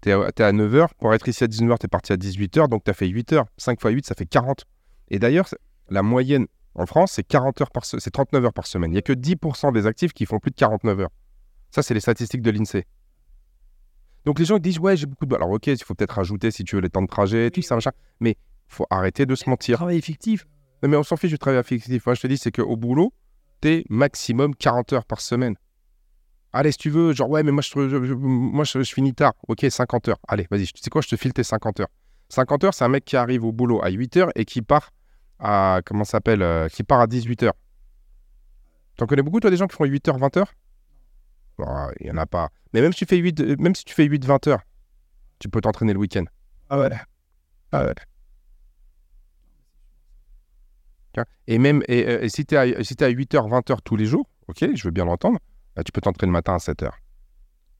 t'es 0.00 0.12
à, 0.12 0.32
t'es 0.32 0.42
à 0.42 0.52
9h, 0.52 0.88
pour 0.98 1.14
être 1.14 1.28
ici 1.28 1.44
à 1.44 1.46
19h, 1.46 1.78
t'es 1.78 1.88
parti 1.88 2.12
à 2.12 2.16
18h, 2.16 2.68
donc 2.68 2.84
t'as 2.84 2.94
fait 2.94 3.06
8h. 3.06 3.44
5 3.56 3.80
fois 3.80 3.90
8, 3.90 4.06
ça 4.06 4.14
fait 4.14 4.26
40. 4.26 4.64
Et 5.10 5.18
d'ailleurs, 5.18 5.48
la 5.88 6.02
moyenne 6.02 6.46
en 6.74 6.86
France, 6.86 7.12
c'est 7.12 7.24
40 7.24 7.60
heures 7.60 7.70
par 7.70 7.84
c'est 7.84 8.10
39 8.10 8.44
heures 8.44 8.52
par 8.52 8.66
semaine. 8.66 8.90
Il 8.90 8.94
n'y 8.94 8.98
a 8.98 9.02
que 9.02 9.12
10% 9.12 9.72
des 9.72 9.86
actifs 9.86 10.12
qui 10.12 10.26
font 10.26 10.38
plus 10.38 10.50
de 10.50 10.56
49 10.56 11.00
heures. 11.00 11.10
Ça, 11.70 11.82
c'est 11.82 11.94
les 11.94 12.00
statistiques 12.00 12.42
de 12.42 12.50
l'INSEE. 12.50 12.84
Donc 14.28 14.38
les 14.38 14.44
gens 14.44 14.56
ils 14.56 14.60
disent 14.60 14.78
ouais 14.78 14.94
j'ai 14.94 15.06
beaucoup 15.06 15.24
de 15.24 15.34
alors 15.34 15.48
ok 15.50 15.68
il 15.68 15.82
faut 15.82 15.94
peut-être 15.94 16.10
rajouter 16.16 16.50
si 16.50 16.62
tu 16.62 16.76
veux 16.76 16.82
les 16.82 16.90
temps 16.90 17.00
de 17.00 17.06
trajet 17.06 17.50
tout 17.50 17.62
ça 17.62 17.74
machin. 17.76 17.92
Mais 18.20 18.36
faut 18.66 18.84
arrêter 18.90 19.24
de 19.24 19.34
se 19.34 19.48
mentir. 19.48 19.76
Travail 19.78 19.96
effectif. 19.96 20.46
non, 20.82 20.90
mais 20.90 20.96
on 20.98 21.02
s'en 21.02 21.16
fiche 21.16 21.30
du 21.30 21.38
travail 21.38 21.58
affectif 21.58 22.04
moi 22.04 22.14
je 22.14 22.20
te 22.20 22.26
dis 22.26 22.36
c'est 22.36 22.52
qu'au 22.52 22.76
boulot 22.76 23.14
t'es 23.62 23.84
maximum 23.88 24.54
40 24.54 24.92
heures 24.92 25.04
par 25.06 25.22
semaine. 25.22 25.54
Allez 26.52 26.72
si 26.72 26.76
tu 26.76 26.90
veux 26.90 27.14
genre 27.14 27.30
ouais 27.30 27.42
mais 27.42 27.52
moi 27.52 27.62
je, 27.62 27.70
je- 27.88 28.04
je- 28.04 28.12
moi 28.12 28.64
je, 28.64 28.82
je 28.82 28.92
finis 28.92 29.14
tard. 29.14 29.32
Ok 29.48 29.64
50 29.70 30.08
heures. 30.08 30.20
Allez 30.28 30.46
vas-y 30.50 30.66
tu 30.66 30.82
sais 30.82 30.90
quoi 30.90 31.00
je 31.00 31.08
te 31.08 31.16
file 31.16 31.32
tes 31.32 31.42
50 31.42 31.80
heures. 31.80 31.88
50 32.28 32.64
heures 32.64 32.74
c'est 32.74 32.84
un 32.84 32.88
mec 32.88 33.06
qui 33.06 33.16
arrive 33.16 33.46
au 33.46 33.52
boulot 33.52 33.80
à 33.82 33.88
8 33.88 34.14
heures 34.18 34.30
et 34.34 34.44
qui 34.44 34.60
part 34.60 34.90
à 35.38 35.80
comment 35.86 36.04
ça 36.04 36.12
s'appelle 36.18 36.42
euh, 36.42 36.68
qui 36.68 36.82
part 36.84 37.00
à 37.00 37.06
18 37.06 37.44
heures. 37.44 37.54
T'en 38.98 39.06
connais 39.06 39.22
beaucoup 39.22 39.40
toi 39.40 39.48
des 39.50 39.56
gens 39.56 39.68
qui 39.68 39.74
font 39.76 39.86
8 39.86 40.06
heures 40.08 40.18
20 40.18 40.36
heures? 40.36 40.52
Bon, 41.58 41.66
il 42.00 42.06
y 42.06 42.10
en 42.10 42.16
a 42.16 42.26
pas 42.26 42.48
mais 42.72 42.80
même 42.80 42.92
si 42.92 43.00
tu 43.00 43.06
fais 43.06 43.16
8 43.16 43.40
euh, 43.40 43.56
même 43.58 43.74
si 43.74 43.84
tu 43.84 43.94
fais 43.94 44.04
8 44.04 44.24
20 44.24 44.46
heures 44.46 44.62
tu 45.38 45.48
peux 45.48 45.60
t'entraîner 45.60 45.92
le 45.92 45.98
week-end 45.98 46.24
Ah 46.70 46.78
ouais. 46.78 46.90
Ah 47.72 47.84
ouais. 47.84 47.94
Et 51.46 51.58
même 51.58 51.82
et, 51.88 52.06
euh, 52.06 52.22
et 52.22 52.28
si 52.28 52.44
tu 52.44 52.54
es 52.54 52.58
à, 52.58 52.84
si 52.84 52.96
t'es 52.96 53.04
à 53.04 53.10
8h, 53.10 53.48
20h 53.48 53.78
tous 53.84 53.96
les 53.96 54.04
jours, 54.04 54.28
ok, 54.48 54.66
je 54.74 54.84
veux 54.84 54.90
bien 54.90 55.04
l'entendre, 55.04 55.38
bah, 55.74 55.82
tu 55.82 55.92
peux 55.92 56.00
t'entraîner 56.00 56.30
le 56.30 56.32
matin 56.32 56.54
à 56.54 56.58
7h. 56.58 56.90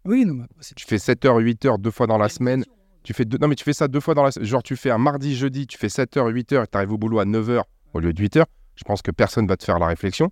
Oui, 0.04 0.24
non, 0.24 0.34
mais 0.34 0.44
après, 0.44 0.58
c'est 0.60 0.74
Tu 0.74 0.86
fais 0.86 0.96
7h, 0.96 1.42
8h 1.42 1.80
deux 1.80 1.90
fois 1.90 2.06
dans 2.06 2.18
la 2.18 2.28
semaine. 2.28 2.64
Tu 3.02 3.12
fais 3.12 3.24
deux, 3.24 3.38
non, 3.38 3.48
mais 3.48 3.54
tu 3.54 3.64
fais 3.64 3.72
ça 3.72 3.88
deux 3.88 4.00
fois 4.00 4.14
dans 4.14 4.22
la 4.22 4.30
semaine. 4.30 4.48
Genre, 4.48 4.62
tu 4.62 4.76
fais 4.76 4.90
un 4.90 4.98
mardi, 4.98 5.36
jeudi, 5.36 5.66
tu 5.66 5.78
fais 5.78 5.88
7h, 5.88 6.32
8h, 6.32 6.66
tu 6.70 6.76
arrives 6.76 6.92
au 6.92 6.98
boulot 6.98 7.18
à 7.18 7.24
9h 7.24 7.62
au 7.94 8.00
lieu 8.00 8.12
de 8.12 8.22
8h. 8.22 8.44
Je 8.74 8.84
pense 8.84 9.02
que 9.02 9.10
personne 9.10 9.46
va 9.46 9.56
te 9.56 9.64
faire 9.64 9.78
la 9.78 9.86
réflexion. 9.86 10.30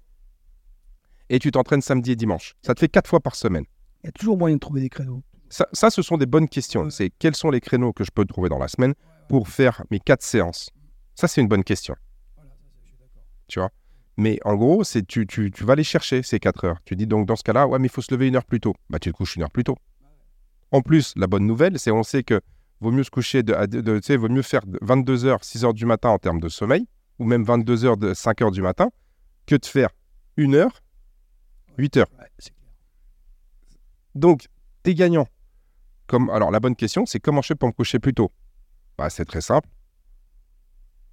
Et 1.28 1.38
tu 1.38 1.50
t'entraînes 1.50 1.82
samedi 1.82 2.12
et 2.12 2.16
dimanche. 2.16 2.54
Ça 2.62 2.74
te 2.74 2.80
fait 2.80 2.88
quatre 2.88 3.08
fois 3.08 3.20
par 3.20 3.34
semaine. 3.34 3.64
Il 4.02 4.06
y 4.06 4.08
a 4.08 4.12
toujours 4.12 4.38
moyen 4.38 4.56
de 4.56 4.60
trouver 4.60 4.80
des 4.80 4.88
créneaux. 4.88 5.22
Ça, 5.48 5.66
ça, 5.72 5.90
ce 5.90 6.02
sont 6.02 6.16
des 6.16 6.26
bonnes 6.26 6.48
questions. 6.48 6.84
Ouais. 6.84 6.90
C'est 6.90 7.10
quels 7.18 7.34
sont 7.36 7.50
les 7.50 7.60
créneaux 7.60 7.92
que 7.92 8.04
je 8.04 8.10
peux 8.12 8.24
trouver 8.24 8.48
dans 8.48 8.58
la 8.58 8.68
semaine 8.68 8.94
pour 9.28 9.48
faire 9.48 9.82
mes 9.90 9.98
quatre 10.00 10.22
séances? 10.22 10.70
Ça, 11.14 11.28
c'est 11.28 11.40
une 11.40 11.48
bonne 11.48 11.64
question. 11.64 11.94
Tu 13.48 13.58
vois? 13.58 13.70
Mais 14.16 14.38
en 14.44 14.54
gros, 14.54 14.82
c'est 14.82 15.06
tu, 15.06 15.26
tu, 15.26 15.50
tu 15.50 15.64
vas 15.64 15.74
les 15.74 15.84
chercher, 15.84 16.22
ces 16.22 16.38
4 16.40 16.64
heures. 16.64 16.78
Tu 16.84 16.96
dis 16.96 17.06
donc 17.06 17.26
dans 17.26 17.36
ce 17.36 17.42
cas-là, 17.42 17.66
ouais, 17.66 17.78
mais 17.78 17.86
il 17.86 17.90
faut 17.90 18.00
se 18.02 18.12
lever 18.14 18.28
une 18.28 18.36
heure 18.36 18.44
plus 18.44 18.60
tôt. 18.60 18.74
Bah, 18.88 18.98
tu 18.98 19.12
te 19.12 19.16
couches 19.16 19.36
une 19.36 19.42
heure 19.42 19.50
plus 19.50 19.64
tôt. 19.64 19.76
En 20.72 20.80
plus, 20.80 21.12
la 21.16 21.26
bonne 21.26 21.46
nouvelle, 21.46 21.78
c'est 21.78 21.90
on 21.90 22.02
sait 22.02 22.22
que 22.22 22.40
vaut 22.80 22.90
mieux 22.90 23.04
se 23.04 23.10
coucher, 23.10 23.42
de, 23.42 23.52
à- 23.52 23.66
de- 23.66 23.80
de- 23.80 23.98
tu 23.98 24.06
sais, 24.06 24.16
vaut 24.16 24.28
mieux 24.28 24.42
faire 24.42 24.62
22 24.82 25.26
heures, 25.26 25.44
6 25.44 25.64
heures 25.64 25.74
du 25.74 25.86
matin 25.86 26.08
en 26.08 26.18
termes 26.18 26.40
de 26.40 26.48
sommeil, 26.48 26.86
ou 27.18 27.24
même 27.24 27.44
22 27.44 27.84
heures, 27.84 27.96
de 27.96 28.14
5 28.14 28.42
heures 28.42 28.50
du 28.50 28.62
matin, 28.62 28.90
que 29.46 29.54
de 29.54 29.64
faire 29.66 29.90
une 30.36 30.54
heure, 30.54 30.80
8 31.78 31.96
heures. 31.96 32.08
Donc, 34.14 34.46
t'es 34.82 34.94
gagnant. 34.94 35.26
Comme, 36.06 36.30
alors, 36.30 36.50
la 36.50 36.60
bonne 36.60 36.76
question, 36.76 37.04
c'est 37.06 37.20
comment 37.20 37.42
je 37.42 37.48
fais 37.48 37.54
pour 37.54 37.68
me 37.68 37.72
coucher 37.72 37.98
plus 37.98 38.14
tôt? 38.14 38.30
Bah, 38.96 39.10
C'est 39.10 39.24
très 39.24 39.40
simple. 39.40 39.68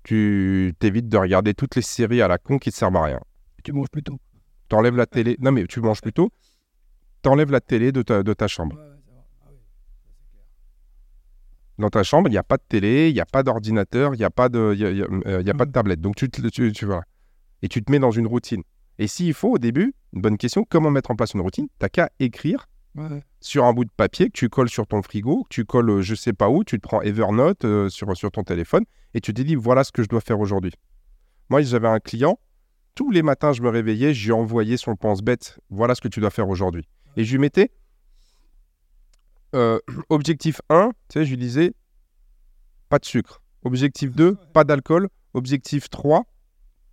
Tu 0.04 0.74
t'évites 0.80 1.08
de 1.08 1.18
regarder 1.18 1.54
toutes 1.54 1.76
les 1.76 1.82
séries 1.82 2.22
à 2.22 2.28
la 2.28 2.38
con 2.38 2.58
qui 2.60 2.70
ne 2.70 2.74
servent 2.74 2.96
à 2.98 3.04
rien. 3.04 3.20
Tu 3.64 3.72
manges 3.72 3.90
plus 3.90 4.04
tôt. 4.04 4.20
T'enlèves 4.68 4.96
la 4.98 5.06
télé. 5.06 5.38
Non, 5.40 5.52
mais 5.52 5.66
tu 5.66 5.80
manges 5.80 6.02
plus 6.02 6.14
tôt. 6.14 6.30
T'enlèves 7.22 7.52
la 7.52 7.62
télé 7.62 7.92
de 7.92 8.02
ta, 8.02 8.22
de 8.22 8.34
ta 8.34 8.48
chambre. 8.48 8.78
Dans 11.80 11.90
ta 11.90 12.04
chambre, 12.04 12.28
il 12.28 12.32
n'y 12.32 12.38
a 12.38 12.44
pas 12.44 12.58
de 12.58 12.64
télé, 12.68 13.10
il 13.10 13.14
n'y 13.14 13.20
a 13.20 13.26
pas 13.26 13.42
d'ordinateur, 13.44 14.14
il 14.14 14.18
n'y 14.20 14.24
a, 14.24 14.30
pas 14.30 14.48
de, 14.48 14.74
il 14.76 14.80
y 14.82 14.86
a, 14.86 14.92
il 14.92 14.98
y 14.98 15.02
a- 15.02 15.08
euh, 15.28 15.42
il 15.42 15.48
y 15.48 15.50
a 15.50 15.54
pas 15.54 15.66
de 15.66 15.72
tablette. 15.72 16.02
Donc, 16.02 16.16
tu, 16.16 16.30
te- 16.30 16.46
tu, 16.50 16.72
tu, 16.72 16.86
voilà. 16.86 17.04
Et 17.62 17.68
tu 17.70 17.82
te 17.84 17.92
mets 17.92 18.00
dans 18.00 18.12
une 18.12 18.28
routine. 18.28 18.62
Et 19.00 19.08
s'il 19.08 19.34
faut, 19.34 19.52
au 19.54 19.58
début, 19.58 19.94
une 20.14 20.22
bonne 20.22 20.38
question, 20.38 20.66
comment 20.68 20.92
mettre 20.92 21.12
en 21.12 21.16
place 21.16 21.34
une 21.34 21.42
routine? 21.42 21.68
T'as 21.80 21.90
qu'à 21.90 22.10
écrire 22.20 22.68
Ouais. 22.96 23.24
sur 23.42 23.66
un 23.66 23.74
bout 23.74 23.86
de 23.86 23.90
papier 23.98 24.28
que 24.28 24.34
tu 24.34 24.50
colles 24.50 24.70
sur 24.70 24.86
ton 24.86 25.02
frigo, 25.02 25.44
que 25.46 25.50
tu 25.50 25.66
colles 25.66 25.90
euh, 25.90 26.02
je 26.04 26.14
sais 26.14 26.32
pas 26.32 26.50
où, 26.50 26.64
tu 26.64 26.78
te 26.78 26.82
prends 26.88 27.02
Evernote 27.02 27.66
euh, 27.66 27.90
sur, 27.90 28.16
sur 28.16 28.30
ton 28.30 28.44
téléphone 28.44 28.84
et 29.16 29.20
tu 29.20 29.34
te 29.34 29.42
dis 29.42 29.56
voilà 29.56 29.84
ce 29.84 29.92
que 29.92 30.04
je 30.04 30.08
dois 30.10 30.22
faire 30.22 30.40
aujourd'hui. 30.40 30.74
Moi, 31.50 31.64
j'avais 31.64 31.88
un 31.88 32.00
client, 32.00 32.38
tous 32.94 33.10
les 33.10 33.24
matins, 33.24 33.52
je 33.52 33.64
me 33.64 33.70
réveillais, 33.70 34.14
je 34.14 34.26
lui 34.26 34.32
envoyais 34.32 34.78
son 34.78 34.96
pense-bête 34.96 35.60
voilà 35.72 35.96
ce 35.96 36.02
que 36.02 36.08
tu 36.08 36.20
dois 36.20 36.30
faire 36.30 36.48
aujourd'hui. 36.50 36.88
Et 37.18 37.24
je 37.24 37.32
lui 37.32 37.40
mettais 37.40 37.72
euh, 39.56 39.80
objectif 40.10 40.62
1, 40.70 40.90
tu 41.10 41.20
sais, 41.20 41.26
je 41.26 41.32
lui 41.32 41.38
disais 41.38 41.74
pas 42.90 43.00
de 43.00 43.06
sucre. 43.06 43.42
Objectif 43.64 44.12
2, 44.16 44.36
pas 44.54 44.64
d'alcool. 44.66 45.10
Objectif 45.34 45.90
3, 45.90 46.26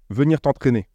venir 0.08 0.40
t'entraîner. 0.40 0.88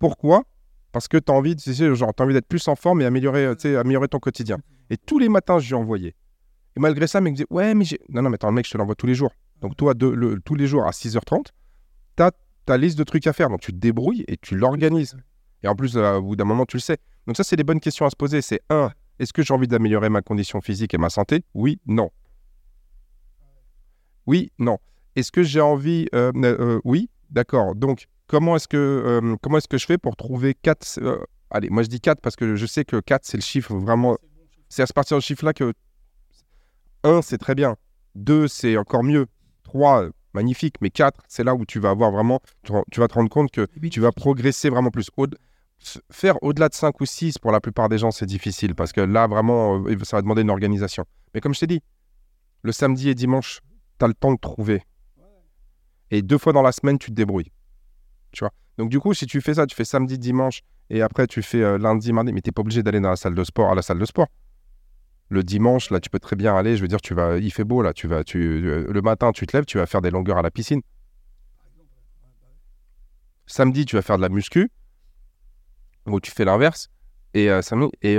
Pourquoi? 0.00 0.42
Parce 0.90 1.06
que 1.06 1.18
tu 1.18 1.30
as 1.30 1.34
envie, 1.34 1.54
genre, 1.94 2.12
t'as 2.12 2.24
envie 2.24 2.34
d'être 2.34 2.48
plus 2.48 2.66
en 2.66 2.74
forme 2.74 3.02
et 3.02 3.04
améliorer, 3.04 3.54
améliorer 3.76 4.08
ton 4.08 4.18
quotidien. 4.18 4.58
Et 4.88 4.96
tous 4.96 5.20
les 5.20 5.28
matins, 5.28 5.60
je 5.60 5.68
lui 5.68 5.74
envoyais. 5.74 6.16
Et 6.76 6.80
malgré 6.80 7.06
ça, 7.06 7.20
le 7.20 7.24
mec 7.24 7.32
me 7.32 7.36
disait 7.36 7.46
Ouais, 7.50 7.74
mais 7.74 7.84
j'ai. 7.84 8.00
Non, 8.08 8.22
non, 8.22 8.30
mais 8.30 8.34
attends, 8.34 8.50
mec, 8.50 8.66
je 8.66 8.72
te 8.72 8.78
l'envoie 8.78 8.96
tous 8.96 9.06
les 9.06 9.14
jours. 9.14 9.30
Donc, 9.60 9.76
toi, 9.76 9.94
tous 9.94 10.54
les 10.54 10.66
jours 10.66 10.84
à 10.86 10.90
6h30, 10.90 11.44
tu 12.16 12.22
as 12.22 12.32
ta 12.64 12.76
liste 12.76 12.98
de 12.98 13.04
trucs 13.04 13.26
à 13.26 13.32
faire. 13.32 13.50
Donc, 13.50 13.60
tu 13.60 13.72
te 13.72 13.76
débrouilles 13.76 14.24
et 14.26 14.36
tu 14.36 14.56
l'organises. 14.56 15.16
Et 15.62 15.68
en 15.68 15.76
plus, 15.76 15.96
euh, 15.96 16.16
au 16.16 16.22
bout 16.22 16.36
d'un 16.36 16.44
moment, 16.44 16.64
tu 16.64 16.78
le 16.78 16.80
sais. 16.80 16.96
Donc, 17.26 17.36
ça, 17.36 17.44
c'est 17.44 17.56
les 17.56 17.64
bonnes 17.64 17.80
questions 17.80 18.06
à 18.06 18.10
se 18.10 18.16
poser. 18.16 18.40
C'est 18.40 18.62
un, 18.70 18.90
est-ce 19.18 19.32
que 19.32 19.42
j'ai 19.42 19.52
envie 19.52 19.68
d'améliorer 19.68 20.08
ma 20.08 20.22
condition 20.22 20.60
physique 20.62 20.94
et 20.94 20.98
ma 20.98 21.10
santé? 21.10 21.44
Oui, 21.52 21.78
non. 21.86 22.10
Oui, 24.26 24.50
non. 24.58 24.78
Est-ce 25.14 25.30
que 25.30 25.42
j'ai 25.42 25.60
envie 25.60 26.06
euh, 26.14 26.32
euh, 26.36 26.80
Oui, 26.84 27.10
d'accord. 27.30 27.74
Donc, 27.74 28.06
comment 28.30 28.54
est-ce 28.54 28.68
que, 28.68 28.76
euh, 28.76 29.36
comment 29.42 29.58
est-ce 29.58 29.66
que 29.66 29.76
je 29.76 29.86
fais 29.86 29.98
pour 29.98 30.14
trouver 30.14 30.54
4 30.54 31.00
Allez, 31.50 31.68
moi 31.68 31.82
je 31.82 31.88
dis 31.88 32.00
4 32.00 32.20
parce 32.20 32.36
que 32.36 32.54
je 32.54 32.64
sais 32.64 32.84
que 32.84 33.00
4, 33.00 33.24
c'est 33.24 33.36
le 33.36 33.42
chiffre 33.42 33.74
vraiment. 33.74 34.16
C'est 34.68 34.82
à 34.82 34.86
ce 34.86 34.92
partir 34.92 35.16
de 35.16 35.20
ce 35.20 35.26
chiffre-là 35.26 35.52
que 35.52 35.72
1, 37.02 37.22
c'est 37.22 37.38
très 37.38 37.56
bien. 37.56 37.76
2, 38.14 38.46
c'est 38.46 38.76
encore 38.76 39.02
mieux. 39.02 39.26
3, 39.64 40.04
euh, 40.04 40.10
magnifique. 40.32 40.76
Mais 40.80 40.90
4, 40.90 41.20
c'est 41.26 41.42
là 41.42 41.56
où 41.56 41.66
tu 41.66 41.80
vas 41.80 41.90
avoir 41.90 42.12
vraiment. 42.12 42.40
Tu, 42.62 43.00
vas 43.00 43.08
te 43.08 43.14
rendre 43.14 43.30
compte 43.30 43.50
que 43.50 43.66
tu 43.88 43.98
vas 43.98 44.12
progresser 44.12 44.70
vraiment 44.70 44.90
plus. 44.90 45.08
Au- 45.16 45.26
faire 46.12 46.40
au-delà 46.42 46.68
de 46.68 46.74
5 46.74 47.00
ou 47.00 47.06
6, 47.06 47.38
pour 47.38 47.50
la 47.50 47.60
plupart 47.60 47.88
des 47.88 47.98
gens, 47.98 48.12
c'est 48.12 48.26
difficile 48.26 48.76
parce 48.76 48.92
que 48.92 49.00
là, 49.00 49.26
vraiment, 49.26 49.82
euh, 49.82 49.96
ça 50.04 50.18
va 50.18 50.22
demander 50.22 50.42
une 50.42 50.50
organisation. 50.50 51.04
Mais 51.34 51.40
comme 51.40 51.54
je 51.54 51.60
t'ai 51.60 51.66
dit, 51.66 51.80
le 52.62 52.70
samedi 52.70 53.08
et 53.08 53.16
dimanche, 53.16 53.60
tu 53.98 54.04
as 54.04 54.08
le 54.08 54.14
temps 54.14 54.32
de 54.32 54.38
trouver. 54.38 54.84
Et 56.12 56.22
deux 56.22 56.38
fois 56.38 56.52
dans 56.52 56.62
la 56.62 56.70
semaine, 56.72 56.98
tu 56.98 57.10
te 57.10 57.14
débrouilles. 57.14 57.50
Tu 58.32 58.44
Donc, 58.78 58.90
du 58.90 59.00
coup, 59.00 59.14
si 59.14 59.26
tu 59.26 59.40
fais 59.40 59.54
ça, 59.54 59.66
tu 59.66 59.74
fais 59.74 59.84
samedi, 59.84 60.18
dimanche, 60.18 60.62
et 60.90 61.02
après, 61.02 61.28
tu 61.28 61.40
fais 61.40 61.62
euh, 61.62 61.78
lundi, 61.78 62.12
mardi, 62.12 62.32
mais 62.32 62.40
tu 62.40 62.50
pas 62.50 62.60
obligé 62.60 62.82
d'aller 62.82 63.00
dans 63.00 63.10
la 63.10 63.16
salle 63.16 63.34
de 63.34 63.44
sport, 63.44 63.70
à 63.70 63.74
la 63.76 63.82
salle 63.82 63.98
de 63.98 64.04
sport. 64.04 64.26
Le 65.28 65.44
dimanche, 65.44 65.90
là, 65.90 66.00
tu 66.00 66.10
peux 66.10 66.18
très 66.18 66.34
bien 66.34 66.56
aller. 66.56 66.76
Je 66.76 66.82
veux 66.82 66.88
dire, 66.88 67.00
tu 67.00 67.14
vas, 67.14 67.38
il 67.38 67.52
fait 67.52 67.62
beau, 67.62 67.82
là. 67.82 67.92
Tu 67.92 68.08
vas, 68.08 68.24
tu, 68.24 68.66
euh, 68.66 68.92
le 68.92 69.00
matin, 69.00 69.30
tu 69.30 69.46
te 69.46 69.56
lèves, 69.56 69.64
tu 69.64 69.78
vas 69.78 69.86
faire 69.86 70.02
des 70.02 70.10
longueurs 70.10 70.38
à 70.38 70.42
la 70.42 70.50
piscine. 70.50 70.82
Samedi, 73.46 73.86
tu 73.86 73.94
vas 73.94 74.02
faire 74.02 74.16
de 74.16 74.22
la 74.22 74.28
muscu. 74.28 74.70
Ou 76.06 76.18
tu 76.18 76.32
fais 76.32 76.44
l'inverse. 76.44 76.88
Et 77.34 77.48
euh, 77.48 77.62
samedi, 77.62 77.92
et 78.02 78.16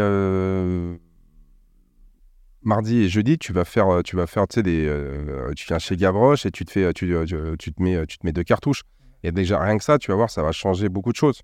mardi 2.63 2.99
et 2.99 3.09
jeudi, 3.09 3.37
tu 3.37 3.51
vas 3.51 3.65
faire, 3.65 4.01
tu 4.05 4.15
vas 4.15 4.27
faire, 4.27 4.47
tu 4.47 4.55
sais, 4.55 4.63
des, 4.63 4.87
tu 5.57 5.65
viens 5.67 5.79
chez 5.79 5.97
Gavroche 5.97 6.45
et 6.45 6.51
tu 6.51 6.63
te 6.63 6.71
fais, 6.71 6.93
tu, 6.93 7.13
tu, 7.59 7.73
te 7.73 7.81
mets, 7.83 8.05
tu 8.07 8.17
te 8.17 8.25
mets 8.25 8.31
deux 8.31 8.43
cartouches. 8.43 8.83
Et 9.23 9.31
déjà 9.31 9.59
rien 9.59 9.77
que 9.77 9.83
ça, 9.83 9.97
tu 9.99 10.11
vas 10.11 10.15
voir, 10.17 10.29
ça 10.29 10.41
va 10.43 10.51
changer 10.51 10.89
beaucoup 10.89 11.11
de 11.11 11.17
choses. 11.17 11.41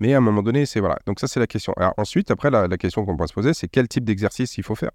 Mais 0.00 0.14
à 0.14 0.18
un 0.18 0.20
moment 0.20 0.42
donné, 0.42 0.66
c'est 0.66 0.80
voilà. 0.80 0.98
Donc 1.06 1.20
ça, 1.20 1.28
c'est 1.28 1.40
la 1.40 1.46
question. 1.46 1.72
Alors, 1.76 1.94
ensuite, 1.96 2.30
après, 2.30 2.50
la, 2.50 2.66
la 2.66 2.76
question 2.76 3.04
qu'on 3.04 3.16
pourrait 3.16 3.28
se 3.28 3.34
poser, 3.34 3.54
c'est 3.54 3.68
quel 3.68 3.88
type 3.88 4.04
d'exercice 4.04 4.56
il 4.58 4.64
faut 4.64 4.74
faire? 4.74 4.90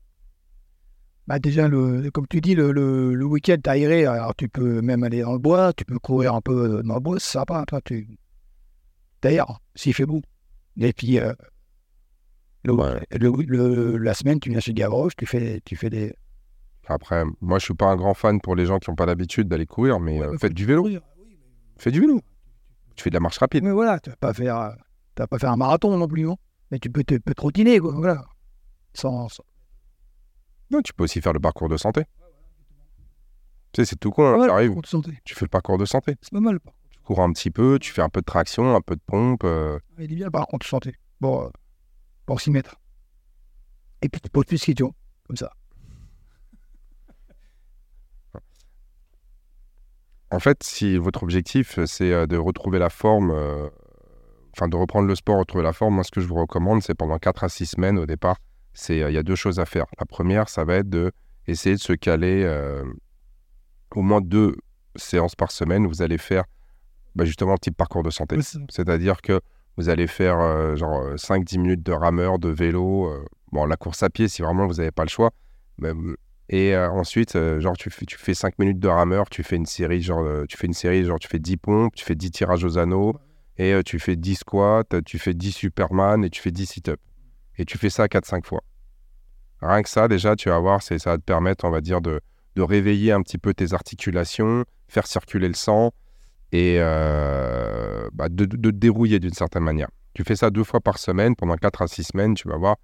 Bah 1.27 1.37
déjà, 1.39 1.67
le, 1.67 2.09
comme 2.11 2.27
tu 2.27 2.41
dis, 2.41 2.55
le, 2.55 2.71
le, 2.71 3.13
le 3.13 3.25
week-end, 3.25 3.57
aéré. 3.65 4.05
Alors, 4.05 4.35
tu 4.35 4.49
peux 4.49 4.81
même 4.81 5.03
aller 5.03 5.21
dans 5.21 5.33
le 5.33 5.39
bois, 5.39 5.73
tu 5.73 5.85
peux 5.85 5.99
courir 5.99 6.33
un 6.33 6.41
peu 6.41 6.81
dans 6.83 6.95
le 6.95 6.99
bois, 6.99 7.19
c'est 7.19 7.33
sympa. 7.33 7.63
Toi, 7.67 7.79
tu... 7.85 8.17
D'ailleurs, 9.21 9.59
s'il 9.75 9.93
fait 9.93 10.05
beau. 10.05 10.21
Et 10.79 10.91
puis, 10.91 11.19
euh, 11.19 11.33
le, 12.63 12.73
Ouais. 12.73 13.01
le- 13.11 13.97
la 13.97 14.13
semaine, 14.13 14.39
tu 14.39 14.49
viens 14.49 14.59
chez 14.59 14.73
Gavroche, 14.73 15.15
tu 15.15 15.25
fais, 15.25 15.61
tu 15.63 15.75
fais 15.75 15.89
des. 15.89 16.13
Après, 16.87 17.23
moi, 17.41 17.59
je 17.59 17.65
suis 17.65 17.73
pas 17.75 17.85
un 17.87 17.95
grand 17.95 18.15
fan 18.15 18.41
pour 18.41 18.55
les 18.55 18.65
gens 18.65 18.79
qui 18.79 18.89
n'ont 18.89 18.95
pas 18.95 19.05
l'habitude 19.05 19.47
d'aller 19.47 19.67
courir, 19.67 19.99
mais 19.99 20.19
euh, 20.21 20.31
Ouais, 20.31 20.37
faites 20.39 20.53
du 20.53 20.65
vélo. 20.65 20.89
Fais 21.79 21.91
du 21.91 22.01
vélo. 22.01 22.21
Tu 22.95 23.03
fais 23.03 23.09
de 23.09 23.15
la 23.15 23.19
marche 23.19 23.37
rapide. 23.39 23.63
Mais 23.63 23.71
voilà, 23.71 23.99
tu 23.99 24.09
vas 24.09 24.15
pas 24.17 24.33
faire, 24.33 24.75
tu 25.15 25.21
vas 25.21 25.27
pas 25.27 25.39
faire 25.39 25.51
un 25.51 25.57
marathon 25.57 25.95
non 25.97 26.07
plus, 26.07 26.23
non 26.23 26.37
Mais 26.71 26.79
tu 26.79 26.89
peux 26.91 27.03
te 27.03 27.15
peux 27.17 27.33
trottiner, 27.33 27.79
quoi. 27.79 27.93
Voilà. 27.93 28.25
Sans, 28.93 29.29
sans- 29.29 29.43
Non, 30.71 30.81
tu 30.81 30.93
peux 30.93 31.05
aussi 31.05 31.21
faire 31.21 31.33
le 31.33 31.39
parcours 31.39 31.69
de 31.69 31.77
santé. 31.77 32.03
Tu 33.71 33.81
sais, 33.81 33.85
c'est 33.85 33.95
tout 33.97 34.11
con. 34.11 34.41
hein, 34.41 34.67
pour 34.73 34.81
te 34.81 34.87
santé. 34.87 35.11
tu 35.23 35.35
fais 35.35 35.45
le 35.45 35.49
parcours 35.49 35.77
de 35.77 35.85
santé. 35.85 36.15
C'est 36.21 36.31
pas 36.31 36.39
mal. 36.39 36.59
par 36.59 36.73
contre. 36.73 36.85
Tu 36.89 36.99
cours 37.01 37.21
un 37.21 37.31
petit 37.31 37.51
peu, 37.51 37.77
tu 37.79 37.91
fais 37.91 38.01
un 38.01 38.09
peu 38.09 38.19
de 38.21 38.25
traction, 38.25 38.75
un 38.75 38.81
peu 38.81 38.95
de 38.95 39.01
pompe. 39.05 39.43
euh, 39.43 39.79
Il 39.99 40.11
est 40.11 40.15
bien 40.15 40.29
par 40.31 40.47
contre 40.47 40.65
santé. 40.65 40.93
Bon, 41.21 41.45
euh, 41.45 41.49
pour 42.25 42.41
s'y 42.41 42.49
mettre. 42.51 42.75
Et 44.01 44.09
puis 44.09 44.19
tu 44.21 44.29
poses 44.29 44.45
plus 44.45 44.59
de 44.59 44.63
questions, 44.65 44.93
comme 45.27 45.37
ça. 45.37 45.51
En 50.31 50.39
fait, 50.39 50.61
si 50.63 50.97
votre 50.97 51.23
objectif, 51.23 51.79
euh, 51.79 51.85
c'est 51.85 52.13
euh, 52.13 52.27
de 52.27 52.37
retrouver 52.37 52.79
la 52.79 52.89
forme, 52.89 53.31
euh, 53.31 53.67
enfin 54.55 54.67
de 54.67 54.75
reprendre 54.75 55.07
le 55.07 55.15
sport, 55.15 55.39
retrouver 55.39 55.63
la 55.63 55.73
forme, 55.73 55.95
moi, 55.95 56.03
ce 56.03 56.11
que 56.11 56.21
je 56.21 56.27
vous 56.27 56.35
recommande, 56.35 56.81
c'est 56.83 56.95
pendant 56.95 57.17
4 57.17 57.43
à 57.43 57.49
6 57.49 57.65
semaines 57.65 57.97
au 57.97 58.05
départ, 58.05 58.37
c'est 58.73 58.97
il 58.97 59.11
y 59.11 59.17
a 59.17 59.23
deux 59.23 59.35
choses 59.35 59.59
à 59.59 59.65
faire. 59.65 59.85
La 59.99 60.05
première, 60.05 60.49
ça 60.49 60.63
va 60.63 60.75
être 60.75 60.89
de 60.89 61.11
essayer 61.47 61.75
de 61.75 61.81
se 61.81 61.93
caler 61.93 62.47
au 63.95 64.01
moins 64.01 64.21
deux 64.21 64.55
séances 64.95 65.35
par 65.35 65.51
semaine 65.51 65.85
où 65.85 65.89
vous 65.89 66.01
allez 66.01 66.19
faire 66.19 66.43
bah, 67.15 67.25
justement 67.25 67.53
un 67.53 67.57
petit 67.57 67.71
parcours 67.71 68.03
de 68.03 68.11
santé. 68.11 68.37
C'est-à-dire 68.69 69.21
que 69.21 69.41
vous 69.77 69.89
allez 69.89 70.07
faire 70.07 70.39
euh, 70.39 70.75
genre 70.75 71.15
5-10 71.15 71.59
minutes 71.59 71.83
de 71.83 71.93
rameur, 71.93 72.37
de 72.37 72.49
vélo, 72.49 73.07
euh, 73.07 73.25
bon, 73.51 73.65
la 73.65 73.77
course 73.77 74.03
à 74.03 74.09
pied 74.09 74.27
si 74.27 74.41
vraiment 74.41 74.67
vous 74.67 74.75
n'avez 74.75 74.91
pas 74.91 75.03
le 75.03 75.09
choix. 75.09 75.31
Mais, 75.77 75.91
et 76.49 76.75
euh, 76.75 76.89
ensuite, 76.89 77.35
euh, 77.35 77.59
genre, 77.59 77.77
tu 77.77 77.91
fais, 77.91 78.05
tu 78.07 78.17
fais 78.17 78.33
5 78.33 78.57
minutes 78.57 78.79
de 78.79 78.87
rameur, 78.87 79.29
tu 79.29 79.43
fais 79.43 79.55
une 79.55 79.67
série, 79.67 80.01
genre, 80.01 80.21
euh, 80.21 80.45
tu 80.49 80.57
fais 80.57 80.65
une 80.65 80.73
série, 80.73 81.05
genre, 81.05 81.19
tu 81.19 81.27
fais 81.27 81.37
10 81.37 81.57
pompes, 81.57 81.93
tu 81.93 82.03
fais 82.03 82.15
10 82.15 82.31
tirages 82.31 82.63
aux 82.63 82.79
anneaux, 82.79 83.15
et 83.59 83.71
euh, 83.73 83.83
tu 83.83 83.99
fais 83.99 84.15
10 84.15 84.35
squats, 84.37 84.83
tu 85.05 85.19
fais 85.19 85.35
10 85.35 85.51
Superman, 85.51 86.25
et 86.25 86.31
tu 86.31 86.41
fais 86.41 86.49
10 86.49 86.65
sit-ups. 86.65 87.01
Et 87.59 87.65
tu 87.65 87.77
fais 87.77 87.91
ça 87.91 88.07
4-5 88.07 88.47
fois. 88.47 88.63
Rien 89.61 89.83
que 89.83 89.89
ça, 89.89 90.07
déjà, 90.07 90.35
tu 90.35 90.49
vas 90.49 90.57
voir, 90.57 90.81
ça 90.81 90.95
va 90.95 91.17
te 91.17 91.23
permettre, 91.23 91.69
de, 91.69 92.21
réveiller 92.57 93.11
un 93.11 93.21
petit 93.21 93.37
peu 93.37 93.53
tes 93.53 93.73
articulations, 93.73 94.65
faire 94.87 95.05
circuler 95.05 95.47
le 95.47 95.53
sang, 95.53 95.91
et 96.51 96.79
bah, 96.79 98.27
de, 98.27 98.45
de, 98.45 98.57
de 98.57 98.71
te 98.71 98.75
dérouiller 98.75 99.19
d'une 99.19 99.33
certaine 99.33 99.63
manière. 99.63 99.89
Tu 100.13 100.23
fais 100.23 100.35
ça 100.35 100.49
deux 100.49 100.63
fois 100.63 100.79
par 100.79 100.97
semaine, 100.97 101.35
pendant 101.35 101.55
4 101.55 101.83
à 101.83 101.87
6 101.87 102.05
semaines, 102.05 102.33
tu 102.33 102.47
vas 102.47 102.57
voir. 102.57 102.77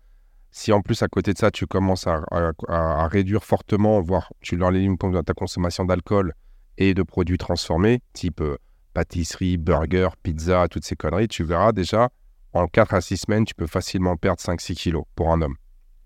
Si 0.57 0.71
en 0.71 0.79
plus, 0.79 1.03
à 1.03 1.09
côté 1.09 1.33
de 1.33 1.37
ça, 1.37 1.51
tu 1.51 1.67
commences 1.67 2.07
à, 2.07 3.07
réduire 3.09 3.43
fortement, 3.43 3.99
voire 3.99 4.31
tu 4.39 4.55
l'enlèves 4.55 4.95
ta 5.25 5.33
consommation 5.33 5.83
d'alcool 5.83 6.33
et 6.77 6.93
de 6.93 7.03
produits 7.03 7.37
transformés, 7.37 8.01
type 8.13 8.39
euh, 8.39 8.55
pâtisserie, 8.93 9.57
burger, 9.57 10.07
pizza, 10.23 10.69
toutes 10.69 10.85
ces 10.85 10.95
conneries, 10.95 11.27
tu 11.27 11.43
verras 11.43 11.73
déjà, 11.73 12.07
en 12.53 12.67
4 12.67 12.93
à 12.93 13.01
6 13.01 13.17
semaines, 13.17 13.43
tu 13.43 13.53
peux 13.53 13.67
facilement 13.67 14.15
perdre 14.15 14.39
5-6 14.39 14.75
kilos 14.75 15.03
pour 15.13 15.29
un 15.33 15.41
homme. 15.41 15.55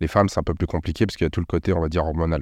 Les 0.01 0.07
femmes, 0.07 0.29
c'est 0.29 0.39
un 0.39 0.43
peu 0.43 0.55
plus 0.55 0.65
compliqué 0.65 1.05
parce 1.05 1.15
qu'il 1.15 1.25
y 1.25 1.27
a 1.27 1.29
tout 1.29 1.41
le 1.41 1.45
côté, 1.45 1.71
on 1.71 1.79
va 1.79 1.87
dire, 1.87 2.03
hormonal. 2.03 2.41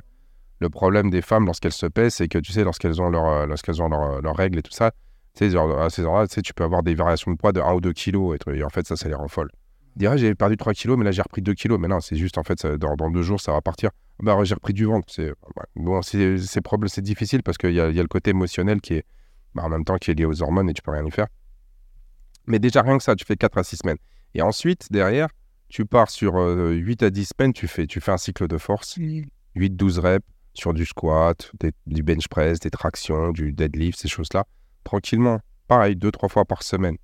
Le 0.61 0.69
problème 0.69 1.09
des 1.09 1.21
femmes 1.21 1.45
lorsqu'elles 1.45 1.73
se 1.73 1.87
pèsent, 1.87 2.15
c'est 2.15 2.29
que 2.29 2.39
tu 2.39 2.53
sais, 2.53 2.63
lorsqu'elles 2.63 3.01
ont, 3.01 3.09
leur, 3.09 3.25
euh, 3.25 3.45
leur, 3.45 4.21
leurs 4.21 4.35
règles 4.35 4.59
et 4.59 4.63
tout 4.63 4.71
ça, 4.71 4.91
tu 5.35 5.51
sais, 5.51 5.57
à 5.57 5.89
ces 5.89 6.03
heures-là, 6.03 6.27
tu 6.27 6.53
peux 6.53 6.63
avoir 6.63 6.83
des 6.83 6.95
variations 6.95 7.31
de 7.31 7.37
poids 7.37 7.51
de 7.51 7.59
1 7.59 7.73
ou 7.73 7.81
2 7.81 7.91
kilos. 7.91 8.37
Et. 8.47 8.59
Et 8.59 8.63
en 8.63 8.69
fait, 8.69 8.87
ça, 8.87 8.95
ça 8.95 9.09
les 9.09 9.13
rend 9.13 9.27
folles. 9.27 9.51
On 9.97 9.99
dirait, 9.99 10.17
j'ai 10.19 10.35
perdu 10.35 10.57
3 10.57 10.73
kilos, 10.73 10.95
mais 10.95 11.05
là, 11.05 11.11
j'ai 11.11 11.23
repris 11.23 11.41
2 11.41 11.55
kilos. 11.55 11.79
Mais 11.79 11.87
non, 11.87 11.99
c'est 12.01 12.15
juste, 12.15 12.37
en 12.37 12.43
fait, 12.43 12.59
ça- 12.59 12.77
dans, 12.77 12.95
dans 12.95 13.09
deux 13.09 13.23
jours, 13.23 13.41
ça 13.41 13.51
va 13.51 13.61
partir. 13.61 13.89
Bah, 14.19 14.37
j'ai 14.43 14.53
repris 14.53 14.73
du 14.73 14.85
ventre. 14.85 15.11
C'est, 15.11 15.29
ouais. 15.29 15.65
Bon, 15.75 16.03
c'est, 16.03 16.37
c'est, 16.37 16.61
problème- 16.61 16.87
c'est 16.87 17.01
difficile 17.01 17.41
parce 17.41 17.57
qu'il 17.57 17.71
y 17.71 17.75
y 17.77 17.79
a 17.81 17.89
le 17.91 18.07
côté 18.07 18.29
émotionnel 18.29 18.79
qui 18.79 18.93
est, 18.93 19.05
bah, 19.55 19.63
en 19.63 19.69
même 19.69 19.83
temps, 19.83 19.97
qui 19.97 20.11
est 20.11 20.13
lié 20.13 20.25
aux 20.25 20.41
hormones 20.43 20.69
et 20.69 20.73
tu 20.73 20.83
peux 20.83 20.91
rien 20.91 21.03
y 21.03 21.09
faire. 21.09 21.25
Mais 22.45 22.59
déjà, 22.59 22.83
rien 22.83 22.97
que 22.97 23.03
ça, 23.03 23.15
tu 23.15 23.25
fais 23.25 23.35
4 23.37 23.57
à 23.57 23.63
6 23.63 23.77
semaines. 23.77 23.97
Et 24.35 24.41
ensuite, 24.43 24.91
derrière, 24.91 25.29
tu 25.67 25.85
pars 25.85 26.09
sur 26.11 26.37
euh, 26.37 26.71
8 26.73 27.01
à 27.03 27.09
10 27.09 27.29
semaines, 27.35 27.53
tu 27.53 27.67
fais, 27.67 27.87
tu 27.87 27.99
fais 27.99 28.11
un 28.11 28.17
cycle 28.17 28.47
de 28.47 28.57
force. 28.59 28.97
8-12 29.55 29.99
reps 29.99 30.25
sur 30.53 30.73
du 30.75 30.85
squat, 30.85 31.51
des- 31.59 31.73
du 31.87 32.03
bench 32.03 32.27
press, 32.27 32.59
des 32.59 32.69
tractions, 32.69 33.31
du 33.31 33.51
deadlift, 33.51 33.99
ces 33.99 34.07
choses-là, 34.07 34.45
tranquillement. 34.83 35.39
Pareil, 35.67 35.95
deux, 35.95 36.11
trois 36.11 36.29
fois 36.29 36.45
par 36.45 36.61
semaine. 36.63 36.97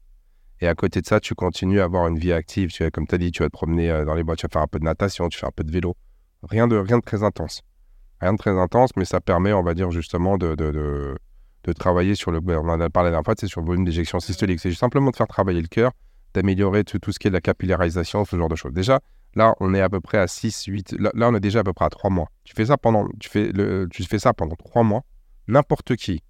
Et 0.62 0.68
à 0.68 0.76
côté 0.76 1.02
de 1.02 1.06
ça, 1.06 1.20
tu 1.20 1.36
continues 1.36 1.82
à 1.82 1.86
avoir 1.86 2.08
une 2.08 2.18
vie 2.18 2.32
active. 2.32 2.72
Tu 2.72 2.84
vois, 2.84 2.92
comme 2.92 3.08
tu 3.08 3.16
as 3.16 3.18
dit, 3.18 3.32
tu 3.32 3.44
vas 3.44 3.50
te 3.50 3.54
promener 3.54 3.92
euh, 3.92 4.06
dans 4.06 4.14
les 4.14 4.24
bois, 4.24 4.36
tu 4.36 4.46
vas 4.46 4.52
faire 4.52 4.62
un 4.62 4.68
peu 4.68 4.80
de 4.80 4.86
natation, 4.86 5.30
tu 5.30 5.38
fais 5.38 5.48
un 5.48 5.52
peu 5.56 5.64
de 5.64 5.72
vélo. 5.72 5.96
Rien 6.44 6.68
de, 6.68 6.76
rien 6.78 6.98
de 6.98 7.04
très 7.04 7.24
intense. 7.24 7.62
Rien 8.22 8.34
de 8.34 8.38
très 8.38 8.58
intense, 8.58 8.92
mais 8.96 9.06
ça 9.06 9.20
permet, 9.20 9.54
on 9.54 9.64
va 9.64 9.74
dire, 9.74 9.92
justement, 9.92 10.38
de, 10.38 10.56
de, 10.56 10.72
de, 10.72 11.18
de 11.64 11.74
travailler 11.74 12.16
sur 12.16 12.32
le. 12.32 12.40
On 12.46 12.70
en 12.70 12.80
a 12.80 12.90
parlé 12.90 13.08
la 13.08 13.12
dernière 13.12 13.26
fois, 13.26 13.36
c'est 13.38 13.48
sur 13.48 13.62
le 13.62 13.68
volume 13.68 13.86
d'éjection 13.86 14.20
systolique. 14.20 14.60
C'est 14.60 14.70
juste 14.70 14.80
simplement 14.80 15.12
de 15.12 15.16
faire 15.16 15.28
travailler 15.28 15.62
le 15.62 15.68
cœur, 15.68 15.92
d'améliorer 16.34 16.84
tout, 16.84 17.00
tout 17.00 17.12
ce 17.12 17.20
qui 17.20 17.28
est 17.28 17.32
de 17.32 17.36
la 17.36 17.42
capillarisation, 17.42 18.24
ce 18.26 18.38
genre 18.38 18.50
de 18.50 18.56
choses. 18.56 18.74
Déjà, 18.74 19.00
Là, 19.36 19.56
on 19.60 19.74
est 19.74 19.82
à 19.82 19.90
peu 19.90 20.00
près 20.00 20.20
à 20.20 20.28
6, 20.28 20.66
8. 20.66 20.96
Là, 21.00 21.12
là, 21.16 21.30
on 21.30 21.36
est 21.36 21.40
déjà 21.40 21.60
à 21.60 21.64
peu 21.64 21.74
près 21.74 21.86
à 21.86 21.90
3 21.90 22.10
mois. 22.10 22.30
Tu 22.44 22.54
fais 22.54 22.66
ça 22.66 22.78
pendant, 22.78 23.08
tu 23.20 23.30
fais 23.30 23.52
le, 23.52 23.88
tu 23.90 24.04
fais 24.04 24.20
ça 24.20 24.34
pendant 24.34 24.56
3 24.56 24.84
mois. 24.84 25.04
N'importe 25.48 25.96
qui. 25.96 26.24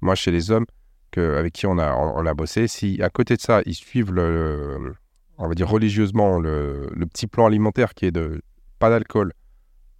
Moi, 0.00 0.14
chez 0.14 0.30
les 0.30 0.50
hommes 0.50 0.66
que, 1.12 1.36
avec 1.36 1.52
qui 1.52 1.66
on 1.66 1.78
a, 1.78 1.94
on, 1.94 2.26
a 2.26 2.34
bossé, 2.34 2.66
si 2.66 3.00
à 3.02 3.08
côté 3.10 3.36
de 3.36 3.40
ça, 3.40 3.62
ils 3.66 3.74
suivent 3.74 4.12
le, 4.12 4.94
on 5.38 5.46
va 5.48 5.54
dire 5.54 5.68
religieusement 5.68 6.40
le, 6.40 6.88
le 6.92 7.06
petit 7.06 7.26
plan 7.28 7.46
alimentaire 7.46 7.94
qui 7.94 8.06
est 8.06 8.10
de 8.10 8.42
pas 8.80 8.90
d'alcool, 8.90 9.32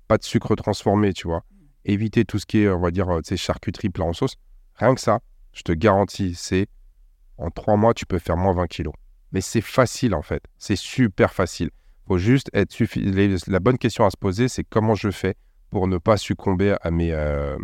pas 0.08 0.18
de 0.18 0.24
sucre 0.24 0.54
transformé, 0.56 1.12
tu 1.12 1.28
vois, 1.28 1.44
éviter 1.84 2.24
tout 2.24 2.38
ce 2.40 2.46
qui 2.46 2.62
est, 2.62 2.68
on 2.68 2.80
va 2.80 2.90
dire, 2.90 3.08
euh, 3.08 3.20
tu 3.20 3.28
sais, 3.28 3.36
charcuterie, 3.36 3.90
plat 3.90 4.04
en 4.04 4.12
sauce. 4.12 4.34
Rien 4.74 4.94
que 4.94 5.00
ça, 5.00 5.20
je 5.52 5.62
te 5.62 5.72
garantis, 5.72 6.34
c'est 6.34 6.66
en 7.38 7.50
3 7.50 7.76
mois, 7.76 7.94
tu 7.94 8.06
peux 8.06 8.18
faire 8.18 8.36
moins 8.36 8.54
20 8.54 8.66
kilos. 8.66 8.94
Mais 9.32 9.40
c'est 9.40 9.60
facile 9.60 10.14
en 10.14 10.22
fait. 10.22 10.42
C'est 10.58 10.76
super 10.76 11.32
facile 11.32 11.70
faut 12.08 12.18
juste 12.18 12.50
être 12.52 12.72
suffi- 12.72 13.00
les- 13.00 13.36
La 13.46 13.60
bonne 13.60 13.78
question 13.78 14.04
à 14.04 14.10
se 14.10 14.16
poser, 14.16 14.48
c'est 14.48 14.64
comment 14.64 14.94
je 14.96 15.10
fais 15.10 15.36
pour 15.70 15.86
ne 15.86 15.98
pas 15.98 16.16
succomber 16.16 16.74
à 16.82 16.90
mes. 16.90 17.12
euh, 17.12 17.56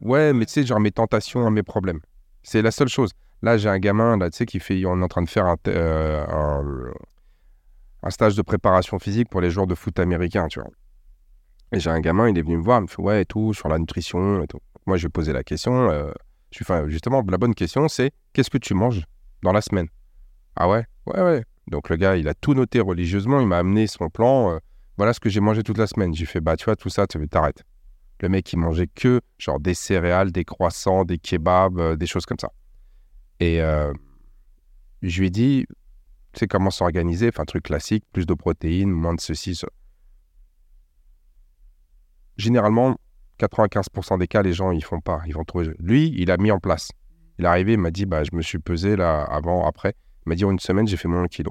Ouais, 0.00 0.32
mais 0.32 0.46
tu 0.46 0.52
sais, 0.52 0.66
genre 0.66 0.80
mes 0.80 0.90
tentations, 0.92 1.50
mes 1.50 1.62
problèmes. 1.62 2.00
C'est 2.42 2.62
la 2.62 2.70
seule 2.70 2.88
chose. 2.88 3.10
Là, 3.42 3.56
j'ai 3.56 3.68
un 3.68 3.78
gamin, 3.78 4.16
là, 4.16 4.30
tu 4.30 4.38
sais, 4.38 4.46
qui 4.46 4.60
fait. 4.60 4.84
On 4.86 5.00
est 5.00 5.04
en 5.04 5.08
train 5.08 5.22
de 5.22 5.28
faire 5.28 5.54
euh, 5.68 6.24
un, 6.26 6.92
un 8.02 8.10
stage 8.10 8.34
de 8.36 8.42
préparation 8.42 8.98
physique 8.98 9.28
pour 9.28 9.40
les 9.40 9.50
joueurs 9.50 9.66
de 9.66 9.74
foot 9.74 9.98
américains, 9.98 10.48
tu 10.48 10.60
vois. 10.60 10.70
Et 11.72 11.80
j'ai 11.80 11.90
un 11.90 12.00
gamin, 12.00 12.28
il 12.28 12.38
est 12.38 12.42
venu 12.42 12.56
me 12.58 12.62
voir, 12.62 12.78
il 12.78 12.82
me 12.82 12.86
fait 12.86 13.02
Ouais, 13.02 13.22
et 13.22 13.24
tout, 13.24 13.52
sur 13.54 13.68
la 13.68 13.78
nutrition 13.78 14.42
et 14.42 14.46
tout. 14.46 14.60
Moi, 14.86 14.96
je 14.96 15.02
lui 15.02 15.06
ai 15.06 15.10
posé 15.10 15.32
la 15.32 15.42
question. 15.42 15.90
euh, 15.90 16.12
je 16.50 16.56
suis, 16.58 16.64
enfin, 16.64 16.88
justement, 16.88 17.22
la 17.28 17.38
bonne 17.38 17.54
question, 17.54 17.88
c'est 17.88 18.12
qu'est-ce 18.32 18.50
que 18.50 18.58
tu 18.58 18.74
manges 18.74 19.04
dans 19.42 19.52
la 19.52 19.60
semaine? 19.60 19.88
Ah 20.56 20.68
ouais? 20.68 20.84
Ouais, 21.06 21.20
ouais. 21.22 21.44
Donc 21.68 21.88
le 21.88 21.96
gars, 21.96 22.16
il 22.16 22.28
a 22.28 22.34
tout 22.34 22.54
noté 22.54 22.80
religieusement, 22.80 23.40
il 23.40 23.46
m'a 23.46 23.58
amené 23.58 23.86
son 23.86 24.10
plan. 24.10 24.52
euh, 24.52 24.58
voilà 24.96 25.12
ce 25.12 25.20
que 25.20 25.28
j'ai 25.30 25.40
mangé 25.40 25.62
toute 25.62 25.78
la 25.78 25.86
semaine. 25.86 26.14
J'ai 26.14 26.26
fait, 26.26 26.40
bah 26.40 26.56
tu 26.56 26.66
vois, 26.66 26.76
tout 26.76 26.90
ça, 26.90 27.06
tu 27.06 27.26
t'arrêtes. 27.28 27.64
Le 28.20 28.28
mec, 28.28 28.52
il 28.52 28.58
mangeait 28.58 28.86
que 28.86 29.20
genre 29.38 29.60
des 29.60 29.74
céréales, 29.74 30.32
des 30.32 30.44
croissants, 30.44 31.04
des 31.04 31.18
kebabs, 31.18 31.78
euh, 31.78 31.96
des 31.96 32.06
choses 32.06 32.26
comme 32.26 32.38
ça. 32.38 32.50
Et 33.40 33.60
euh, 33.60 33.92
je 35.02 35.20
lui 35.20 35.26
ai 35.26 35.30
dit, 35.30 35.66
tu 36.32 36.40
sais 36.40 36.46
comment 36.46 36.70
s'organiser, 36.70 37.28
enfin, 37.28 37.44
truc 37.44 37.64
classique, 37.64 38.04
plus 38.12 38.26
de 38.26 38.34
protéines, 38.34 38.90
moins 38.90 39.14
de 39.14 39.20
ceci. 39.20 39.54
ça. 39.54 39.68
Généralement, 42.36 42.96
95% 43.38 44.18
des 44.18 44.26
cas, 44.26 44.42
les 44.42 44.52
gens, 44.52 44.70
ils 44.70 44.84
font 44.84 45.00
pas. 45.00 45.22
Ils 45.26 45.34
vont 45.34 45.44
trouver. 45.44 45.70
Lui, 45.78 46.12
il 46.16 46.30
a 46.30 46.36
mis 46.36 46.50
en 46.50 46.58
place. 46.58 46.90
Il 47.38 47.44
est 47.44 47.48
arrivé, 47.48 47.72
il 47.72 47.78
m'a 47.78 47.90
dit, 47.90 48.06
bah, 48.06 48.22
je 48.24 48.30
me 48.34 48.42
suis 48.42 48.58
pesé 48.58 48.96
là, 48.96 49.22
avant, 49.22 49.66
après. 49.66 49.94
Il 50.26 50.30
m'a 50.30 50.34
dit 50.34 50.44
en 50.44 50.50
une 50.50 50.58
semaine, 50.58 50.86
j'ai 50.86 50.96
fait 50.96 51.08
1 51.08 51.26
kg. 51.28 51.50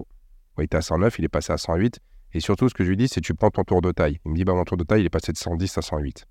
il 0.58 0.64
était 0.64 0.78
à 0.78 0.82
109, 0.82 1.20
il 1.20 1.26
est 1.26 1.30
passé 1.30 1.52
à 1.54 1.58
108. 1.58 2.00
Et 2.34 2.40
surtout, 2.40 2.68
ce 2.70 2.74
que 2.74 2.84
je 2.84 2.90
lui 2.90 2.98
dis, 2.98 3.08
c'est 3.08 3.22
tu 3.22 3.34
prends 3.36 3.52
ton 3.52 3.64
tour 3.64 3.82
de 3.82 3.92
taille. 3.92 4.20
Il 4.26 4.32
me 4.32 4.36
dit, 4.36 4.44
bah, 4.44 4.54
mon 4.54 4.64
tour 4.64 4.78
de 4.78 4.84
taille, 4.84 5.02
il 5.02 5.06
est 5.06 5.10
passé 5.10 5.32
de 5.32 5.38
110 5.38 5.78
à 5.78 5.82
108. 5.82 6.26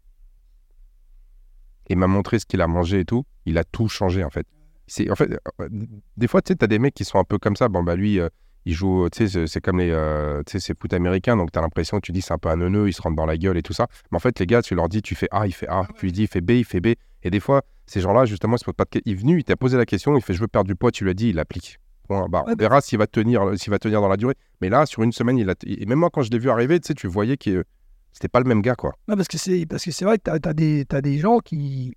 Et 1.92 1.94
il 1.94 1.98
m'a 1.98 2.07
montré 2.07 2.38
ce 2.38 2.46
qu'il 2.46 2.62
a 2.62 2.66
mangé 2.66 3.00
et 3.00 3.05
tout. 3.05 3.24
Il 3.44 3.59
a 3.59 3.64
tout 3.64 3.87
changé, 3.87 4.24
en 4.24 4.31
fait. 4.31 4.46
C'est, 4.87 5.11
en 5.11 5.14
fait, 5.14 5.38
euh, 5.61 5.68
des 6.16 6.26
fois, 6.26 6.40
tu 6.40 6.48
sais, 6.48 6.57
t'as 6.57 6.66
des 6.66 6.78
mecs 6.78 6.94
qui 6.94 7.05
sont 7.05 7.18
un 7.18 7.24
peu 7.24 7.37
comme 7.37 7.55
ça. 7.55 7.68
Bon, 7.68 7.83
bah, 7.83 7.96
lui, 7.96 8.18
euh, 8.18 8.31
il 8.64 8.72
joue, 8.72 9.11
tu 9.11 9.28
sais, 9.28 9.46
c'est- 9.46 9.61
comme 9.61 9.78
les, 9.78 9.90
euh, 9.90 10.42
tu 10.46 10.52
sais, 10.52 10.61
c'est 10.61 10.81
foot 10.81 10.90
américain. 10.94 11.37
Donc, 11.37 11.52
t'as 11.52 11.61
l'impression, 11.61 12.00
tu 12.00 12.11
dis, 12.12 12.22
c'est 12.22 12.33
un 12.33 12.38
peu 12.38 12.48
un 12.48 12.57
neuneu, 12.57 12.88
il 12.88 12.94
se 12.94 13.02
rentre 13.02 13.14
dans 13.16 13.26
la 13.26 13.37
gueule 13.37 13.59
et 13.59 13.62
tout 13.62 13.74
ça. 13.74 13.88
Mais 14.11 14.16
en 14.16 14.20
fait, 14.20 14.38
les 14.40 14.46
gars, 14.46 14.62
tu 14.62 14.74
leur 14.74 14.88
dis, 14.88 15.02
tu 15.02 15.14
fais 15.14 15.28
A, 15.33 15.46
il 15.46 15.52
fait 15.52 15.68
A. 15.68 15.87
Tu 15.98 16.07
lui 16.07 16.12
dis, 16.12 16.22
il 16.22 16.28
fait 16.28 16.40
B, 16.40 16.52
il 16.52 16.64
fait 16.64 16.81
B. 16.81 16.94
Et 17.24 17.31
des 17.31 17.40
fois, 17.40 17.61
ces 17.85 18.00
gens-là, 18.00 18.24
justement, 18.24 18.57
ils 18.57 18.61
se 18.61 18.64
posent 18.64 18.74
pas 18.74 18.85
de 18.90 19.02
Il 19.05 19.12
est 19.12 19.14
venu, 19.14 19.38
il 19.38 19.44
t'a 19.44 19.57
posé 19.57 19.76
la 19.76 19.85
question, 19.85 20.16
il 20.16 20.22
fait, 20.22 20.33
je 20.33 20.40
veux 20.40 20.48
perdre 20.48 20.68
du 20.68 20.76
poids, 20.76 20.90
tu 20.90 21.05
lui 21.05 21.11
as 21.11 21.14
dit, 21.14 21.28
il 21.28 21.38
applique. 21.38 21.78
Point. 22.09 22.26
Bah, 22.31 22.42
on 22.48 22.55
verra 22.55 22.81
s'il 22.81 22.98
va 22.98 23.07
tenir, 23.07 23.42
s'il 23.59 23.70
va 23.70 23.78
tenir 23.78 24.00
dans 24.00 24.09
la 24.09 24.16
durée. 24.16 24.35
Mais 24.62 24.70
là, 24.70 24.87
sur 24.87 25.02
une 25.02 25.12
semaine, 25.12 25.37
il 25.37 25.50
a. 25.50 25.55
Et 25.66 25.85
même 25.85 25.98
moi, 25.98 26.09
quand 26.11 26.22
je 26.22 26.31
l'ai 26.31 26.38
vu 26.38 26.48
arriver, 26.48 26.81
tu 26.81 26.88
sais, 26.88 26.94
tu 26.94 27.07
voyais 27.07 27.37
que 27.37 27.64
c'était 28.12 28.29
pas 28.29 28.40
le 28.40 28.44
même 28.46 28.62
gars, 28.62 28.75
quoi. 28.75 28.94
Non, 29.09 29.16
parce 29.16 29.29
que 29.29 29.38
c'est 29.38 29.66
parce 29.66 29.85
que 29.85 29.90
c'est 29.90 30.05
vrai 30.05 30.18
que 30.18 30.25
tu 30.25 30.48
as, 30.48 30.55
des 30.55 30.85
t'as 30.85 31.01
des 31.01 31.18
gens 31.18 31.38
qui 31.38 31.96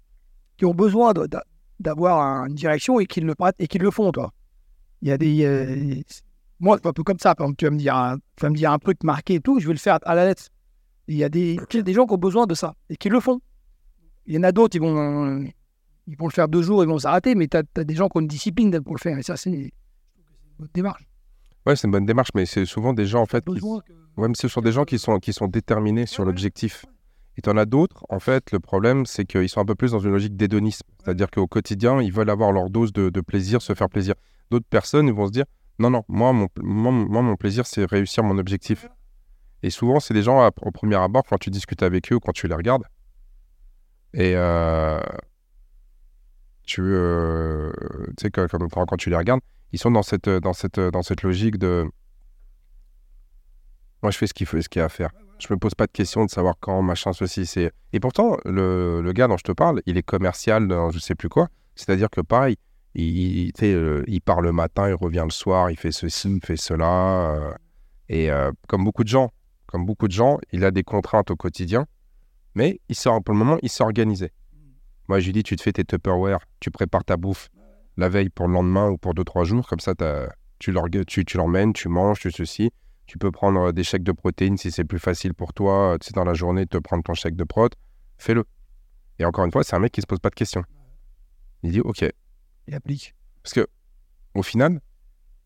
qui 0.58 0.66
ont 0.66 0.74
besoin 0.74 1.14
d'avoir 1.80 2.22
un- 2.22 2.48
une 2.48 2.56
direction 2.56 3.00
et 3.00 3.06
qui 3.06 3.22
le 3.22 3.34
et 3.60 3.68
qui 3.68 3.78
le 3.78 3.92
font 3.92 4.12
toi. 4.12 4.32
Il 5.02 5.10
y 5.10 5.12
a 5.12 5.18
des 5.18 5.46
euh, 5.46 6.02
moi 6.60 6.78
c'est 6.82 6.88
un 6.88 6.94
peu 6.94 7.04
comme 7.04 7.20
ça. 7.20 7.36
Par 7.36 7.46
exemple, 7.46 7.58
tu 7.58 7.66
vas 7.66 7.72
me 7.72 7.78
dire 7.78 7.96
un, 7.96 8.18
tu 8.18 8.42
vas 8.42 8.50
me 8.50 8.56
dire 8.56 8.72
un 8.72 8.80
truc 8.80 9.04
marqué 9.04 9.36
et 9.36 9.40
tout, 9.42 9.60
je 9.60 9.68
vais 9.68 9.74
le 9.74 9.80
faire 9.80 10.00
à 10.04 10.16
la 10.16 10.26
lettre. 10.26 10.44
Il 11.08 11.18
y 11.18 11.24
a 11.24 11.30
des 11.30 11.58
il 11.72 11.76
y 11.76 11.80
a 11.80 11.84
des 11.84 11.94
gens 11.94 12.08
qui 12.08 12.14
ont 12.14 12.18
besoin 12.18 12.48
de 12.48 12.56
ça 12.56 12.74
et 12.90 12.96
qui 12.96 13.10
le 13.10 13.20
font. 13.20 13.42
Il 14.26 14.34
y 14.34 14.38
en 14.38 14.44
a 14.44 14.52
d'autres 14.52 14.76
ils 14.76 14.82
vont 14.82 15.46
ils 16.08 16.18
vont 16.18 16.28
le 16.28 16.32
faire 16.34 16.48
deux 16.48 16.62
jours 16.62 16.84
ils 16.84 16.88
vont 16.88 16.98
s'arrêter, 17.00 17.36
mais 17.36 17.48
tu 17.48 17.58
as, 17.58 17.84
des 17.84 17.96
gens 17.96 18.08
qui 18.08 18.18
ont 18.18 18.22
une 18.22 18.28
discipline 18.28 18.80
pour 18.82 18.96
le 18.96 19.00
faire 19.00 19.18
et 19.18 19.24
ça 19.24 19.36
c'est 19.36 19.52
une 19.52 19.70
bonne 20.58 20.70
démarche. 20.74 21.04
Ouais, 21.66 21.76
c'est 21.76 21.88
une 21.88 21.92
bonne 21.92 22.06
démarche, 22.06 22.30
mais 22.36 22.46
c'est 22.46 22.66
souvent 22.66 22.94
des 22.94 23.06
gens, 23.06 23.22
en 23.22 23.26
fait. 23.26 23.44
qui- 23.56 23.60
Ouais, 24.18 24.28
mais 24.28 24.36
ce 24.36 24.48
sont 24.48 24.62
des 24.62 24.72
gens 24.72 24.86
qui 24.86 25.00
sont, 25.00 25.20
qui 25.20 25.34
sont 25.34 25.48
déterminés 25.48 26.06
sur 26.06 26.24
l'objectif. 26.26 26.86
Et 27.38 27.42
tu 27.42 27.50
en 27.50 27.58
as 27.58 27.66
d'autres, 27.66 28.06
en 28.10 28.20
fait, 28.20 28.52
le 28.52 28.60
problème, 28.60 29.06
c'est 29.06 29.26
qu'ils 29.26 29.50
sont 29.50 29.60
un 29.60 29.66
peu 29.66 29.76
plus 29.76 29.92
dans 29.92 30.00
une 30.00 30.12
logique 30.12 30.38
d'hédonisme. 30.38 30.86
C'est-à-dire 31.04 31.30
qu'au 31.30 31.48
quotidien, 31.48 32.02
ils 32.02 32.14
veulent 32.14 32.30
avoir 32.30 32.52
leur 32.54 32.70
dose 32.70 32.94
de, 32.94 33.10
de 33.10 33.22
plaisir, 33.22 33.62
se 33.62 33.74
faire 33.74 33.90
plaisir. 33.90 34.14
D'autres 34.52 34.68
personnes, 34.70 35.08
ils 35.08 35.14
vont 35.14 35.28
se 35.28 35.32
dire 35.32 35.46
non, 35.80 35.90
non, 35.90 36.04
moi, 36.08 36.32
mon, 36.32 36.48
moi, 36.62 36.92
moi, 36.94 37.22
mon 37.22 37.36
plaisir, 37.36 37.66
c'est 37.66 37.84
réussir 37.84 38.24
mon 38.24 38.38
objectif. 38.38 38.88
Et 39.64 39.70
souvent, 39.70 40.00
c'est 40.00 40.14
des 40.14 40.22
gens, 40.24 40.40
à- 40.42 40.52
au 40.62 40.72
premier 40.72 40.96
abord, 40.96 41.24
quand 41.30 41.38
tu 41.38 41.50
discutes 41.50 41.84
avec 41.84 42.14
eux, 42.14 42.20
quand 42.20 42.32
tu 42.32 42.48
les 42.48 42.56
regardes, 42.56 42.84
et 44.14 44.34
euh, 44.38 45.02
tu, 46.64 46.82
euh, 46.82 47.72
sais, 48.20 48.32
que- 48.32 48.48
quand, 48.48 48.60
quand, 48.70 48.86
quand 48.86 48.98
tu 48.98 49.10
les 49.10 49.16
regardes, 49.18 49.42
ils 49.72 49.80
sont 49.80 49.92
dans 49.92 50.04
cette, 50.04 50.30
dans 50.30 50.54
cette, 50.54 50.80
dans 50.80 51.02
cette 51.04 51.24
logique 51.24 51.58
de 51.58 51.86
moi, 54.06 54.12
je 54.12 54.18
fais 54.20 54.28
ce 54.28 54.36
qu'il 54.36 54.46
faut, 54.46 54.62
ce 54.62 54.70
qu'il 54.70 54.82
y 54.82 54.84
a 54.84 54.86
à 54.86 54.90
faire. 54.90 55.10
Je 55.40 55.48
me 55.52 55.58
pose 55.58 55.74
pas 55.74 55.88
de 55.88 55.92
questions 55.92 56.26
de 56.26 56.30
savoir 56.30 56.56
quand, 56.60 56.82
machin, 56.84 57.12
ceci, 57.12 57.48
c'est. 57.48 57.72
Et 57.92 58.00
pourtant, 58.00 58.38
le, 58.46 59.02
le 59.02 59.14
gars 59.14 59.28
dont 59.28 59.38
je 59.38 59.44
te 59.44 59.52
parle, 59.52 59.82
il 59.88 59.98
est 59.98 60.04
commercial 60.04 60.68
dans 60.68 60.92
je 60.92 61.00
sais 61.00 61.16
plus 61.16 61.28
quoi. 61.28 61.48
C'est-à-dire 61.76 62.10
que 62.12 62.22
pareil, 62.22 62.56
il, 62.94 63.48
il, 63.48 63.54
euh, 63.64 64.04
il 64.06 64.22
part 64.22 64.42
le 64.42 64.52
matin, 64.52 64.88
il 64.88 64.94
revient 64.94 65.24
le 65.26 65.32
soir, 65.32 65.72
il 65.72 65.76
fait 65.76 65.92
ceci, 65.92 66.30
il 66.30 66.46
fait 66.46 66.56
cela. 66.56 67.32
euh, 67.34 67.54
et 68.08 68.30
euh, 68.30 68.52
comme 68.68 68.84
beaucoup 68.84 69.04
de 69.04 69.10
gens, 69.10 69.32
comme 69.66 69.88
beaucoup 69.88 70.08
de 70.08 70.14
gens, 70.14 70.38
il 70.52 70.64
a 70.64 70.70
des 70.72 70.84
contraintes 70.84 71.32
au 71.32 71.36
quotidien, 71.36 71.88
mais 72.54 72.80
il 72.90 72.96
sort, 72.96 73.24
pour 73.24 73.34
le 73.34 73.40
moment, 73.40 73.58
il 73.64 73.70
s'est 73.70 73.84
organisé. 73.84 74.32
Moi, 75.08 75.20
je 75.20 75.26
lui 75.26 75.34
dis, 75.34 75.42
tu 75.44 75.56
te 75.56 75.64
fais 75.64 75.74
tes 75.74 75.84
Tupperware, 75.84 76.40
tu 76.60 76.70
prépares 76.70 77.04
ta 77.04 77.18
bouffe 77.18 77.50
la 77.98 78.10
veille 78.10 78.30
pour 78.30 78.48
le 78.48 78.54
lendemain 78.54 78.90
ou 78.90 78.98
pour 78.98 79.14
deux, 79.14 79.24
trois 79.24 79.44
jours, 79.46 79.68
comme 79.68 79.80
ça, 79.80 79.96
t'as- 79.96 80.30
tu 80.60 80.72
l'orga- 80.72 81.06
tu 81.06 81.26
tu 81.26 81.38
l'emmènes, 81.38 81.74
tu 81.74 81.88
manges, 81.90 82.20
tu 82.20 82.32
ceci. 82.32 82.72
Tu 83.08 83.18
peux 83.20 83.32
prendre 83.32 83.68
euh, 83.68 83.72
des 83.72 83.84
chèques 83.84 84.04
de 84.04 84.12
protéines 84.12 84.58
si 84.58 84.72
c'est 84.72 84.84
plus 84.86 85.00
facile 85.00 85.34
pour 85.34 85.54
toi, 85.54 85.94
euh, 85.94 85.98
tu 86.00 86.08
sais, 86.08 86.14
dans 86.14 86.24
la 86.24 86.34
journée, 86.34 86.66
te 86.66 86.78
prendre 86.78 87.04
ton 87.04 87.14
chèque 87.14 87.36
de 87.36 87.44
prot, 87.44 87.70
fais-le. 88.18 88.44
Et 89.20 89.26
encore 89.26 89.46
une 89.46 89.52
fois, 89.52 89.64
c'est 89.64 89.76
un 89.76 89.80
mec 89.80 89.92
qui 89.92 90.02
se 90.02 90.08
pose 90.08 90.20
pas 90.20 90.30
de 90.30 90.36
questions. 90.36 90.64
Il 91.64 91.72
dit, 91.72 91.82
OK. 91.82 92.04
Il 92.68 92.74
applique. 92.74 93.14
Parce 93.44 93.54
que, 93.54 93.68
au 94.34 94.42
final, 94.44 94.80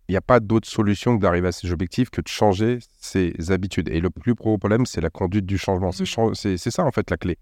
il 0.07 0.13
n'y 0.13 0.17
a 0.17 0.21
pas 0.21 0.39
d'autre 0.39 0.67
solution 0.67 1.17
que 1.17 1.21
d'arriver 1.21 1.49
à 1.49 1.51
ces 1.51 1.71
objectifs 1.71 2.09
que 2.09 2.21
de 2.21 2.27
changer 2.27 2.79
ses 2.99 3.33
habitudes. 3.51 3.89
Et 3.89 3.99
le 3.99 4.09
plus 4.09 4.33
gros 4.35 4.57
problème, 4.57 4.85
c'est 4.85 5.01
la 5.01 5.09
conduite 5.09 5.45
du 5.45 5.57
changement. 5.57 5.91
C'est 5.91 6.05
chan- 6.05 6.33
C'est 6.33 6.57
ça, 6.57 6.83
en 6.83 6.91
fait, 6.91 7.09
la 7.11 7.17
clé. 7.17 7.37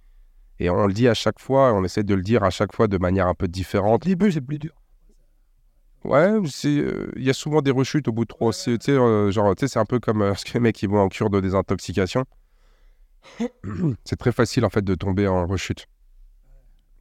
Et 0.59 0.69
on 0.71 0.87
le 0.87 0.93
dit 0.93 1.07
à 1.07 1.13
chaque 1.13 1.39
fois, 1.39 1.73
on 1.73 1.83
essaie 1.83 2.03
de 2.03 2.15
le 2.15 2.23
dire 2.23 2.43
à 2.43 2.49
chaque 2.49 2.73
fois 2.75 2.87
de 2.87 2.97
manière 2.97 3.27
un 3.27 3.35
peu 3.35 3.45
Au 3.45 3.47
différente. 3.47 4.03
début 4.03 4.31
c'est 4.31 4.41
plus 4.41 4.57
dur. 4.57 4.71
Ouais, 6.03 6.29
euh, 6.29 7.12
il 7.15 7.23
y 7.23 7.29
a 7.29 7.33
souvent 7.33 7.62
des 7.62 7.71
rechutes 7.71 8.07
au 8.07 8.12
bout 8.12 8.23
de 8.23 8.29
trois. 8.29 8.53
c'est- 8.53 8.77
Tu 8.77 8.86
sais, 8.86 8.91
euh, 8.91 9.31
genre, 9.31 9.53
tu 9.55 9.62
sais, 9.62 9.67
c'est 9.73 9.79
un 9.79 9.86
peu 9.86 9.99
comme 9.99 10.21
euh, 10.21 10.33
ce 10.36 10.45
que 10.45 10.53
les 10.53 10.60
mecs 10.60 10.75
qui 10.75 10.88
vont 10.88 10.99
en 10.99 11.10
cure 11.10 11.29
de 11.29 11.39
désintoxication. 11.39 12.25
c'est 14.05 14.15
très 14.15 14.31
facile 14.31 14.63
en 14.65 14.69
fait 14.69 14.83
de 14.83 14.95
tomber 14.95 15.27
en 15.27 15.45
rechute. 15.45 15.88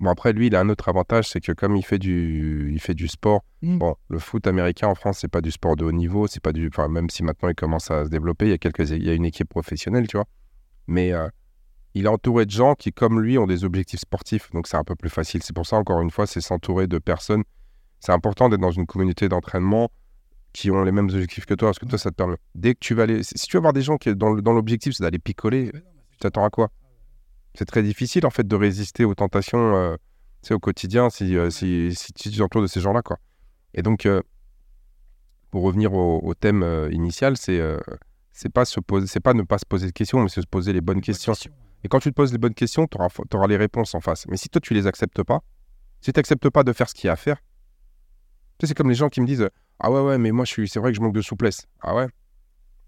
Bon 0.00 0.10
après 0.10 0.32
lui, 0.32 0.48
il 0.48 0.56
a 0.56 0.60
un 0.60 0.68
autre 0.68 0.88
avantage, 0.90 1.28
c'est 1.28 1.40
que 1.40 1.52
comme 1.52 1.74
il 1.76 1.84
fait 1.84 1.98
du, 1.98 2.70
il 2.72 2.80
fait 2.80 2.94
du 2.94 3.08
sport. 3.08 3.42
Mm. 3.62 3.78
Bon, 3.78 3.94
le 4.08 4.18
foot 4.18 4.46
américain 4.46 4.88
en 4.88 4.94
France, 4.94 5.18
c'est 5.20 5.28
pas 5.28 5.40
du 5.40 5.50
sport 5.50 5.76
de 5.76 5.84
haut 5.84 5.92
niveau, 5.92 6.26
c'est 6.26 6.42
pas 6.42 6.52
du, 6.52 6.68
enfin 6.68 6.88
même 6.88 7.08
si 7.08 7.22
maintenant 7.22 7.48
il 7.48 7.54
commence 7.54 7.90
à 7.90 8.04
se 8.04 8.10
développer, 8.10 8.46
il 8.46 8.50
y 8.50 8.54
a 8.54 8.58
quelques, 8.58 8.90
il 8.90 9.04
y 9.04 9.08
a 9.10 9.14
une 9.14 9.24
équipe 9.24 9.48
professionnelle, 9.48 10.06
tu 10.06 10.16
vois. 10.18 10.26
Mais 10.86 11.12
il 11.94 12.04
est 12.04 12.08
entouré 12.08 12.44
de 12.44 12.50
gens 12.50 12.74
qui, 12.74 12.92
comme 12.92 13.22
lui, 13.22 13.38
ont 13.38 13.46
des 13.46 13.64
objectifs 13.64 14.00
sportifs, 14.00 14.50
donc 14.52 14.66
c'est 14.66 14.76
un 14.76 14.84
peu 14.84 14.94
plus 14.96 15.08
facile. 15.08 15.42
C'est 15.42 15.54
pour 15.54 15.64
ça, 15.66 15.76
encore 15.76 16.02
une 16.02 16.10
fois, 16.10 16.26
c'est 16.26 16.42
s'entourer 16.42 16.86
de 16.86 16.98
personnes. 16.98 17.42
C'est 18.00 18.12
important 18.12 18.48
d'être 18.48 18.60
dans 18.60 18.70
une 18.70 18.86
communauté 18.86 19.28
d'entraînement 19.28 19.90
qui 20.52 20.70
ont 20.70 20.82
les 20.84 20.92
mêmes 20.92 21.08
objectifs 21.08 21.44
que 21.44 21.54
toi, 21.54 21.68
parce 21.68 21.78
que 21.78 21.86
toi, 21.86 21.98
ça 21.98 22.10
te 22.10 22.14
permet. 22.14 22.36
Dès 22.54 22.74
que 22.74 22.80
tu 22.80 22.94
vas 22.94 23.02
aller, 23.02 23.22
si 23.22 23.34
tu 23.34 23.56
veux 23.56 23.58
avoir 23.58 23.72
des 23.72 23.82
gens 23.82 23.98
qui, 23.98 24.14
dans 24.14 24.30
l'objectif, 24.30 24.94
c'est 24.94 25.02
d'aller 25.02 25.18
picoler, 25.18 25.70
tu 25.72 26.18
t'attends 26.18 26.44
à 26.44 26.50
quoi? 26.50 26.70
C'est 27.54 27.66
très 27.66 27.82
difficile, 27.82 28.26
en 28.26 28.30
fait, 28.30 28.46
de 28.46 28.56
résister 28.56 29.04
aux 29.04 29.14
tentations, 29.14 29.74
euh, 29.76 29.96
au 30.50 30.58
quotidien, 30.58 31.10
si, 31.10 31.36
euh, 31.36 31.50
si, 31.50 31.94
si 31.94 32.12
tu 32.12 32.30
t'entoures 32.30 32.62
de 32.62 32.66
ces 32.66 32.80
gens-là, 32.80 33.02
quoi. 33.02 33.18
Et 33.74 33.82
donc, 33.82 34.06
euh, 34.06 34.22
pour 35.50 35.62
revenir 35.62 35.92
au, 35.94 36.20
au 36.22 36.34
thème 36.34 36.62
euh, 36.62 36.90
initial, 36.92 37.36
c'est 37.36 37.60
euh, 37.60 37.78
c'est 38.32 38.52
pas 38.52 38.66
se 38.66 38.80
poser, 38.80 39.06
c'est 39.06 39.20
pas 39.20 39.32
ne 39.32 39.42
pas 39.42 39.58
se 39.58 39.64
poser 39.64 39.86
de 39.86 39.92
questions, 39.92 40.22
mais 40.22 40.28
c'est 40.28 40.42
se 40.42 40.46
poser 40.46 40.72
les 40.74 40.82
bonnes 40.82 41.00
questions. 41.00 41.32
Et 41.84 41.88
quand 41.88 42.00
tu 42.00 42.10
te 42.10 42.14
poses 42.14 42.32
les 42.32 42.38
bonnes 42.38 42.54
questions, 42.54 42.86
tu 42.86 42.98
auras, 42.98 43.46
les 43.46 43.56
réponses 43.56 43.94
en 43.94 44.00
face. 44.00 44.26
Mais 44.28 44.36
si 44.36 44.50
toi, 44.50 44.60
tu 44.60 44.74
les 44.74 44.86
acceptes 44.86 45.22
pas, 45.22 45.40
si 46.02 46.12
tu 46.12 46.18
n'acceptes 46.18 46.50
pas 46.50 46.62
de 46.62 46.72
faire 46.74 46.88
ce 46.88 46.94
qu'il 46.94 47.06
y 47.06 47.10
a 47.10 47.14
à 47.14 47.16
faire, 47.16 47.38
tu 48.58 48.64
sais, 48.64 48.68
c'est 48.68 48.74
comme 48.74 48.88
les 48.88 48.94
gens 48.94 49.08
qui 49.08 49.20
me 49.20 49.26
disent 49.26 49.48
Ah 49.80 49.90
ouais, 49.90 50.00
ouais, 50.00 50.18
mais 50.18 50.32
moi, 50.32 50.46
c'est 50.46 50.78
vrai 50.78 50.92
que 50.92 50.96
je 50.96 51.02
manque 51.02 51.14
de 51.14 51.22
souplesse. 51.22 51.66
Ah 51.82 51.94
ouais? 51.94 52.06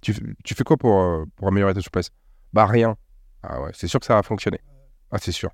Tu, 0.00 0.14
tu 0.44 0.54
fais 0.54 0.64
quoi 0.64 0.76
pour, 0.76 1.00
euh, 1.00 1.24
pour 1.36 1.48
améliorer 1.48 1.74
ta 1.74 1.80
souplesse? 1.80 2.10
Bah 2.52 2.66
rien. 2.66 2.96
Ah 3.42 3.60
ouais, 3.60 3.70
c'est 3.74 3.88
sûr 3.88 4.00
que 4.00 4.06
ça 4.06 4.14
va 4.14 4.22
fonctionner. 4.22 4.60
Ah, 5.10 5.18
c'est 5.18 5.32
sûr. 5.32 5.50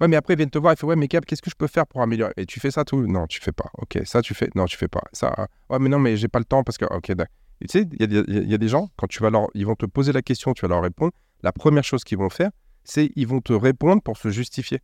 Ouais, 0.00 0.08
mais 0.08 0.16
après, 0.16 0.34
ils 0.34 0.36
viennent 0.36 0.50
te 0.50 0.58
voir, 0.58 0.74
ils 0.74 0.76
font 0.76 0.88
Ouais, 0.88 0.96
mais 0.96 1.06
Gab, 1.06 1.24
qu'est-ce 1.24 1.42
que 1.42 1.50
je 1.50 1.54
peux 1.54 1.68
faire 1.68 1.86
pour 1.86 2.02
améliorer? 2.02 2.32
Et 2.36 2.44
tu 2.44 2.58
fais 2.60 2.70
ça 2.70 2.84
tout? 2.84 3.06
Non, 3.06 3.26
tu 3.26 3.40
fais 3.40 3.52
pas. 3.52 3.70
Ok, 3.78 4.00
ça, 4.04 4.20
tu 4.20 4.34
fais? 4.34 4.50
Non, 4.54 4.64
tu 4.66 4.76
fais 4.76 4.88
pas. 4.88 5.02
Ça, 5.12 5.48
ouais, 5.70 5.78
mais 5.78 5.88
non, 5.88 5.98
mais 5.98 6.16
j'ai 6.16 6.28
pas 6.28 6.40
le 6.40 6.44
temps 6.44 6.64
parce 6.64 6.76
que. 6.76 6.84
Ok, 6.86 7.12
d'accord. 7.12 7.34
Tu 7.60 7.68
sais, 7.68 7.88
il 8.00 8.50
y 8.50 8.54
a 8.54 8.58
des 8.58 8.68
gens, 8.68 8.88
quand 8.96 9.06
tu 9.06 9.22
vas 9.22 9.30
leur. 9.30 9.46
Ils 9.54 9.64
vont 9.64 9.76
te 9.76 9.86
poser 9.86 10.12
la 10.12 10.22
question, 10.22 10.52
tu 10.52 10.62
vas 10.62 10.68
leur 10.68 10.82
répondre. 10.82 11.12
La 11.42 11.52
première 11.52 11.84
chose 11.84 12.02
qu'ils 12.02 12.18
vont 12.18 12.30
faire, 12.30 12.50
c'est 12.82 13.10
ils 13.14 13.26
vont 13.28 13.40
te 13.40 13.52
répondre 13.52 14.02
pour 14.02 14.16
se 14.16 14.30
justifier. 14.30 14.80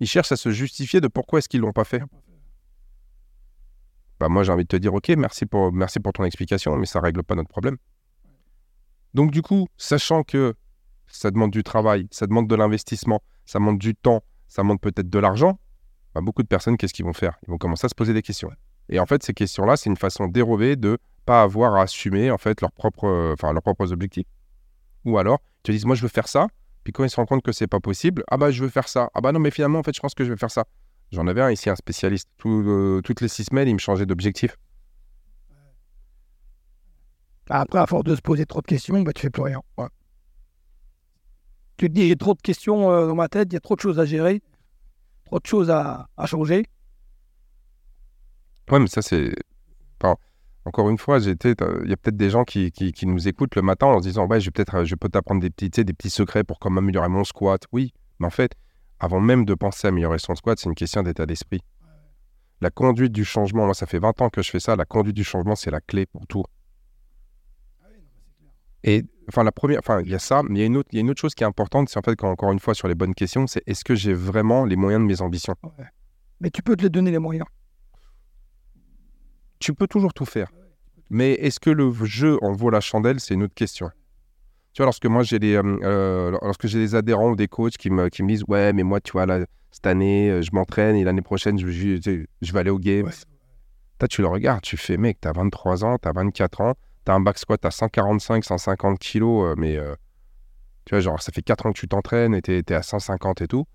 Ils 0.00 0.06
cherchent 0.06 0.32
à 0.32 0.36
se 0.36 0.50
justifier 0.50 1.00
de 1.00 1.08
pourquoi 1.08 1.38
est-ce 1.38 1.48
qu'ils 1.48 1.60
l'ont 1.60 1.72
pas 1.72 1.84
fait. 1.84 2.02
Bah 4.18 4.28
moi 4.28 4.44
j'ai 4.44 4.52
envie 4.52 4.64
de 4.64 4.68
te 4.68 4.76
dire 4.76 4.94
ok 4.94 5.08
merci 5.10 5.44
pour 5.44 5.72
ton 6.14 6.24
explication 6.24 6.76
mais 6.76 6.86
ça 6.86 7.00
règle 7.00 7.22
pas 7.22 7.34
notre 7.34 7.50
problème. 7.50 7.76
Donc 9.14 9.30
du 9.30 9.42
coup 9.42 9.68
sachant 9.76 10.22
que 10.22 10.54
ça 11.06 11.30
demande 11.30 11.50
du 11.50 11.62
travail, 11.62 12.08
ça 12.10 12.26
demande 12.26 12.48
de 12.48 12.54
l'investissement, 12.54 13.22
ça 13.44 13.58
demande 13.58 13.78
du 13.78 13.94
temps, 13.94 14.22
ça 14.48 14.62
demande 14.62 14.80
peut-être 14.80 15.08
de 15.08 15.18
l'argent, 15.18 15.58
bah, 16.14 16.20
beaucoup 16.20 16.42
de 16.42 16.48
personnes 16.48 16.76
qu'est-ce 16.76 16.94
qu'ils 16.94 17.04
vont 17.04 17.12
faire? 17.12 17.38
Ils 17.46 17.50
vont 17.50 17.58
commencer 17.58 17.84
à 17.86 17.88
se 17.88 17.94
poser 17.94 18.14
des 18.14 18.22
questions. 18.22 18.50
Et 18.88 18.98
en 18.98 19.06
fait 19.06 19.22
ces 19.22 19.34
questions 19.34 19.64
là 19.64 19.76
c'est 19.76 19.90
une 19.90 19.96
façon 19.96 20.28
dérobée 20.28 20.76
de 20.76 20.98
pas 21.26 21.42
avoir 21.42 21.74
à 21.74 21.82
assumer 21.82 22.30
en 22.30 22.38
fait 22.38 22.60
leurs 22.60 22.72
propres 22.72 23.32
enfin 23.34 23.52
leurs 23.52 23.62
propres 23.62 23.92
objectifs. 23.92 24.26
Ou 25.04 25.18
alors 25.18 25.40
ils 25.58 25.62
te 25.62 25.72
disent 25.72 25.84
moi 25.84 25.94
je 25.94 26.02
veux 26.02 26.08
faire 26.08 26.28
ça 26.28 26.48
puis 26.86 26.92
quand 26.92 27.02
ils 27.02 27.10
se 27.10 27.16
rendent 27.16 27.26
compte 27.26 27.42
que 27.42 27.50
c'est 27.50 27.66
pas 27.66 27.80
possible 27.80 28.22
ah 28.30 28.36
bah 28.36 28.52
je 28.52 28.62
veux 28.62 28.68
faire 28.70 28.86
ça 28.86 29.10
ah 29.12 29.20
bah 29.20 29.32
non 29.32 29.40
mais 29.40 29.50
finalement 29.50 29.80
en 29.80 29.82
fait 29.82 29.92
je 29.92 29.98
pense 29.98 30.14
que 30.14 30.24
je 30.24 30.30
vais 30.30 30.38
faire 30.38 30.52
ça. 30.52 30.66
J'en 31.12 31.26
avais 31.26 31.42
un 31.42 31.50
ici, 31.50 31.70
un 31.70 31.76
spécialiste. 31.76 32.28
Tout, 32.36 32.64
euh, 32.66 33.00
toutes 33.02 33.20
les 33.20 33.28
six 33.28 33.44
semaines, 33.44 33.68
il 33.68 33.74
me 33.74 33.78
changeait 33.78 34.06
d'objectif. 34.06 34.56
Après, 37.48 37.78
à 37.78 37.86
force 37.86 38.04
de 38.04 38.16
se 38.16 38.20
poser 38.20 38.44
trop 38.44 38.60
de 38.60 38.66
questions, 38.66 39.00
bah, 39.02 39.12
tu 39.12 39.22
fais 39.22 39.30
plus 39.30 39.42
rien. 39.42 39.62
Ouais. 39.78 39.86
Tu 41.76 41.88
te 41.88 41.92
dis, 41.92 42.08
j'ai 42.08 42.16
trop 42.16 42.34
de 42.34 42.42
questions 42.42 42.90
euh, 42.90 43.06
dans 43.06 43.14
ma 43.14 43.28
tête, 43.28 43.48
il 43.50 43.54
y 43.54 43.56
a 43.56 43.60
trop 43.60 43.76
de 43.76 43.80
choses 43.80 44.00
à 44.00 44.04
gérer, 44.04 44.42
trop 45.26 45.38
de 45.38 45.46
choses 45.46 45.70
à, 45.70 46.08
à 46.16 46.26
changer. 46.26 46.66
Ouais, 48.70 48.80
mais 48.80 48.88
ça, 48.88 49.02
c'est. 49.02 49.32
Encore 50.66 50.90
une 50.90 50.98
fois, 50.98 51.20
j'étais. 51.20 51.54
euh, 51.62 51.80
Il 51.84 51.90
y 51.90 51.92
a 51.92 51.96
peut-être 51.96 52.16
des 52.16 52.28
gens 52.28 52.44
qui, 52.44 52.72
nous 53.04 53.28
écoutent 53.28 53.54
le 53.54 53.62
matin 53.62 53.86
en 53.86 54.00
se 54.00 54.08
disant 54.08 54.26
Ouais, 54.26 54.40
je 54.40 54.46
vais 54.46 54.50
peut-être 54.50 54.78
euh, 54.78 54.84
je 54.84 54.96
peux 54.96 55.08
t'apprendre 55.08 55.40
des 55.40 55.50
petits, 55.50 56.10
secrets 56.10 56.42
pour 56.42 56.58
comment 56.58 56.78
améliorer 56.78 57.08
mon 57.08 57.22
squat. 57.22 57.62
Oui, 57.70 57.94
mais 58.18 58.26
en 58.26 58.30
fait, 58.30 58.52
avant 58.98 59.20
même 59.20 59.44
de 59.44 59.54
penser 59.54 59.86
à 59.86 59.90
améliorer 59.90 60.18
son 60.18 60.34
squat, 60.34 60.58
c'est 60.58 60.68
une 60.68 60.74
question 60.74 61.04
d'état 61.04 61.24
d'esprit. 61.24 61.60
La 62.60 62.70
conduite 62.70 63.12
du 63.12 63.24
changement, 63.24 63.66
moi, 63.66 63.74
ça 63.74 63.86
fait 63.86 64.00
20 64.00 64.20
ans 64.22 64.28
que 64.28 64.42
je 64.42 64.50
fais 64.50 64.58
ça. 64.58 64.74
La 64.74 64.86
conduite 64.86 65.14
du 65.14 65.24
changement, 65.24 65.54
c'est 65.54 65.70
la 65.70 65.80
clé 65.80 66.06
pour 66.06 66.26
tout. 66.26 66.42
Et 68.82 69.04
enfin, 69.28 69.44
la 69.44 69.52
première, 69.52 69.78
enfin, 69.78 70.00
il 70.02 70.10
y 70.10 70.14
a 70.14 70.18
ça, 70.18 70.42
mais 70.42 70.58
il 70.58 70.62
y 70.62 70.64
a 70.64 70.66
une 71.00 71.10
autre, 71.10 71.20
chose 71.20 71.34
qui 71.34 71.44
est 71.44 71.46
importante, 71.46 71.90
c'est 71.90 71.98
en 71.98 72.02
fait, 72.02 72.22
encore 72.24 72.50
une 72.50 72.60
fois, 72.60 72.74
sur 72.74 72.88
les 72.88 72.94
bonnes 72.94 73.14
questions, 73.14 73.46
c'est 73.46 73.62
est-ce 73.66 73.84
que 73.84 73.94
j'ai 73.94 74.14
vraiment 74.14 74.64
les 74.64 74.76
moyens 74.76 75.02
de 75.02 75.06
mes 75.06 75.20
ambitions? 75.20 75.54
Mais 76.40 76.50
tu 76.50 76.62
peux 76.62 76.76
te 76.76 76.82
les 76.82 76.90
donner 76.90 77.10
les 77.10 77.18
moyens. 77.18 77.46
Tu 79.58 79.72
peux 79.74 79.86
toujours 79.86 80.12
tout 80.12 80.24
faire. 80.26 80.48
Mais 81.10 81.32
est-ce 81.32 81.60
que 81.60 81.70
le 81.70 81.92
jeu 82.04 82.38
en 82.42 82.52
vaut 82.52 82.70
la 82.70 82.80
chandelle 82.80 83.20
C'est 83.20 83.34
une 83.34 83.44
autre 83.44 83.54
question. 83.54 83.90
Tu 84.72 84.82
vois, 84.82 84.86
lorsque 84.86 85.06
moi 85.06 85.22
j'ai 85.22 85.38
des, 85.38 85.54
euh, 85.54 85.62
euh, 85.82 86.38
lorsque 86.42 86.66
j'ai 86.66 86.78
des 86.78 86.94
adhérents 86.94 87.30
ou 87.30 87.36
des 87.36 87.48
coachs 87.48 87.76
qui 87.76 87.90
me, 87.90 88.08
qui 88.08 88.22
me 88.22 88.28
disent 88.28 88.44
Ouais, 88.48 88.72
mais 88.72 88.82
moi, 88.82 89.00
tu 89.00 89.12
vois, 89.12 89.24
là, 89.24 89.46
cette 89.70 89.86
année, 89.86 90.30
euh, 90.30 90.42
je 90.42 90.50
m'entraîne 90.52 90.96
et 90.96 91.04
l'année 91.04 91.22
prochaine, 91.22 91.58
je, 91.58 91.68
je- 91.70 92.52
vais 92.52 92.58
aller 92.60 92.70
au 92.70 92.78
Games. 92.78 93.06
Ouais. 93.06 94.08
Tu 94.08 94.20
le 94.20 94.28
regardes, 94.28 94.60
tu 94.60 94.76
fais 94.76 94.98
Mec, 94.98 95.18
t'as 95.20 95.32
23 95.32 95.84
ans, 95.84 95.96
t'as 95.96 96.12
24 96.12 96.60
ans, 96.60 96.74
t'as 97.04 97.14
un 97.14 97.20
back 97.20 97.38
squat 97.38 97.64
à 97.64 97.70
145, 97.70 98.44
150 98.44 98.98
kilos, 98.98 99.54
mais 99.56 99.76
euh, 99.78 99.94
tu 100.84 100.94
vois, 100.94 101.00
genre, 101.00 101.22
ça 101.22 101.32
fait 101.32 101.40
4 101.42 101.64
ans 101.64 101.72
que 101.72 101.78
tu 101.78 101.88
t'entraînes 101.88 102.34
et 102.34 102.42
t'es 102.42 102.74
à 102.74 102.82
150 102.82 103.40
et 103.40 103.46
tout. 103.48 103.66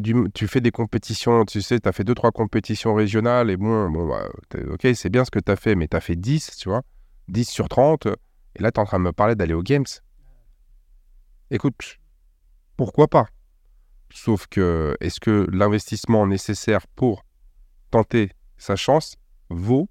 Du, 0.00 0.14
tu 0.34 0.48
fais 0.48 0.60
des 0.60 0.70
compétitions, 0.70 1.44
tu 1.44 1.62
sais, 1.62 1.78
t'as 1.78 1.92
fait 1.92 2.04
2-3 2.04 2.32
compétitions 2.32 2.94
régionales 2.94 3.50
et 3.50 3.56
bon, 3.56 3.90
bon 3.90 4.08
bah, 4.08 4.28
ok, 4.70 4.88
c'est 4.94 5.08
bien 5.08 5.24
ce 5.24 5.30
que 5.30 5.38
t'as 5.38 5.56
fait, 5.56 5.74
mais 5.74 5.86
t'as 5.86 6.00
fait 6.00 6.16
10, 6.16 6.56
tu 6.56 6.68
vois, 6.68 6.82
10 7.28 7.48
sur 7.48 7.68
30. 7.68 8.08
Et 8.56 8.62
là, 8.62 8.72
tu 8.72 8.80
es 8.80 8.82
en 8.82 8.86
train 8.86 8.98
de 8.98 9.04
me 9.04 9.12
parler 9.12 9.34
d'aller 9.34 9.54
aux 9.54 9.62
Games. 9.62 9.84
Écoute, 11.50 11.98
pourquoi 12.76 13.08
pas? 13.08 13.26
Sauf 14.10 14.46
que, 14.46 14.96
est-ce 15.00 15.20
que 15.20 15.46
l'investissement 15.52 16.26
nécessaire 16.26 16.86
pour 16.88 17.24
tenter 17.90 18.30
sa 18.56 18.76
chance 18.76 19.16
vaut 19.50 19.88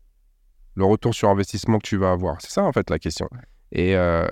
le 0.76 0.86
retour 0.86 1.14
sur 1.14 1.30
investissement 1.30 1.78
que 1.80 1.88
tu 1.88 1.98
vas 1.98 2.12
avoir? 2.12 2.42
C'est 2.42 2.52
ça, 2.52 2.64
en 2.64 2.72
fait, 2.72 2.90
la 2.90 3.00
question. 3.00 3.30
Et, 3.72 3.96
euh, 3.96 4.26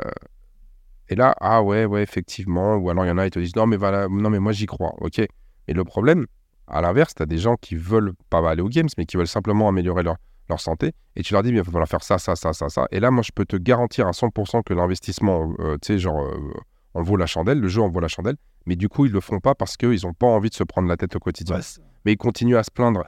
et 1.10 1.16
là, 1.16 1.36
ah 1.42 1.62
ouais, 1.62 1.86
ouais, 1.86 2.04
effectivement. 2.04 2.76
Ou 2.76 2.90
alors, 2.90 3.06
il 3.06 3.10
y 3.10 3.12
en 3.12 3.18
a, 3.18 3.26
ils 3.26 3.32
te 3.32 3.40
disent, 3.40 3.56
non, 3.56 3.68
mais, 3.68 3.78
voilà, 3.78 4.08
non, 4.10 4.30
mais 4.30 4.40
moi, 4.40 4.54
j'y 4.54 4.66
crois. 4.66 4.94
OK. 5.00 5.22
Et 5.68 5.74
le 5.74 5.84
problème, 5.84 6.26
à 6.68 6.82
l'inverse, 6.82 7.14
tu 7.16 7.24
as 7.24 7.26
des 7.26 7.38
gens 7.38 7.56
qui 7.56 7.76
veulent 7.76 8.14
pas 8.30 8.48
aller 8.50 8.62
aux 8.62 8.70
Games, 8.70 8.90
mais 8.98 9.06
qui 9.06 9.18
veulent 9.18 9.28
simplement 9.28 9.68
améliorer 9.68 10.04
leur, 10.04 10.16
leur 10.50 10.60
santé. 10.60 10.94
Et 11.16 11.22
tu 11.24 11.34
leur 11.34 11.44
dis, 11.44 11.50
il 11.50 11.58
va 11.58 11.64
falloir 11.64 11.88
faire 11.88 12.04
ça, 12.04 12.18
ça, 12.18 12.36
ça, 12.36 12.54
ça, 12.54 12.70
ça. 12.70 12.88
Et 12.92 13.00
là, 13.00 13.12
moi, 13.12 13.24
je 13.24 13.32
peux 13.34 13.46
te 13.46 13.56
garantir 13.58 14.08
à 14.08 14.12
100% 14.12 14.64
que 14.64 14.74
l'investissement, 14.74 15.54
euh, 15.60 15.78
tu 15.82 15.88
sais, 15.94 16.00
genre, 16.00 16.22
euh, 16.22 16.54
en 16.94 17.04
vaut 17.04 17.18
la 17.18 17.26
chandelle, 17.26 17.60
le 17.60 17.68
jeu 17.68 17.82
en 17.82 17.90
vaut 17.90 18.00
la 18.00 18.08
chandelle. 18.08 18.36
Mais 18.66 18.76
du 18.76 18.90
coup, 18.90 19.06
ils 19.06 19.12
le 19.12 19.22
font 19.22 19.40
pas 19.40 19.56
parce 19.56 19.78
qu'ils 19.78 20.02
n'ont 20.06 20.14
pas 20.14 20.28
envie 20.28 20.50
de 20.50 20.56
se 20.56 20.64
prendre 20.64 20.88
la 20.88 20.98
tête 20.98 21.16
au 21.16 21.20
quotidien. 21.20 21.58
Ouais, 21.58 21.62
Mais 22.06 22.14
ils 22.14 22.18
continuent 22.18 22.58
à 22.58 22.64
se 22.64 22.72
plaindre. 22.72 23.06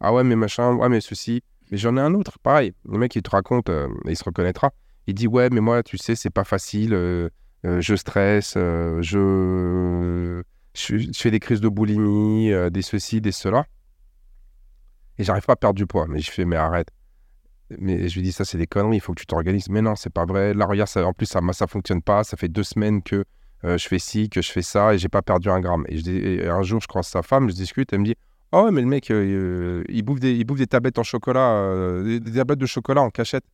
Ah 0.00 0.12
ouais, 0.12 0.24
mais 0.24 0.36
machin, 0.36 0.74
ouais, 0.74 0.88
mais 0.88 1.00
ceci. 1.00 1.42
Mais 1.70 1.78
j'en 1.78 1.96
ai 1.96 2.00
un 2.00 2.14
autre, 2.14 2.38
pareil. 2.42 2.72
Le 2.88 2.98
mec, 2.98 3.14
il 3.14 3.22
te 3.22 3.30
raconte, 3.30 3.68
euh, 3.70 3.88
et 4.06 4.10
il 4.10 4.16
se 4.16 4.24
reconnaîtra. 4.24 4.70
Il 5.06 5.14
dit, 5.14 5.28
ouais, 5.28 5.48
mais 5.50 5.60
moi, 5.60 5.82
tu 5.82 5.98
sais, 5.98 6.16
c'est 6.16 6.30
pas 6.30 6.44
facile. 6.44 6.92
euh, 6.94 7.28
euh, 7.66 7.80
je 7.80 7.94
stresse, 7.94 8.54
euh, 8.56 9.02
je... 9.02 10.42
je... 10.74 11.10
fais 11.14 11.30
des 11.30 11.40
crises 11.40 11.60
de 11.60 11.68
boulimie, 11.68 12.52
euh, 12.52 12.70
des 12.70 12.82
ceci, 12.82 13.20
des 13.20 13.32
cela. 13.32 13.66
Et 15.18 15.24
j'arrive 15.24 15.44
pas 15.44 15.54
à 15.54 15.56
perdre 15.56 15.76
du 15.76 15.86
poids. 15.86 16.06
Mais 16.08 16.20
je 16.20 16.30
fais, 16.30 16.44
mais 16.44 16.56
arrête. 16.56 16.88
Mais 17.78 18.08
je 18.08 18.14
lui 18.16 18.22
dis, 18.22 18.32
ça, 18.32 18.44
c'est 18.44 18.58
des 18.58 18.66
conneries, 18.66 18.96
il 18.96 19.00
faut 19.00 19.12
que 19.14 19.20
tu 19.20 19.26
t'organises. 19.26 19.68
Mais 19.68 19.82
non, 19.82 19.94
c'est 19.94 20.12
pas 20.12 20.24
vrai. 20.24 20.54
Là, 20.54 20.66
regarde, 20.66 20.88
ça, 20.88 21.04
en 21.06 21.12
plus, 21.12 21.26
ça, 21.26 21.40
ça 21.52 21.66
fonctionne 21.66 22.02
pas. 22.02 22.24
Ça 22.24 22.36
fait 22.36 22.48
deux 22.48 22.64
semaines 22.64 23.02
que 23.02 23.24
euh, 23.64 23.76
je 23.76 23.86
fais 23.86 23.98
ci, 23.98 24.30
que 24.30 24.40
je 24.40 24.50
fais 24.50 24.62
ça, 24.62 24.94
et 24.94 24.98
j'ai 24.98 25.08
pas 25.08 25.22
perdu 25.22 25.50
un 25.50 25.60
gramme. 25.60 25.84
Et, 25.88 25.98
je 25.98 26.02
dis- 26.02 26.40
un 26.48 26.62
jour, 26.62 26.80
je 26.80 26.88
croise 26.88 27.06
sa 27.06 27.22
femme, 27.22 27.50
je 27.50 27.54
discute, 27.54 27.92
elle 27.92 28.00
me 28.00 28.06
dit, 28.06 28.16
oh 28.52 28.70
mais 28.72 28.80
le 28.80 28.86
mec, 28.86 29.10
euh, 29.10 29.84
il, 29.88 30.02
bouffe 30.02 30.20
des, 30.20 30.32
il 30.32 30.44
bouffe 30.44 30.58
des 30.58 30.66
tablettes 30.66 30.98
en 30.98 31.02
chocolat, 31.02 32.02
des 32.02 32.32
tablettes 32.32 32.58
de 32.58 32.66
chocolat 32.66 33.02
en 33.02 33.10
cachette. 33.10 33.44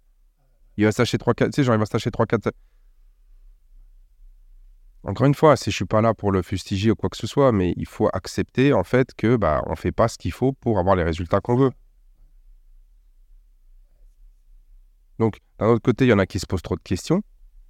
Il 0.77 0.85
va 0.85 0.93
s'acheter 0.93 1.17
3-4, 1.17 1.47
tu 1.47 1.53
sais, 1.53 1.65
genre, 1.65 1.75
il 1.75 1.79
va 1.79 1.87
s'acheter 1.87 2.11
3-4. 2.11 2.53
Encore 5.07 5.29
une 5.29 5.35
fois, 5.35 5.57
si 5.57 5.71
je 5.71 5.77
suis 5.77 5.85
pas 5.85 6.01
là 6.01 6.15
pour 6.15 6.33
le 6.33 6.43
fustiger 6.43 6.91
ou 6.91 6.97
quoi 6.97 7.09
que 7.09 7.17
ce 7.17 7.29
soit, 7.29 7.53
mais 7.53 7.75
il 7.77 7.87
faut 7.87 8.09
accepter, 8.13 8.73
en 8.73 8.83
fait, 8.83 9.15
que 9.15 9.37
bah, 9.37 9.63
on 9.67 9.77
fait 9.77 9.93
pas 9.93 10.09
ce 10.09 10.19
qu'il 10.19 10.33
faut 10.33 10.53
pour 10.53 10.81
avoir 10.81 10.97
les 10.97 11.05
résultats 11.05 11.41
qu'on 11.41 11.55
veut. 11.55 11.71
Donc, 15.21 15.39
d'un 15.61 15.69
autre 15.69 15.83
côté, 15.83 16.07
il 16.07 16.09
y 16.09 16.13
en 16.13 16.19
a 16.19 16.27
qui 16.27 16.41
se 16.41 16.47
posent 16.47 16.63
trop 16.63 16.75
de 16.75 16.83
questions. 16.83 17.23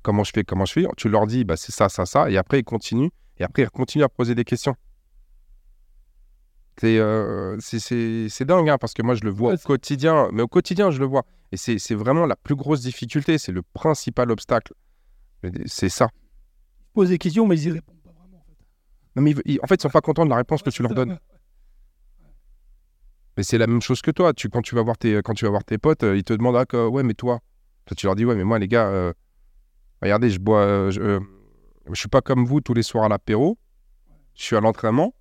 Comment 0.02 0.24
je 0.24 0.30
fais, 0.32 0.44
comment 0.44 0.64
je 0.64 0.72
fais? 0.72 0.86
Tu 0.96 1.10
leur 1.10 1.26
dis, 1.26 1.44
bah, 1.44 1.58
c'est 1.58 1.72
ça, 1.72 1.90
ça, 1.90 2.06
ça. 2.06 2.30
Et 2.30 2.38
après, 2.38 2.60
ils 2.60 2.64
continuent. 2.64 3.10
Et 3.36 3.44
après, 3.44 3.64
ils 3.64 3.70
continuent 3.70 4.04
à 4.04 4.08
poser 4.08 4.34
des 4.34 4.44
questions. 4.44 4.74
C'est 6.80 6.96
euh, 6.98 7.58
dingue, 8.40 8.70
hein, 8.70 8.78
parce 8.78 8.94
que 8.94 9.02
moi, 9.02 9.14
je 9.14 9.24
le 9.24 9.30
vois 9.30 9.52
au 9.52 9.58
quotidien. 9.58 10.30
Mais 10.32 10.40
au 10.40 10.48
quotidien, 10.48 10.90
je 10.90 11.00
le 11.00 11.06
vois. 11.06 11.24
Et 11.52 11.58
c'est 11.58 11.78
c'est 11.78 11.94
vraiment 11.94 12.24
la 12.24 12.36
plus 12.36 12.54
grosse 12.54 12.80
difficulté. 12.80 13.36
C'est 13.36 13.52
le 13.52 13.62
principal 13.62 14.30
obstacle. 14.30 14.72
C'est 15.66 15.90
ça. 15.90 16.08
Posent 16.96 17.10
des 17.10 17.18
questions, 17.18 17.46
mais 17.46 17.56
ils 17.60 17.68
y 17.68 17.72
répondent 17.72 18.00
pas 18.02 18.10
vraiment. 18.10 18.42
Non, 19.16 19.22
mais 19.22 19.34
ils- 19.44 19.60
en 19.62 19.66
fait, 19.66 19.74
ils 19.74 19.82
sont 19.82 19.90
pas 19.90 20.00
contents 20.00 20.24
de 20.24 20.30
la 20.30 20.36
réponse 20.36 20.62
que 20.62 20.70
tu 20.70 20.80
leur 20.82 20.94
donnes. 20.94 21.18
Mais 23.36 23.42
c'est 23.42 23.58
la 23.58 23.66
même 23.66 23.82
chose 23.82 24.00
que 24.00 24.10
toi. 24.10 24.32
Tu, 24.32 24.48
quand, 24.48 24.62
tu 24.62 24.74
vas 24.74 24.80
voir 24.80 24.96
tes, 24.96 25.16
quand 25.22 25.34
tu 25.34 25.44
vas 25.44 25.50
voir 25.50 25.62
tes 25.62 25.76
potes, 25.76 26.04
euh, 26.04 26.16
ils 26.16 26.24
te 26.24 26.32
demandent 26.32 26.56
ah, 26.56 26.64
que- 26.64 26.86
Ouais, 26.88 27.02
mais 27.02 27.12
toi 27.12 27.40
Toi, 27.84 27.94
tu 27.94 28.06
leur 28.06 28.16
dis 28.16 28.24
Ouais, 28.24 28.34
mais 28.34 28.44
moi, 28.44 28.58
les 28.58 28.66
gars, 28.66 28.86
euh, 28.88 29.12
regardez, 30.00 30.30
je 30.30 30.40
bois. 30.40 30.60
euh, 30.62 30.90
je, 30.90 31.00
euh, 31.02 31.20
je 31.92 32.00
suis 32.00 32.08
pas 32.08 32.22
comme 32.22 32.46
vous 32.46 32.62
tous 32.62 32.72
les 32.72 32.82
soirs 32.82 33.04
à 33.04 33.08
l'apéro. 33.10 33.58
Je 34.34 34.42
suis 34.42 34.56
à 34.56 34.60
l'entraînement. 34.60 35.14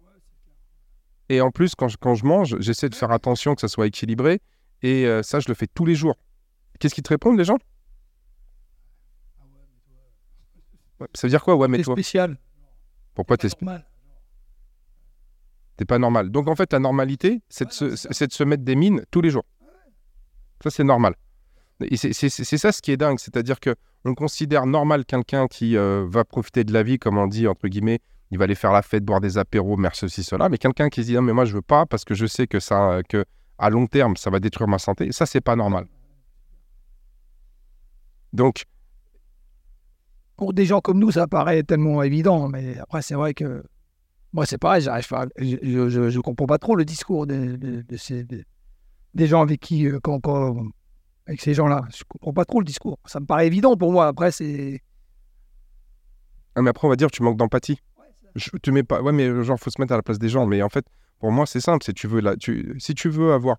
Et 1.27 1.41
en 1.41 1.51
plus, 1.51 1.75
quand 1.75 1.89
je, 1.89 1.97
quand 1.99 2.15
je 2.15 2.25
mange, 2.25 2.55
j'essaie 2.61 2.87
de 2.87 2.95
faire 2.95 3.11
attention 3.11 3.53
que 3.53 3.59
ça 3.59 3.67
soit 3.67 3.87
équilibré. 3.87 4.39
Et 4.81 5.05
ça, 5.23 5.41
je 5.41 5.49
le 5.49 5.55
fais 5.55 5.67
tous 5.67 5.83
les 5.85 5.95
jours. 5.95 6.15
Qu'est-ce 6.79 6.95
qu'ils 6.95 7.03
te 7.03 7.09
répondent, 7.09 7.37
les 7.37 7.43
gens? 7.43 7.57
Ouais, 10.99 11.07
Ça 11.13 11.27
veut 11.27 11.29
dire 11.31 11.43
quoi 11.43 11.55
Ouais, 11.55 11.67
mais 11.67 11.81
toi 11.81 11.93
spécial. 11.95 12.37
Pourquoi 13.13 13.37
t'es 13.37 13.47
Normal. 13.61 13.85
T'es 15.77 15.85
pas 15.85 15.99
normal. 15.99 16.29
Donc 16.31 16.47
en 16.47 16.55
fait, 16.55 16.71
la 16.73 16.79
normalité, 16.79 17.41
c'est 17.49 17.65
de, 17.67 17.71
se- 17.73 17.95
c'est 17.95 18.27
de 18.27 18.33
se 18.33 18.43
mettre 18.43 18.63
des 18.63 18.75
mines 18.75 19.03
tous 19.11 19.21
les 19.21 19.29
jours. 19.29 19.45
Ça, 20.63 20.69
c'est 20.69 20.83
normal. 20.85 21.15
C'est- 21.95 22.13
ça 22.57 22.71
ce 22.71 22.81
qui 22.81 22.91
est 22.91 22.97
dingue, 22.97 23.19
c'est-à-dire 23.19 23.59
que 23.59 23.75
on 24.05 24.13
considère 24.15 24.65
normal 24.65 25.03
quelqu'un 25.03 25.47
qui 25.47 25.75
euh, 25.75 26.05
va 26.07 26.23
profiter 26.23 26.63
de 26.63 26.71
la 26.71 26.83
vie, 26.83 26.97
comme 26.99 27.17
on 27.17 27.27
dit 27.27 27.47
entre 27.47 27.67
guillemets, 27.67 27.99
il 28.31 28.37
va 28.37 28.45
aller 28.45 28.55
faire 28.55 28.71
la 28.71 28.81
fête, 28.81 29.03
boire 29.03 29.19
des 29.19 29.37
apéros, 29.37 29.75
merci 29.75 30.01
ceci 30.01 30.23
cela, 30.23 30.47
mais 30.47 30.57
quelqu'un 30.57 30.87
qui 30.89 31.01
se 31.01 31.07
dit 31.07 31.15
non 31.15 31.21
mais 31.23 31.33
moi 31.33 31.43
je 31.43 31.53
veux 31.53 31.61
pas 31.61 31.85
parce 31.85 32.05
que 32.05 32.13
je 32.15 32.25
sais 32.25 32.47
que 32.47 32.59
ça, 32.61 33.01
que 33.09 33.25
à 33.57 33.69
long 33.69 33.87
terme 33.87 34.15
ça 34.15 34.29
va 34.29 34.39
détruire 34.39 34.67
ma 34.69 34.77
santé, 34.79 35.11
ça 35.11 35.25
c'est 35.25 35.41
pas 35.41 35.55
normal. 35.57 35.87
Donc 38.31 38.63
Pour 40.37 40.53
des 40.53 40.65
gens 40.65 40.81
comme 40.81 40.99
nous, 40.99 41.11
ça 41.11 41.27
paraît 41.27 41.63
tellement 41.63 42.03
évident, 42.03 42.47
mais 42.49 42.77
après, 42.79 43.01
c'est 43.01 43.15
vrai 43.15 43.33
que 43.33 43.63
moi, 44.33 44.45
c'est 44.45 44.57
pareil, 44.57 44.81
j'arrive 44.81 45.07
pas, 45.07 45.25
je, 45.37 45.55
je, 45.63 45.89
je- 45.89 46.09
je 46.09 46.19
comprends 46.19 46.45
pas 46.45 46.57
trop 46.57 46.75
le 46.75 46.83
discours 46.83 47.25
de, 47.25 47.55
de- 47.55 47.81
de 47.81 47.97
ces, 47.97 48.23
de- 48.25 48.43
des 49.13 49.27
gens 49.27 49.41
avec 49.41 49.61
qui, 49.61 49.87
euh, 49.87 49.99
quand, 50.03 50.19
quand- 50.19 50.57
avec 51.25 51.41
ces 51.41 51.53
gens-là. 51.53 51.83
Je 51.95 52.03
comprends 52.07 52.33
pas 52.33 52.43
trop 52.45 52.59
le 52.59 52.65
discours. 52.65 52.99
Ça 53.05 53.19
me 53.21 53.25
paraît 53.25 53.47
évident 53.47 53.75
pour 53.77 53.91
moi. 53.93 54.07
Après, 54.07 54.31
c'est. 54.31 54.81
Ah, 56.55 56.61
mais 56.61 56.69
après, 56.69 56.85
on 56.85 56.89
va 56.89 56.95
dire, 56.95 57.09
tu 57.11 57.23
manques 57.23 57.37
d'empathie. 57.37 57.79
Je, 58.35 58.49
tu 58.61 58.71
mets 58.71 58.83
pas. 58.83 59.01
Ouais, 59.01 59.11
mais 59.11 59.43
genre, 59.43 59.57
faut 59.59 59.69
se 59.69 59.79
mettre 59.81 59.93
à 59.93 59.95
la 59.97 60.03
place 60.03 60.19
des 60.19 60.29
gens. 60.29 60.45
Mais 60.45 60.61
en 60.61 60.69
fait, 60.69 60.85
pour 61.19 61.31
moi, 61.31 61.45
c'est 61.45 61.61
simple. 61.61 61.83
Si 61.83 61.93
tu 61.93 62.07
veux, 62.07 62.19
la, 62.21 62.35
tu, 62.35 62.75
si 62.79 62.93
tu 62.93 63.09
veux 63.09 63.33
avoir 63.33 63.57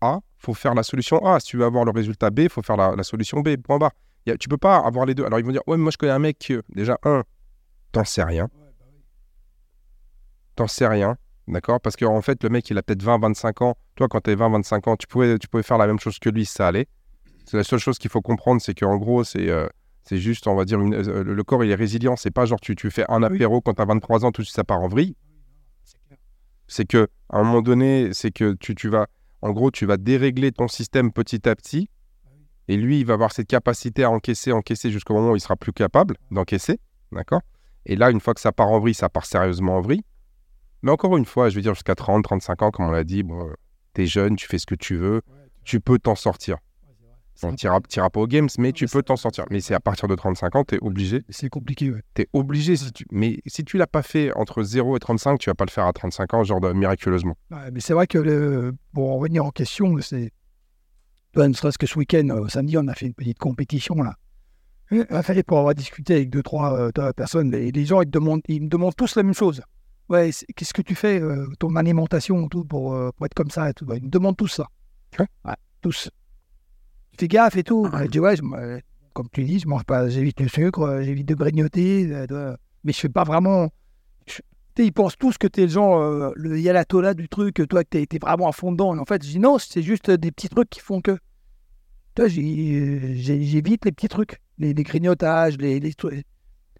A, 0.00 0.20
faut 0.36 0.54
faire 0.54 0.74
la 0.74 0.82
solution 0.82 1.24
A. 1.26 1.40
Si 1.40 1.46
tu 1.48 1.56
veux 1.56 1.64
avoir 1.64 1.84
le 1.84 1.90
résultat 1.90 2.30
B, 2.30 2.48
faut 2.48 2.62
faire 2.62 2.76
la, 2.76 2.94
la 2.94 3.02
solution 3.02 3.40
B. 3.40 3.56
Point 3.56 3.78
barre. 3.78 3.92
A- 4.26 4.36
tu 4.36 4.48
peux 4.48 4.56
pas 4.58 4.76
avoir 4.78 5.06
les 5.06 5.14
deux. 5.14 5.24
Alors, 5.24 5.38
ils 5.38 5.44
vont 5.44 5.52
dire, 5.52 5.62
ouais, 5.66 5.76
mais 5.76 5.82
moi, 5.84 5.90
je 5.92 5.96
connais 5.98 6.12
un 6.12 6.18
mec 6.18 6.38
qui, 6.38 6.54
euh, 6.54 6.62
déjà, 6.70 6.98
un, 7.04 7.24
t'en 7.92 8.04
sais 8.04 8.22
rien. 8.22 8.48
T'en 10.56 10.66
sais 10.66 10.86
rien. 10.86 11.16
D'accord? 11.46 11.80
Parce 11.80 11.96
qu'en 11.96 12.20
fait, 12.20 12.42
le 12.44 12.50
mec, 12.50 12.68
il 12.68 12.76
a 12.76 12.82
peut-être 12.82 13.02
20, 13.02 13.18
25 13.18 13.62
ans. 13.62 13.76
Toi, 13.94 14.08
quand 14.08 14.20
tu 14.20 14.34
20, 14.34 14.50
25 14.50 14.86
ans, 14.88 14.96
tu 14.96 15.06
pouvais, 15.06 15.38
tu 15.38 15.48
pouvais 15.48 15.62
faire 15.62 15.78
la 15.78 15.86
même 15.86 15.98
chose 15.98 16.18
que 16.18 16.28
lui, 16.28 16.44
ça 16.44 16.68
allait. 16.68 16.88
C'est 17.46 17.56
la 17.56 17.64
seule 17.64 17.78
chose 17.78 17.98
qu'il 17.98 18.10
faut 18.10 18.20
comprendre, 18.20 18.60
c'est 18.60 18.74
qu'en 18.74 18.96
gros, 18.98 19.24
c'est 19.24 19.48
euh, 19.48 19.66
c'est 20.04 20.18
juste, 20.18 20.46
on 20.46 20.54
va 20.54 20.64
dire, 20.66 20.80
une- 20.80 20.94
euh, 20.94 21.22
le 21.24 21.44
corps, 21.44 21.64
il 21.64 21.70
est 21.70 21.74
résilient. 21.74 22.16
C'est 22.16 22.30
pas 22.30 22.44
genre, 22.44 22.60
tu, 22.60 22.76
tu 22.76 22.90
fais 22.90 23.04
un 23.08 23.22
apéro 23.22 23.60
quand 23.62 23.74
tu 23.74 23.82
as 23.82 23.86
23 23.86 24.24
ans, 24.26 24.32
tout 24.32 24.42
de 24.42 24.46
suite, 24.46 24.56
ça 24.56 24.64
part 24.64 24.80
en 24.80 24.88
vrille. 24.88 25.16
C'est 26.66 26.84
que, 26.86 27.08
à 27.30 27.38
un 27.38 27.44
moment 27.44 27.62
donné, 27.62 28.10
c'est 28.12 28.30
que 28.30 28.52
tu, 28.54 28.74
tu 28.74 28.88
vas, 28.90 29.06
en 29.40 29.52
gros, 29.52 29.70
tu 29.70 29.86
vas 29.86 29.96
dérégler 29.96 30.52
ton 30.52 30.68
système 30.68 31.12
petit 31.12 31.48
à 31.48 31.54
petit. 31.56 31.88
Et 32.68 32.76
lui, 32.76 33.00
il 33.00 33.06
va 33.06 33.14
avoir 33.14 33.32
cette 33.32 33.48
capacité 33.48 34.04
à 34.04 34.10
encaisser, 34.10 34.52
encaisser 34.52 34.90
jusqu'au 34.90 35.14
moment 35.14 35.30
où 35.32 35.36
il 35.36 35.40
sera 35.40 35.56
plus 35.56 35.72
capable 35.72 36.16
d'encaisser. 36.30 36.78
D'accord? 37.12 37.40
Et 37.86 37.96
là, 37.96 38.10
une 38.10 38.20
fois 38.20 38.34
que 38.34 38.40
ça 38.40 38.52
part 38.52 38.68
en 38.68 38.78
vrille, 38.78 38.94
ça 38.94 39.08
part 39.08 39.24
sérieusement 39.26 39.76
en 39.76 39.80
vrille. 39.80 40.02
Mais 40.82 40.90
encore 40.90 41.16
une 41.16 41.24
fois, 41.24 41.48
je 41.48 41.56
veux 41.56 41.62
dire, 41.62 41.74
jusqu'à 41.74 41.94
30, 41.94 42.22
35 42.24 42.62
ans, 42.62 42.70
comme 42.70 42.86
on 42.86 42.90
l'a 42.90 43.04
dit, 43.04 43.22
bon, 43.22 43.50
tu 43.94 44.02
es 44.02 44.06
jeune, 44.06 44.36
tu 44.36 44.46
fais 44.46 44.58
ce 44.58 44.66
que 44.66 44.74
tu 44.74 44.96
veux, 44.96 45.22
tu 45.64 45.80
peux 45.80 45.98
t'en 45.98 46.14
sortir. 46.14 46.58
On 47.44 47.54
tira, 47.54 47.78
tira 47.88 48.10
pas 48.10 48.18
aux 48.20 48.26
games, 48.26 48.48
mais 48.58 48.68
Non, 48.68 48.72
tu 48.72 48.84
mais 48.84 48.90
peux 48.92 49.02
t'en 49.02 49.14
sortir. 49.16 49.44
Mais 49.48 49.60
c'est 49.60 49.72
à 49.72 49.78
partir 49.78 50.08
de 50.08 50.16
35 50.16 50.56
ans, 50.56 50.64
tu 50.64 50.74
es 50.74 50.78
obligé. 50.82 51.22
C'est 51.28 51.48
compliqué, 51.48 51.92
ouais. 51.92 52.02
Tu 52.14 52.22
es 52.22 52.28
obligé. 52.32 52.74
Si 52.76 52.90
tu... 52.92 53.06
Mais 53.12 53.38
si 53.46 53.62
tu 53.64 53.78
l'as 53.78 53.86
pas 53.86 54.02
fait 54.02 54.32
entre 54.36 54.64
0 54.64 54.96
et 54.96 54.98
35, 54.98 55.38
tu 55.38 55.48
vas 55.48 55.54
pas 55.54 55.64
le 55.64 55.70
faire 55.70 55.86
à 55.86 55.92
35 55.92 56.34
ans, 56.34 56.42
genre 56.42 56.60
de- 56.60 56.72
miraculeusement. 56.72 57.36
Ouais, 57.52 57.70
mais 57.72 57.78
c'est 57.78 57.92
vrai 57.92 58.08
que 58.08 58.18
le, 58.18 58.74
pour 58.92 59.08
en 59.12 59.18
revenir 59.18 59.44
en 59.44 59.50
question, 59.50 59.96
c'est. 60.00 60.32
Ne 61.36 61.52
serait-ce 61.52 61.78
que 61.78 61.86
ce 61.86 61.98
week-end, 61.98 62.28
euh, 62.30 62.48
samedi, 62.48 62.76
on 62.78 62.88
a 62.88 62.94
fait 62.94 63.06
une 63.06 63.14
petite 63.14 63.38
compétition 63.38 63.94
là. 63.96 64.14
Il 64.90 65.04
a 65.10 65.22
fallu 65.22 65.44
pour 65.44 65.58
avoir 65.58 65.74
discuté 65.74 66.14
avec 66.14 66.30
deux, 66.30 66.42
trois 66.42 66.90
euh, 66.98 67.12
personnes, 67.12 67.52
et 67.54 67.70
les 67.70 67.84
gens 67.84 68.00
ils, 68.00 68.08
demandent, 68.10 68.40
ils 68.48 68.62
me 68.62 68.68
demandent 68.68 68.96
tous 68.96 69.14
la 69.16 69.22
même 69.22 69.34
chose. 69.34 69.60
Ouais, 70.08 70.30
qu'est-ce 70.56 70.72
que 70.72 70.80
tu 70.80 70.94
fais, 70.94 71.20
euh, 71.20 71.46
ton 71.58 71.76
alimentation, 71.76 72.48
tout, 72.48 72.64
pour, 72.64 72.94
euh, 72.94 73.10
pour 73.14 73.26
être 73.26 73.34
comme 73.34 73.50
ça 73.50 73.68
et 73.68 73.74
tout. 73.74 73.84
Ouais, 73.84 73.98
Ils 73.98 74.04
me 74.04 74.08
demandent 74.08 74.36
tous 74.38 74.48
ça. 74.48 74.66
Ouais. 75.18 75.26
tous. 75.82 76.08
Tu 77.12 77.18
fais 77.18 77.28
gaffe 77.28 77.56
et 77.56 77.62
tout. 77.64 77.86
Je 77.92 78.06
dis, 78.06 78.18
ouais, 78.18 78.36
je 78.36 78.42
comme 79.12 79.28
tu 79.30 79.44
dis, 79.44 79.58
je 79.58 79.68
mange 79.68 79.84
pas, 79.84 80.08
j'évite 80.08 80.40
le 80.40 80.48
sucre, 80.48 81.00
j'évite 81.02 81.26
de 81.28 81.34
grignoter, 81.34 82.06
de- 82.26 82.56
mais 82.84 82.92
je 82.92 83.00
fais 83.00 83.08
pas 83.10 83.24
vraiment. 83.24 83.68
Ils 84.84 84.92
pensent 84.92 85.16
tous 85.16 85.38
que 85.38 85.46
tu 85.46 85.60
es 85.60 85.64
le 85.64 85.70
genre, 85.70 86.00
euh, 86.00 86.30
le 86.36 86.58
yalatola 86.60 87.14
du 87.14 87.28
truc, 87.28 87.56
que 87.56 87.62
toi, 87.62 87.84
que 87.84 87.88
tu 87.90 87.98
été 87.98 88.18
vraiment 88.18 88.48
à 88.48 88.52
fond 88.52 88.72
dedans. 88.72 88.94
Et 88.94 88.98
en 88.98 89.04
fait, 89.04 89.24
je 89.24 89.28
dis 89.30 89.38
non, 89.38 89.58
c'est 89.58 89.82
juste 89.82 90.10
des 90.10 90.30
petits 90.32 90.48
trucs 90.48 90.70
qui 90.70 90.80
font 90.80 91.00
que. 91.00 91.18
J'ai- 92.26 93.14
j'évite 93.14 93.84
les 93.84 93.92
petits 93.92 94.08
trucs, 94.08 94.40
les, 94.58 94.74
les 94.74 94.82
grignotages, 94.82 95.56
les, 95.58 95.78
les 95.78 95.94
trucs. 95.94 96.24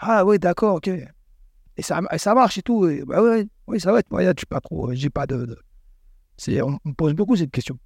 Ah 0.01 0.25
ouais, 0.25 0.39
d'accord, 0.39 0.77
ok. 0.77 0.89
Et 0.89 1.83
ça, 1.83 2.01
et 2.11 2.19
ça 2.19 2.35
marche 2.35 2.59
et 2.59 2.63
tout. 2.63 2.89
Et, 2.89 3.05
bah 3.05 3.23
ouais, 3.23 3.47
oui, 3.69 3.79
ça 3.81 3.93
va 3.93 4.01
être 4.01 4.11
moyen, 4.11 4.33
je 4.35 4.41
suis 4.41 4.47
pas 4.47 4.61
trop. 4.61 4.93
J'ai 4.95 5.11
pas 5.11 5.27
de. 5.27 5.57
on, 6.49 6.79
on 6.85 6.89
me 6.89 6.95
pose 6.95 7.15
beaucoup 7.15 7.37
cette 7.37 7.53
question. 7.53 7.79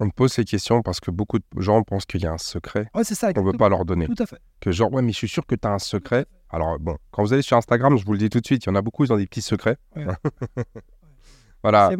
On 0.00 0.06
me 0.06 0.10
pose 0.10 0.32
ces 0.32 0.44
questions 0.44 0.80
parce 0.80 1.00
que 1.00 1.10
beaucoup 1.10 1.38
de 1.38 1.44
gens 1.60 1.82
pensent 1.82 2.06
qu'il 2.06 2.22
y 2.22 2.26
a 2.26 2.32
un 2.32 2.38
secret 2.38 2.88
Ouais, 2.94 3.04
c'est 3.04 3.14
ça. 3.16 3.32
qu'on 3.34 3.42
veut 3.42 3.48
exactement. 3.48 3.58
pas 3.58 3.68
leur 3.68 3.84
donner. 3.84 4.06
Tout 4.06 4.14
à 4.22 4.26
fait. 4.26 4.38
Que 4.60 4.70
genre, 4.70 4.92
ouais, 4.92 5.02
mais 5.02 5.12
je 5.12 5.16
suis 5.18 5.28
sûr 5.28 5.44
que 5.44 5.54
tu 5.56 5.66
as 5.68 5.72
un 5.72 5.78
secret. 5.78 6.24
Alors, 6.50 6.78
bon, 6.78 6.96
quand 7.10 7.22
vous 7.22 7.32
allez 7.32 7.42
sur 7.42 7.56
Instagram, 7.56 7.96
je 7.98 8.04
vous 8.04 8.12
le 8.12 8.18
dis 8.18 8.30
tout 8.30 8.40
de 8.40 8.46
suite, 8.46 8.64
il 8.64 8.68
y 8.68 8.72
en 8.72 8.74
a 8.74 8.82
beaucoup, 8.82 9.04
ils 9.04 9.12
ont 9.12 9.16
des 9.16 9.26
petits 9.26 9.42
secrets. 9.42 9.76
Ouais. 9.96 10.06
voilà. 11.62 11.90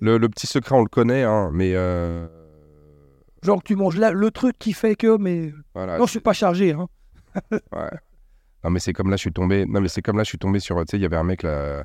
Le, 0.00 0.18
le 0.18 0.28
petit 0.28 0.46
secret, 0.46 0.74
on 0.74 0.82
le 0.82 0.88
connaît, 0.88 1.24
hein, 1.24 1.50
mais 1.52 1.72
euh, 1.74 2.26
Genre, 3.42 3.62
tu 3.62 3.76
manges 3.76 3.96
là, 3.96 4.10
le 4.10 4.30
truc 4.30 4.58
qui 4.58 4.72
fait 4.72 4.96
que, 4.96 5.16
mais. 5.16 5.52
voilà. 5.74 5.98
Non, 5.98 6.06
je 6.06 6.10
suis 6.10 6.20
pas 6.20 6.32
chargé. 6.32 6.72
Hein. 6.72 6.88
Ouais. 7.52 7.90
Non, 8.64 8.70
mais 8.70 8.80
c'est 8.80 8.92
comme 8.92 9.10
là, 9.10 9.16
je 9.16 9.20
suis 9.20 9.32
tombé. 9.32 9.64
Non, 9.64 9.80
mais 9.80 9.88
c'est 9.88 10.02
comme 10.02 10.16
là, 10.16 10.24
je 10.24 10.28
suis 10.28 10.38
tombé 10.38 10.58
sur. 10.58 10.76
Tu 10.80 10.84
sais, 10.90 10.96
il 10.96 11.02
y 11.02 11.06
avait 11.06 11.16
un 11.16 11.22
mec 11.22 11.44
là. 11.44 11.84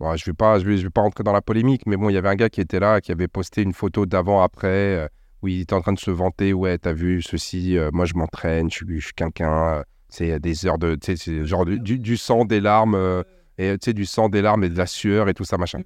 Bon, 0.00 0.16
je 0.16 0.24
vais 0.24 0.32
pas, 0.32 0.58
je 0.58 0.64
vais, 0.64 0.76
je 0.76 0.84
vais 0.84 0.90
pas 0.90 1.02
rentrer 1.02 1.22
dans 1.22 1.32
la 1.32 1.42
polémique, 1.42 1.82
mais 1.86 1.96
bon, 1.96 2.08
il 2.08 2.14
y 2.14 2.16
avait 2.16 2.28
un 2.28 2.34
gars 2.34 2.48
qui 2.48 2.60
était 2.60 2.80
là, 2.80 3.00
qui 3.00 3.12
avait 3.12 3.28
posté 3.28 3.62
une 3.62 3.72
photo 3.72 4.06
d'avant-après, 4.06 4.66
euh, 4.68 5.08
où 5.42 5.48
il 5.48 5.60
était 5.60 5.74
en 5.74 5.80
train 5.80 5.92
de 5.92 5.98
se 5.98 6.10
vanter. 6.10 6.52
Ouais, 6.52 6.78
t'as 6.78 6.92
vu 6.92 7.22
ceci, 7.22 7.76
euh, 7.76 7.90
moi 7.92 8.04
je 8.04 8.14
m'entraîne, 8.14 8.70
je 8.70 8.84
je 8.88 9.04
suis 9.04 9.14
quelqu'un. 9.14 9.84
Euh, 10.10 10.14
c'est 10.34 10.40
des 10.40 10.66
heures 10.66 10.78
de. 10.78 10.96
Tu 10.96 11.46
genre 11.46 11.64
du, 11.66 12.16
sang, 12.16 12.44
des 12.44 12.60
larmes, 12.60 12.94
euh, 12.94 13.22
et 13.58 13.72
tu 13.78 13.86
sais, 13.86 13.92
du 13.92 14.06
sang, 14.06 14.28
des 14.28 14.42
larmes 14.42 14.64
et 14.64 14.68
de 14.68 14.76
la 14.76 14.86
sueur 14.86 15.28
et 15.28 15.34
tout 15.34 15.44
ça, 15.44 15.58
machin. 15.58 15.80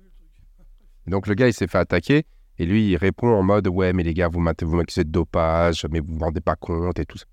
Donc 1.06 1.26
le 1.26 1.34
gars, 1.34 1.48
il 1.48 1.52
s'est 1.52 1.66
fait 1.66 1.78
attaquer, 1.78 2.24
et 2.58 2.66
lui, 2.66 2.90
il 2.90 2.96
répond 2.96 3.28
en 3.28 3.42
mode 3.42 3.68
Ouais, 3.68 3.92
mais 3.92 4.02
les 4.02 4.14
gars, 4.14 4.28
vous 4.28 4.40
m'ac- 4.40 4.62
vous 4.62 4.76
m'accusez 4.76 5.04
de 5.04 5.10
dopage, 5.10 5.86
mais 5.90 6.00
vous 6.00 6.14
vous 6.14 6.20
rendez 6.24 6.40
pas 6.40 6.56
compte 6.56 6.98
et 6.98 7.06
tout 7.06 7.18
ça. 7.18 7.26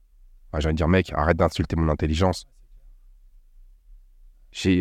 J'ai 0.58 0.67
envie 0.67 0.73
de 0.73 0.78
dire, 0.78 0.88
mec, 0.88 1.12
arrête 1.13 1.38
d'insulter 1.38 1.75
mon 1.75 1.89
intelligence. 1.89 2.47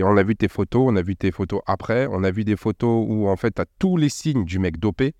On 0.03 0.17
a 0.17 0.23
vu 0.23 0.35
tes 0.35 0.49
photos, 0.49 0.85
on 0.87 0.97
a 0.97 1.03
vu 1.03 1.15
tes 1.15 1.31
photos 1.31 1.61
après, 1.67 2.07
on 2.11 2.25
a 2.25 2.31
vu 2.31 2.45
des 2.45 2.57
photos 2.57 3.05
où 3.07 3.29
en 3.29 3.37
fait 3.37 3.55
tu 3.55 3.63
tous 3.79 3.97
les 3.99 4.09
signes 4.09 4.45
du 4.45 4.59
mec 4.59 4.79
dopé, 4.79 5.15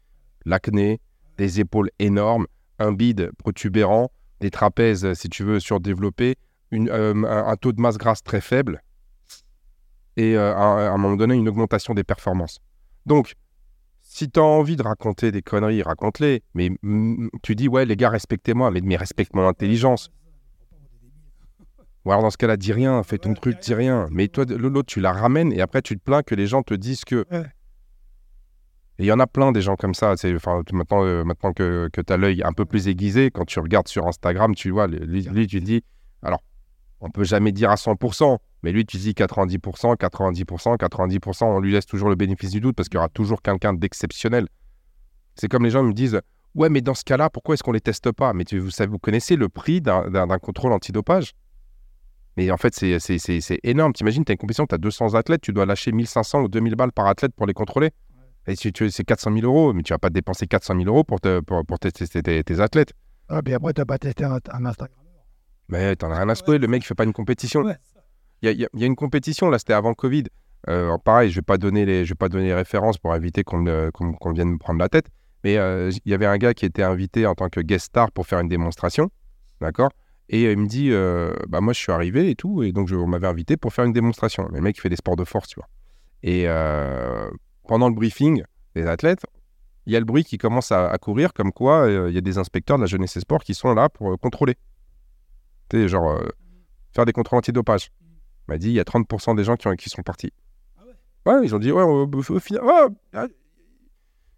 l'acné, 0.47 1.01
des 1.37 1.61
épaules 1.61 1.91
énormes, 1.99 2.47
un 2.79 2.93
bide 2.93 3.31
protubérant, 3.37 4.11
des 4.41 4.51
trapèzes 4.51 5.05
euh, 5.05 5.15
si 5.15 5.29
tu 5.29 5.45
veux 5.45 5.61
surdéveloppés, 5.61 6.37
une, 6.71 6.89
euh, 6.89 7.15
un, 7.15 7.49
un 7.49 7.57
taux 7.57 7.73
de 7.73 7.81
masse 7.81 7.99
grasse 7.99 8.23
très 8.23 8.41
faible 8.41 8.83
et 10.17 10.37
euh, 10.37 10.55
à, 10.55 10.89
à 10.89 10.91
un 10.91 10.99
moment 10.99 11.17
donné 11.17 11.35
une 11.35 11.49
augmentation 11.49 11.95
des 11.95 12.05
performances. 12.05 12.59
Donc 13.07 13.35
si 14.01 14.31
tu 14.31 14.41
as 14.41 14.45
envie 14.45 14.77
de 14.77 14.83
raconter 14.83 15.31
des 15.33 15.43
conneries, 15.43 15.83
raconte-les, 15.83 16.43
mais 16.55 16.71
tu 17.43 17.55
dis 17.55 17.69
ouais 17.69 17.85
les 17.85 17.97
gars 17.97 18.11
respectez-moi, 18.11 18.71
mais, 18.71 18.81
mais 18.83 18.97
respecte 18.97 19.35
mon 19.35 19.47
intelligence. 19.47 20.11
Ou 22.05 22.13
alors 22.13 22.23
dans 22.23 22.31
ce 22.31 22.39
cas-là, 22.39 22.57
dis 22.57 22.73
rien, 22.73 23.03
fais 23.03 23.19
ton 23.19 23.35
truc, 23.35 23.59
dis 23.61 23.75
rien. 23.75 24.07
Mais 24.11 24.29
toi, 24.29 24.47
l'autre, 24.49 24.87
tu 24.87 25.01
la 25.01 25.13
ramènes 25.13 25.53
et 25.53 25.61
après, 25.61 25.83
tu 25.83 25.95
te 25.95 26.03
plains 26.03 26.23
que 26.23 26.35
les 26.35 26.47
gens 26.47 26.63
te 26.63 26.73
disent 26.73 27.05
que. 27.05 27.27
Ouais. 27.31 27.45
Et 28.99 29.05
il 29.05 29.07
y 29.07 29.13
en 29.13 29.21
a 29.21 29.27
plein 29.27 29.53
des 29.53 29.61
gens 29.61 29.77
comme 29.77 29.93
ça. 29.95 30.15
Enfin, 30.35 30.63
maintenant, 30.73 31.05
euh, 31.05 31.23
maintenant 31.25 31.53
que, 31.53 31.91
que 31.93 32.01
tu 32.01 32.11
as 32.11 32.17
l'œil 32.17 32.43
un 32.43 32.53
peu 32.53 32.65
plus 32.65 32.89
aiguisé, 32.89 33.31
quand 33.31 33.45
tu 33.45 33.61
regardes 33.61 33.89
sur 33.89 34.07
Instagram, 34.07 34.55
tu 34.55 34.71
vois, 34.71 34.87
lui, 34.87 35.23
lui, 35.23 35.47
tu 35.47 35.61
te 35.61 35.65
dis. 35.65 35.85
Alors, 36.23 36.43
on 37.01 37.11
peut 37.11 37.25
jamais 37.25 37.53
dire 37.53 37.71
à 37.71 37.77
100%, 37.77 38.39
mais 38.63 38.73
lui, 38.73 38.85
tu 38.85 38.97
dis 38.97 39.13
90%, 39.13 39.97
90%, 39.97 40.77
90%, 40.77 41.45
on 41.45 41.61
lui 41.61 41.73
laisse 41.73 41.87
toujours 41.87 42.09
le 42.09 42.17
bénéfice 42.17 42.51
du 42.51 42.61
doute 42.61 42.75
parce 42.77 42.89
qu'il 42.89 42.97
y 42.97 42.99
aura 42.99 43.09
toujours 43.09 43.43
quelqu'un 43.43 43.73
d'exceptionnel. 43.73 44.47
C'est 45.37 45.49
comme 45.49 45.65
les 45.65 45.71
gens 45.71 45.83
me 45.83 45.93
disent 45.93 46.21
Ouais, 46.55 46.69
mais 46.69 46.81
dans 46.81 46.95
ce 46.95 47.05
cas-là, 47.05 47.31
pourquoi 47.31 47.55
est-ce 47.55 47.63
qu'on 47.63 47.73
les 47.73 47.81
teste 47.81 48.11
pas? 48.11 48.33
Mais 48.33 48.45
vous, 48.53 48.71
savez, 48.71 48.91
vous 48.91 48.99
connaissez 48.99 49.37
le 49.37 49.49
prix 49.49 49.81
d'un 49.81 50.39
contrôle 50.39 50.73
antidopage? 50.73 51.35
Mais 52.37 52.51
en 52.51 52.57
fait, 52.57 52.75
c'est 52.75 53.61
énorme. 53.63 53.93
T'imagines, 53.93 54.25
tu 54.25 54.33
as 54.33 54.35
une 54.35 54.39
compétition, 54.39 54.67
tu 54.67 54.75
as 54.75 54.79
200 54.79 55.15
athlètes, 55.15 55.41
tu 55.41 55.53
dois 55.53 55.67
lâcher 55.67 55.93
1500 55.93 56.43
ou 56.43 56.49
2000 56.49 56.75
balles 56.75 56.93
par 56.93 57.07
athlète 57.07 57.33
pour 57.35 57.47
les 57.47 57.55
contrôler. 57.55 57.91
Et 58.47 58.57
si 58.57 58.73
tu 58.73 58.91
c'est 58.91 59.05
400 59.05 59.35
000 59.35 59.45
euros, 59.45 59.73
mais 59.75 59.83
tu 59.83 59.93
vas 59.93 59.99
pas 59.99 60.11
dépenser 60.11 60.47
400 60.47 60.75
000 60.77 60.89
euros 60.89 61.05
pour, 61.05 61.21
tester 61.21 62.23
tes, 62.23 62.61
athlètes. 62.61 62.93
Ah, 63.29 63.43
puis 63.43 63.55
après, 63.55 63.75
tu 63.75 63.81
n'as 63.81 63.85
pas 63.85 63.99
testé 63.99 64.25
un, 64.25 64.39
Instagram? 64.65 65.08
Mais 65.69 65.97
t'en 65.97 66.11
as 66.11 66.17
rien 66.17 66.29
à 66.29 66.35
secouer, 66.35 66.59
le 66.59 66.67
mec, 66.67 66.83
il 66.83 66.87
fait 66.87 66.95
pas 66.95 67.05
une 67.05 67.13
compétition. 67.13 67.65
Il 68.43 68.51
y, 68.51 68.65
a, 68.65 68.87
une 68.87 68.97
compétition, 68.97 69.51
là, 69.51 69.59
c'était 69.59 69.73
avant 69.73 69.89
le 69.89 69.95
Covid. 69.95 70.25
Euh, 70.69 70.97
pareil, 70.99 71.31
je 71.31 71.37
vais 71.37 71.43
pas 71.43 71.59
donner 71.59 71.85
les, 71.85 72.05
je 72.05 72.11
vais 72.11 72.17
pas 72.17 72.29
donner 72.29 72.47
les 72.47 72.55
références 72.55 72.99
pour 72.99 73.15
éviter 73.15 73.45
qu'on 73.45 73.63
vienne 74.33 74.51
me 74.53 74.59
prendre 74.59 74.79
la 74.79 74.89
tête. 74.89 75.09
Mais 75.45 75.57
euh, 75.57 75.91
il 76.05 76.11
y 76.11 76.15
avait 76.15 76.27
un 76.27 76.37
gars 76.37 76.55
qui 76.55 76.65
était 76.65 76.83
invité 76.83 77.27
en 77.27 77.35
tant 77.35 77.49
que 77.49 77.61
guest 77.61 77.87
star 77.87 78.11
pour 78.11 78.27
faire 78.27 78.41
une 78.41 78.49
démonstration, 78.49 79.11
d'accord? 79.61 79.91
Et 80.29 80.47
euh, 80.47 80.53
il 80.53 80.59
me 80.59 80.67
dit, 80.67 80.91
bah 81.49 81.61
moi 81.61 81.73
je 81.73 81.79
suis 81.79 81.93
arrivé 81.93 82.31
et 82.31 82.35
tout, 82.35 82.63
et 82.63 82.73
donc 82.73 82.89
je, 82.89 82.97
on 82.97 83.07
m'avait 83.07 83.29
invité 83.29 83.57
pour 83.57 83.73
faire 83.73 83.85
une 83.85 83.93
démonstration. 83.93 84.49
Mais 84.51 84.59
le 84.59 84.65
mec 84.65 84.77
il 84.77 84.81
fait 84.81 84.89
des 84.89 84.97
sports 84.97 85.17
de 85.17 85.25
force, 85.25 85.49
tu 85.49 85.61
vois. 85.61 85.69
Et 86.23 86.47
pendant 87.67 87.89
le 87.89 87.95
briefing 87.95 88.43
des 88.75 88.87
athlètes, 88.87 89.25
il 89.87 89.93
y 89.93 89.97
a 89.97 90.01
le 90.01 90.05
bruit 90.05 90.25
qui 90.25 90.39
commence 90.39 90.71
à, 90.71 90.97
courir, 90.99 91.33
comme 91.33 91.53
quoi 91.53 91.87
il 92.09 92.15
y 92.15 92.19
a 92.19 92.21
des 92.21 92.39
inspecteurs 92.39 92.77
de 92.77 92.83
la 92.83 92.87
jeunesse 92.87 93.17
et 93.17 93.21
sport 93.21 93.43
qui 93.43 93.55
sont 93.55 93.75
là 93.75 93.89
pour 93.89 94.19
contrôler. 94.19 94.57
Tu 95.71 95.77
sais, 95.77 95.89
genre 95.89 96.21
faire 96.95 97.05
des 97.05 97.13
contrôles 97.13 97.39
antidopage. 97.39 97.91
Il 98.49 98.53
m'a 98.53 98.59
dit, 98.59 98.69
il 98.69 98.75
y 98.75 98.81
a 98.81 98.85
30% 98.85 99.37
des 99.37 99.45
gens 99.45 99.57
qui, 99.57 99.69
ont, 99.69 99.77
qui 99.77 99.91
sont 99.91 100.03
partis. 100.03 100.33
Ah 100.79 100.83
ouais 101.33 101.45
ils 101.45 101.55
ont 101.55 101.59
dit, 101.59 101.71
ouais, 101.71 101.83
au, 101.83 102.41
final, 102.41 102.63
ah, 103.13 103.27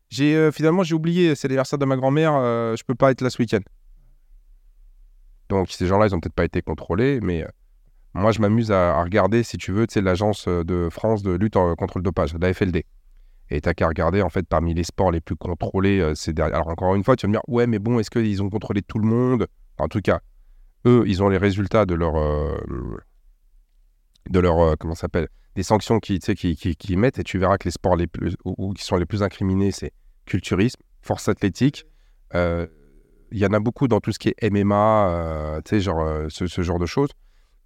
j'ai, 0.08 0.34
euh, 0.34 0.50
finalement, 0.50 0.82
j'ai 0.82 0.94
oublié, 0.94 1.36
c'est 1.36 1.46
l'anniversaire 1.46 1.78
de 1.78 1.84
ma 1.84 1.96
grand-mère, 1.96 2.34
euh, 2.34 2.74
je 2.76 2.82
peux 2.84 2.96
pas 2.96 3.12
être 3.12 3.20
là 3.20 3.30
ce 3.30 3.40
week-end. 3.40 3.60
Donc, 5.48 5.70
ces 5.70 5.86
gens-là, 5.86 6.06
ils 6.06 6.14
ont 6.14 6.20
peut-être 6.20 6.34
pas 6.34 6.44
été 6.44 6.62
contrôlés, 6.62 7.20
mais 7.20 7.44
euh, 7.44 7.48
moi, 8.14 8.32
je 8.32 8.40
m'amuse 8.40 8.72
à, 8.72 9.00
regarder, 9.02 9.44
si 9.44 9.56
tu 9.56 9.70
veux, 9.70 9.86
l'agence 9.96 10.48
de 10.48 10.88
France 10.90 11.22
de 11.22 11.30
lutte 11.30 11.54
contre 11.54 11.98
le 11.98 12.02
dopage, 12.02 12.34
la 12.40 12.52
FLD. 12.52 12.84
Et 13.52 13.60
t'as 13.60 13.74
qu'à 13.74 13.86
regarder, 13.86 14.22
en 14.22 14.28
fait, 14.28 14.46
parmi 14.46 14.74
les 14.74 14.84
sports 14.84 15.12
les 15.12 15.20
plus 15.20 15.36
contrôlés, 15.36 16.12
c'est 16.14 16.32
derrière. 16.32 16.56
Alors, 16.56 16.68
encore 16.68 16.94
une 16.96 17.04
fois, 17.04 17.14
tu 17.14 17.26
vas 17.26 17.28
me 17.28 17.34
dire, 17.34 17.42
ouais, 17.48 17.66
mais 17.66 17.78
bon, 17.78 17.98
est-ce 18.00 18.10
qu'ils 18.10 18.42
ont 18.42 18.50
contrôlé 18.50 18.82
tout 18.82 18.98
le 18.98 19.06
monde? 19.06 19.46
En 19.78 19.88
tout 19.88 20.00
cas, 20.00 20.20
eux, 20.86 21.04
ils 21.06 21.22
ont 21.22 21.28
les 21.28 21.38
résultats 21.38 21.86
de 21.86 21.94
leur. 21.94 22.14
de 24.28 24.38
leur. 24.40 24.76
comment 24.78 24.94
ça 24.94 25.02
s'appelle 25.02 25.28
Des 25.56 25.62
sanctions 25.62 25.98
qu'ils 25.98 26.20
qui, 26.20 26.56
qui, 26.56 26.76
qui, 26.76 26.96
mettent, 26.96 27.18
et 27.18 27.24
tu 27.24 27.38
verras 27.38 27.58
que 27.58 27.64
les 27.64 27.72
sports 27.72 27.96
les 27.96 28.06
plus, 28.06 28.36
ou, 28.44 28.72
qui 28.72 28.84
sont 28.84 28.96
les 28.96 29.06
plus 29.06 29.22
incriminés, 29.22 29.72
c'est 29.72 29.92
culturisme, 30.26 30.80
force 31.02 31.28
athlétique. 31.28 31.84
Euh, 32.34 32.66
il 33.32 33.38
y 33.38 33.46
en 33.46 33.52
a 33.52 33.60
beaucoup 33.60 33.88
dans 33.88 34.00
tout 34.00 34.12
ce 34.12 34.18
qui 34.18 34.28
est 34.28 34.50
MMA, 34.50 35.08
euh, 35.08 35.60
tu 35.64 35.70
sais, 35.70 35.80
genre 35.80 36.00
euh, 36.00 36.26
ce, 36.28 36.62
genre 36.62 36.78
de 36.78 36.86
choses. 36.86 37.10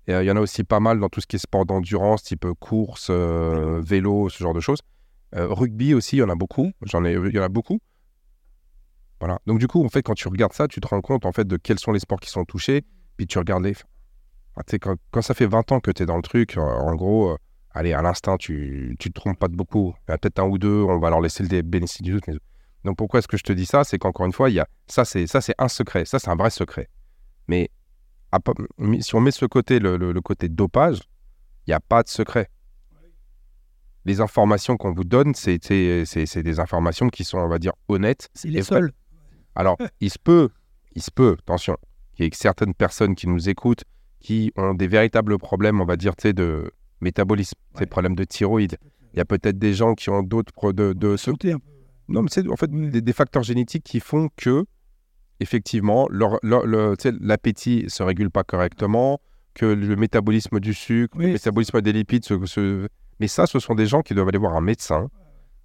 Et 0.07 0.13
il 0.13 0.25
y 0.25 0.31
en 0.31 0.37
a 0.37 0.41
aussi 0.41 0.65
pas 0.65 0.81
mal 0.81 1.01
dans 1.01 1.09
tout 1.09 1.23
ce 1.23 1.27
qui 1.27 1.37
est 1.37 1.39
sport 1.39 1.65
d'endurance, 1.65 2.23
type 2.23 2.47
course, 2.61 3.11
vélo, 3.11 4.29
ce 4.29 4.43
genre 4.43 4.53
de 4.53 4.61
choses. 4.61 4.81
rugby 5.33 5.95
aussi, 5.95 6.17
il 6.17 6.19
y 6.19 6.23
en 6.23 6.29
a 6.29 6.35
beaucoup. 6.35 6.73
J'en 6.83 7.07
ai, 7.07 7.13
il 7.13 7.35
y 7.35 7.39
en 7.39 7.43
a 7.43 7.49
beaucoup. 7.49 7.81
Voilà. 9.19 9.39
Donc 9.47 9.59
du 9.61 9.67
coup, 9.67 9.83
en 9.83 9.89
fait, 9.89 10.03
quand 10.03 10.13
tu 10.13 10.29
regardes 10.29 10.53
ça, 10.53 10.69
tu 10.69 10.81
te 10.81 10.87
rends 10.87 11.01
compte 11.01 11.25
en 11.25 11.33
fait 11.33 11.47
de 11.47 11.57
quels 11.57 11.79
sont 11.79 11.93
les 11.93 12.01
sports 12.01 12.21
qui 12.21 12.29
sont 12.29 12.45
touchés. 12.45 12.85
Puis 13.17 13.27
tu 13.27 13.39
regardes 13.39 13.65
les. 13.65 13.75
quand, 14.81 14.97
quand, 15.11 15.23
ça 15.23 15.35
fait 15.35 15.47
20 15.47 15.73
ans 15.73 15.81
que 15.81 15.91
tu 15.91 16.03
es 16.03 16.07
dans 16.07 16.17
le 16.17 16.23
truc, 16.23 16.57
en 16.57 16.95
gros, 16.95 17.37
allez, 17.71 17.93
à 17.93 18.03
l'instant, 18.03 18.37
tu, 18.37 18.97
tu 18.99 19.11
te 19.11 19.21
trompes 19.21 19.39
pas 19.39 19.49
de 19.49 19.57
beaucoup. 19.57 19.95
Il 20.09 20.13
y 20.13 20.15
a 20.15 20.19
peut-être 20.19 20.39
un 20.39 20.47
ou 20.47 20.59
deux, 20.59 20.83
on 20.83 20.99
va 20.99 21.11
leur 21.11 21.21
laisser 21.21 21.43
le 21.43 21.63
bénéfice 21.63 22.03
du 22.03 22.13
doute. 22.13 22.27
Mais 22.27 22.39
donc 22.85 22.97
pourquoi 22.97 23.19
est-ce 23.19 23.29
que 23.29 23.37
je 23.37 23.43
te 23.43 23.53
dis 23.53 23.67
ça? 23.67 23.85
C'est 23.85 23.99
qu'encore 23.99 24.27
une 24.27 24.33
fois, 24.33 24.51
il 24.51 24.55
y 24.55 24.61
a 24.61 24.69
ça, 24.87 25.05
c'est 25.05 25.27
ça, 25.27 25.41
c'est 25.41 25.55
un 25.59 25.69
secret. 25.69 26.05
Ça, 26.05 26.19
c'est 26.19 26.31
un 26.31 26.37
vrai 26.37 26.51
secret. 26.51 26.89
Mais 27.49 27.71
si 29.01 29.15
on 29.15 29.21
met 29.21 29.31
ce 29.31 29.47
côté, 29.47 29.79
le, 29.79 29.97
le, 29.97 30.21
côté 30.21 30.49
dopage, 30.49 31.01
il 31.67 31.71
n'y 31.71 31.75
a 31.75 31.81
pas 31.81 32.03
de 32.03 32.09
secret. 32.09 32.51
Les 34.05 34.21
informations 34.21 34.77
qu'on 34.77 34.93
vous 34.93 35.05
donne, 35.05 35.35
c'est 35.35 35.59
des 35.59 36.61
informations 36.61 37.09
qui 37.09 37.25
sont, 37.25 37.39
on 37.39 37.49
va 37.49 37.59
dire, 37.59 37.73
honnêtes. 37.89 38.29
C'est 38.35 38.49
les 38.49 38.63
seules. 38.63 38.93
Alors, 39.55 39.79
il 40.01 40.11
se 40.11 40.19
peut, 40.19 40.51
il 40.95 41.03
se 41.03 41.11
peut, 41.11 41.37
attention, 41.39 41.77
qu'il 42.15 42.25
y 42.25 42.29
ait 42.29 42.31
certaines 42.33 42.75
personnes 42.75 43.15
qui 43.15 43.29
nous 43.29 43.49
écoutent 43.49 43.85
qui 44.25 44.53
ont 44.57 44.73
des 44.73 44.87
véritables 44.87 45.37
problèmes, 45.39 45.83
on 45.83 45.85
va 45.85 45.97
dire, 45.97 46.15
de 46.17 46.73
métabolisme, 47.03 47.59
ces 47.79 47.85
problèmes 47.85 48.15
de 48.15 48.25
thyroïde. 48.25 48.79
Il 49.13 49.19
y 49.19 49.21
a 49.21 49.27
peut-être 49.27 49.59
des 49.59 49.75
gens 49.75 49.95
qui 49.95 50.09
ont 50.09 50.23
d'autres 50.23 50.73
de, 50.73 50.95
de 50.95 51.17
ce... 51.19 51.31
Non, 52.09 52.23
mais 52.23 52.29
c'est 52.31 52.49
en 52.49 52.57
fait 52.57 52.71
des, 52.71 53.13
facteurs 53.13 53.43
génétiques 53.43 53.85
qui 53.85 54.01
font 54.01 54.29
que, 54.37 54.65
effectivement, 55.41 56.09
l'appétit 56.11 57.85
ne 57.85 57.89
se 57.89 58.03
régule 58.03 58.31
pas 58.31 58.45
correctement, 58.45 59.21
que 59.53 59.67
le 59.67 59.95
métabolisme 59.97 60.59
du 60.59 60.73
sucre, 60.73 61.19
le 61.19 61.33
métabolisme 61.33 61.83
des 61.83 61.93
lipides 61.93 62.25
se, 62.25 62.89
Mais 63.21 63.29
ça, 63.29 63.47
ce 63.47 63.59
sont 63.59 63.75
des 63.75 63.87
gens 63.87 64.01
qui 64.01 64.15
doivent 64.15 64.29
aller 64.29 64.39
voir 64.39 64.57
un 64.57 64.63
médecin, 64.63 65.11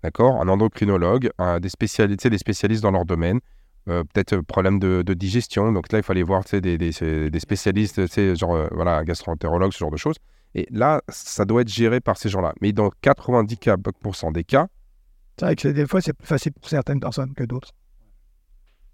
d'accord, 0.03 0.41
un 0.41 0.49
endocrinologue, 0.49 1.29
un, 1.37 1.61
des, 1.61 1.69
spécialistes, 1.69 2.27
des 2.27 2.37
spécialistes 2.37 2.83
dans 2.83 2.91
leur 2.91 3.05
domaine, 3.05 3.39
euh, 3.87 4.03
peut-être 4.03 4.41
problème 4.41 4.79
de, 4.79 5.01
digestion. 5.13 5.71
Donc 5.71 5.91
là, 5.91 5.99
il 5.99 6.03
fallait 6.03 6.23
voir 6.23 6.43
des, 6.51 6.77
des, 6.77 7.29
des 7.29 7.39
spécialistes, 7.39 8.35
genre 8.35 8.55
euh, 8.55 8.67
voilà, 8.71 8.97
un 8.97 9.03
gastroentérologue, 9.03 9.73
ce 9.73 9.79
genre 9.79 9.91
de 9.91 9.97
choses. 9.97 10.17
Et 10.55 10.67
là, 10.71 11.01
ça 11.09 11.45
doit 11.45 11.61
être 11.61 11.69
géré 11.69 11.99
par 11.99 12.17
ces 12.17 12.29
gens-là. 12.29 12.53
Mais 12.61 12.71
dans 12.71 12.89
90% 13.03 14.31
des 14.31 14.43
cas, 14.43 14.67
c'est 15.39 15.45
vrai 15.45 15.55
que 15.55 15.67
des 15.69 15.87
fois, 15.87 16.01
c'est 16.01 16.11
plus 16.11 16.27
facile 16.27 16.51
pour 16.51 16.67
certaines 16.67 16.99
personnes 16.99 17.33
que 17.33 17.45
d'autres. 17.45 17.71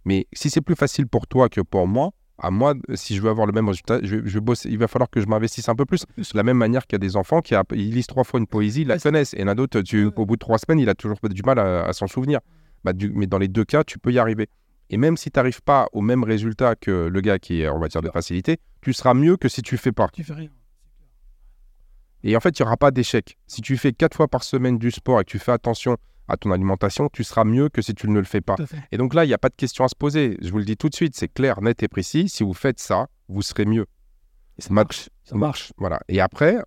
Mais 0.05 0.27
si 0.31 0.51
c'est 0.51 0.61
plus 0.61 0.75
facile 0.75 1.07
pour 1.07 1.25
toi 1.25 1.49
que 1.49 1.61
pour 1.61 1.87
moi, 1.87 2.11
à 2.37 2.51
moi, 2.51 2.75
si 2.93 3.15
je 3.15 3.21
veux 3.21 3.29
avoir 3.29 3.47
le 3.47 3.53
même 3.53 3.67
résultat, 3.67 3.99
je, 4.03 4.17
je 4.25 4.39
il 4.65 4.77
va 4.77 4.87
falloir 4.87 5.09
que 5.09 5.21
je 5.21 5.25
m'investisse 5.25 5.69
un 5.69 5.75
peu 5.75 5.85
plus. 5.85 6.05
De 6.17 6.23
la 6.35 6.43
même 6.43 6.57
manière 6.57 6.85
qu'il 6.85 6.95
y 6.95 7.01
a 7.01 7.07
des 7.07 7.15
enfants 7.15 7.41
qui 7.41 7.55
ils 7.71 7.91
lisent 7.91 8.07
trois 8.07 8.23
fois 8.23 8.39
une 8.39 8.45
poésie, 8.45 8.81
ils 8.81 8.87
la 8.87 8.99
connaissent. 8.99 9.33
Et 9.33 9.41
a 9.41 9.55
d'autres, 9.55 9.81
au 10.15 10.25
bout 10.25 10.35
de 10.35 10.39
trois 10.39 10.59
semaines, 10.59 10.79
il 10.79 10.89
a 10.89 10.93
toujours 10.93 11.17
du 11.23 11.41
mal 11.43 11.57
à, 11.57 11.91
s'en 11.93 12.07
souvenir. 12.07 12.41
Bah, 12.83 12.91
mais 13.13 13.25
dans 13.25 13.39
les 13.39 13.47
deux 13.47 13.65
cas, 13.65 13.83
tu 13.83 13.97
peux 13.97 14.11
y 14.11 14.19
arriver. 14.19 14.47
Et 14.89 14.97
même 14.97 15.17
si 15.17 15.31
tu 15.31 15.39
n'arrives 15.39 15.61
pas 15.61 15.87
au 15.93 16.01
même 16.01 16.23
résultat 16.23 16.75
que 16.75 17.07
le 17.07 17.21
gars 17.21 17.39
qui 17.39 17.61
est, 17.61 17.69
on 17.69 17.79
va 17.79 17.87
dire, 17.87 18.01
de 18.01 18.09
facilité, 18.09 18.59
tu 18.81 18.93
seras 18.93 19.13
mieux 19.13 19.37
que 19.37 19.47
si 19.49 19.61
tu 19.61 19.77
fais 19.77 19.91
pas. 19.91 20.09
Tu 20.13 20.23
fais 20.23 20.33
rien. 20.33 20.49
Et 22.23 22.35
en 22.35 22.39
fait, 22.39 22.57
il 22.57 22.61
n'y 22.61 22.65
aura 22.65 22.77
pas 22.77 22.91
d'échec. 22.91 23.37
Si 23.47 23.61
tu 23.61 23.77
fais 23.77 23.93
quatre 23.93 24.15
fois 24.15 24.27
par 24.27 24.43
semaine 24.43 24.77
du 24.77 24.91
sport 24.91 25.21
et 25.21 25.25
que 25.25 25.29
tu 25.29 25.39
fais 25.39 25.51
attention 25.51 25.97
à 26.27 26.37
ton 26.37 26.51
alimentation, 26.51 27.07
tu 27.13 27.23
seras 27.23 27.43
mieux 27.43 27.69
que 27.69 27.83
si 27.83 27.93
tu 27.93 28.07
ne 28.09 28.17
le 28.17 28.25
fais 28.25 28.41
pas. 28.41 28.55
Et 28.91 28.97
donc 28.97 29.13
là, 29.13 29.25
il 29.25 29.27
n'y 29.27 29.33
a 29.33 29.37
pas 29.37 29.49
de 29.49 29.55
question 29.55 29.85
à 29.85 29.87
se 29.87 29.95
poser. 29.95 30.37
Je 30.41 30.49
vous 30.49 30.57
le 30.57 30.65
dis 30.65 30.75
tout 30.75 30.89
de 30.89 30.95
suite, 30.95 31.15
c'est 31.15 31.27
clair, 31.27 31.61
net 31.61 31.83
et 31.83 31.87
précis. 31.87 32.27
Si 32.29 32.43
vous 32.43 32.53
faites 32.53 32.79
ça, 32.79 33.07
vous 33.27 33.43
serez 33.43 33.65
mieux. 33.65 33.85
Et 34.57 34.61
ça 34.61 34.73
marche. 34.73 35.09
Ça 35.23 35.35
marche. 35.35 35.71
Voilà. 35.77 35.99
Et 36.07 36.19
après, 36.19 36.57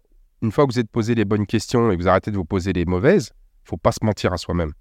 une 0.43 0.53
fois 0.53 0.65
que 0.67 0.73
vous 0.73 0.79
êtes 0.79 0.91
posé 0.91 1.17
les 1.17 1.25
bonnes 1.25 1.47
questions 1.47 1.91
et 1.91 1.97
que 1.97 2.03
vous 2.03 2.09
arrêtez 2.09 2.31
de 2.31 2.37
vous 2.37 2.45
poser 2.45 2.73
les 2.73 2.85
mauvaises, 2.85 3.33
il 3.65 3.69
faut 3.69 3.77
pas 3.77 3.93
se 3.93 4.05
mentir 4.05 4.33
à 4.33 4.39
soi-même. 4.39 4.73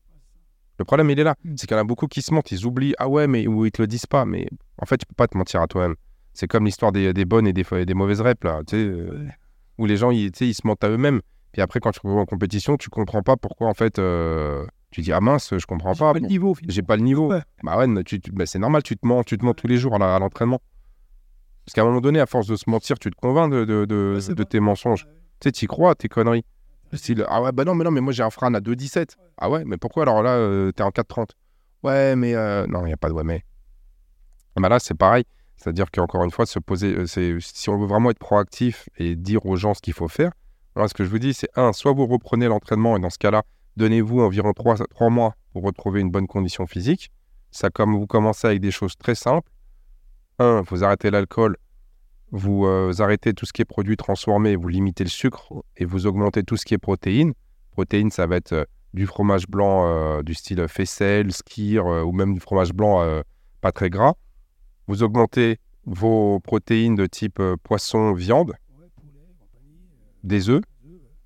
Le 0.80 0.86
problème, 0.86 1.10
il 1.10 1.20
est 1.20 1.24
là. 1.24 1.36
Mm. 1.44 1.54
C'est 1.58 1.68
qu'il 1.68 1.76
y 1.76 1.80
en 1.80 1.82
a 1.82 1.86
beaucoup 1.86 2.08
qui 2.08 2.22
se 2.22 2.34
mentent. 2.34 2.52
Ils 2.52 2.66
oublient. 2.66 2.96
Ah 2.98 3.08
ouais, 3.08 3.28
mais 3.28 3.48
ou 3.48 3.66
ils 3.66 3.72
te 3.72 3.82
le 3.82 3.88
disent 3.88 4.06
pas. 4.06 4.26
Mais 4.26 4.48
en 4.82 4.86
fait, 4.86 4.98
tu 4.98 5.06
peux 5.06 5.16
pas 5.16 5.28
te 5.28 5.38
mentir 5.38 5.62
à 5.62 5.68
toi-même. 5.68 5.96
C'est 6.34 6.48
comme 6.48 6.66
l'histoire 6.66 6.92
des, 6.92 7.26
bonnes 7.26 7.48
et 7.48 7.54
des, 7.54 7.64
des 7.86 7.94
mauvaises 7.94 8.22
reps, 8.22 8.44
là. 8.44 8.62
Tu 8.68 8.76
sais, 8.76 8.84
euh, 8.84 9.28
où 9.80 9.86
les 9.88 9.98
gens, 9.98 10.12
ils, 10.12 10.32
ils 10.40 10.54
se 10.54 10.66
mentent 10.66 10.84
à 10.84 10.90
eux-mêmes. 10.90 11.22
Puis 11.52 11.62
après, 11.62 11.80
quand 11.80 11.92
tu 11.92 12.00
vas 12.04 12.12
en 12.14 12.26
compétition, 12.26 12.78
tu 12.78 12.90
comprends 12.90 13.24
pas 13.24 13.38
pourquoi, 13.38 13.68
en 13.68 13.74
fait, 13.74 13.98
euh, 13.98 14.66
tu 14.92 15.02
dis, 15.02 15.12
ah 15.12 15.20
mince, 15.20 15.58
je 15.58 15.66
comprends 15.66 15.96
pas. 15.96 16.14
J'ai 16.14 16.20
pas 16.20 16.20
le 16.20 16.28
niveau. 16.28 16.56
J'ai 16.68 16.82
pas 16.84 16.96
le 16.96 17.02
niveau. 17.02 17.34
Bah 17.64 17.78
ouais, 17.78 18.04
tu, 18.04 18.20
bah, 18.32 18.46
c'est 18.46 18.60
normal, 18.60 18.84
tu 18.84 18.96
te 18.96 19.06
mens, 19.06 19.24
tu 19.24 19.38
te 19.38 19.44
ments 19.44 19.54
tous 19.54 19.68
les 19.68 19.78
jours 19.78 19.96
à 19.96 20.20
l'entraînement. 20.20 20.62
Parce 21.66 21.74
qu'à 21.74 21.82
un 21.82 21.86
moment 21.86 22.02
donné, 22.02 22.20
à 22.20 22.26
force 22.26 22.48
de 22.48 22.56
se 22.56 22.70
mentir, 22.70 22.98
tu 22.98 23.10
te 23.10 23.16
convaincs 23.16 23.52
de, 23.52 23.66
de, 23.66 23.86
de, 23.86 24.44
tes 24.44 24.60
mensonges. 24.60 25.06
Tu 25.40 25.48
sais, 25.48 25.52
tu 25.52 25.68
crois, 25.68 25.96
tes 25.96 26.08
conneries. 26.08 26.46
Ah 27.28 27.42
ouais, 27.42 27.52
bah 27.52 27.66
non, 27.66 27.76
mais 27.76 27.84
non, 27.84 27.92
mais 27.92 28.02
moi 28.02 28.14
j'ai 28.14 28.24
un 28.24 28.30
frein 28.30 28.54
à 28.54 28.60
2,17. 28.60 29.16
Ah 29.38 29.50
ouais, 29.50 29.64
mais 29.66 29.78
pourquoi 29.78 30.04
alors 30.04 30.24
là, 30.24 30.32
euh, 30.32 30.72
t'es 30.72 30.84
en 30.84 30.90
4,30 30.90 31.30
Ouais, 31.84 32.16
mais 32.16 32.36
euh, 32.36 32.66
non, 32.68 32.82
il 32.82 32.88
n'y 32.88 32.94
a 32.94 32.98
pas 32.98 33.10
de 33.10 33.14
ouais, 33.14 33.24
mais. 33.24 33.44
Bah 34.56 34.70
là, 34.70 34.80
c'est 34.80 34.96
pareil. 34.96 35.24
C'est-à-dire 35.58 35.92
qu'encore 35.92 36.24
une 36.24 36.32
fois, 36.32 36.46
se 36.46 36.60
poser, 36.60 36.96
euh, 36.96 37.40
si 37.40 37.70
on 37.70 37.78
veut 37.78 37.88
vraiment 37.88 38.12
être 38.12 38.20
proactif 38.20 38.90
et 38.98 39.16
dire 39.16 39.46
aux 39.46 39.56
gens 39.56 39.74
ce 39.74 39.82
qu'il 39.82 39.94
faut 39.94 40.08
faire, 40.08 40.32
alors 40.76 40.90
ce 40.90 40.94
que 40.94 41.04
je 41.04 41.10
vous 41.10 41.20
dis, 41.20 41.34
c'est 41.34 41.50
un, 41.56 41.74
soit 41.74 41.94
vous 41.94 42.06
reprenez 42.06 42.48
l'entraînement 42.48 42.96
et 42.98 43.00
dans 43.00 43.10
ce 43.10 43.18
cas-là, 43.18 43.44
donnez-vous 43.78 44.22
environ 44.22 44.54
3, 44.54 45.10
mois 45.10 45.36
pour 45.52 45.64
retrouver 45.64 46.02
une 46.02 46.12
bonne 46.12 46.28
condition 46.28 46.68
physique. 46.68 47.12
Ça, 47.52 47.70
comme 47.70 47.98
vous 47.98 48.06
commencez 48.06 48.48
avec 48.48 48.62
des 48.62 48.72
choses 48.72 48.96
très 48.98 49.16
simples. 49.16 49.50
Un, 50.38 50.62
vous 50.62 50.84
arrêtez 50.84 51.10
l'alcool, 51.10 51.58
vous 52.32 52.66
euh, 52.66 52.94
arrêtez 53.00 53.34
tout 53.34 53.46
ce 53.46 53.54
qui 53.54 53.62
est 53.62 53.66
produit 53.66 53.98
transformé, 53.98 54.56
vous 54.56 54.68
limitez 54.68 55.04
le 55.04 55.10
sucre 55.10 55.54
et 55.78 55.86
vous 55.86 56.06
augmentez 56.08 56.44
tout 56.44 56.58
ce 56.58 56.66
qui 56.66 56.74
est 56.74 56.80
protéines. 56.80 57.34
Protéines, 57.72 58.12
ça 58.12 58.28
va 58.28 58.36
être 58.36 58.54
euh, 58.54 58.66
du 58.94 59.06
fromage 59.06 59.48
blanc 59.48 60.24
du 60.24 60.34
style 60.34 60.66
faisselle, 60.68 61.32
skir 61.32 61.86
ou 61.86 62.12
même 62.14 62.34
du 62.34 62.40
fromage 62.40 62.74
blanc 62.74 63.22
pas 63.62 63.72
très 63.72 63.90
gras. 63.90 64.14
Vous 64.88 65.04
augmentez 65.04 65.60
vos 65.88 66.40
protéines 66.42 66.96
de 66.96 67.06
type 67.06 67.40
euh, 67.40 67.56
poisson, 67.64 68.14
viande. 68.14 68.54
des 70.24 70.50
œufs, 70.50 70.62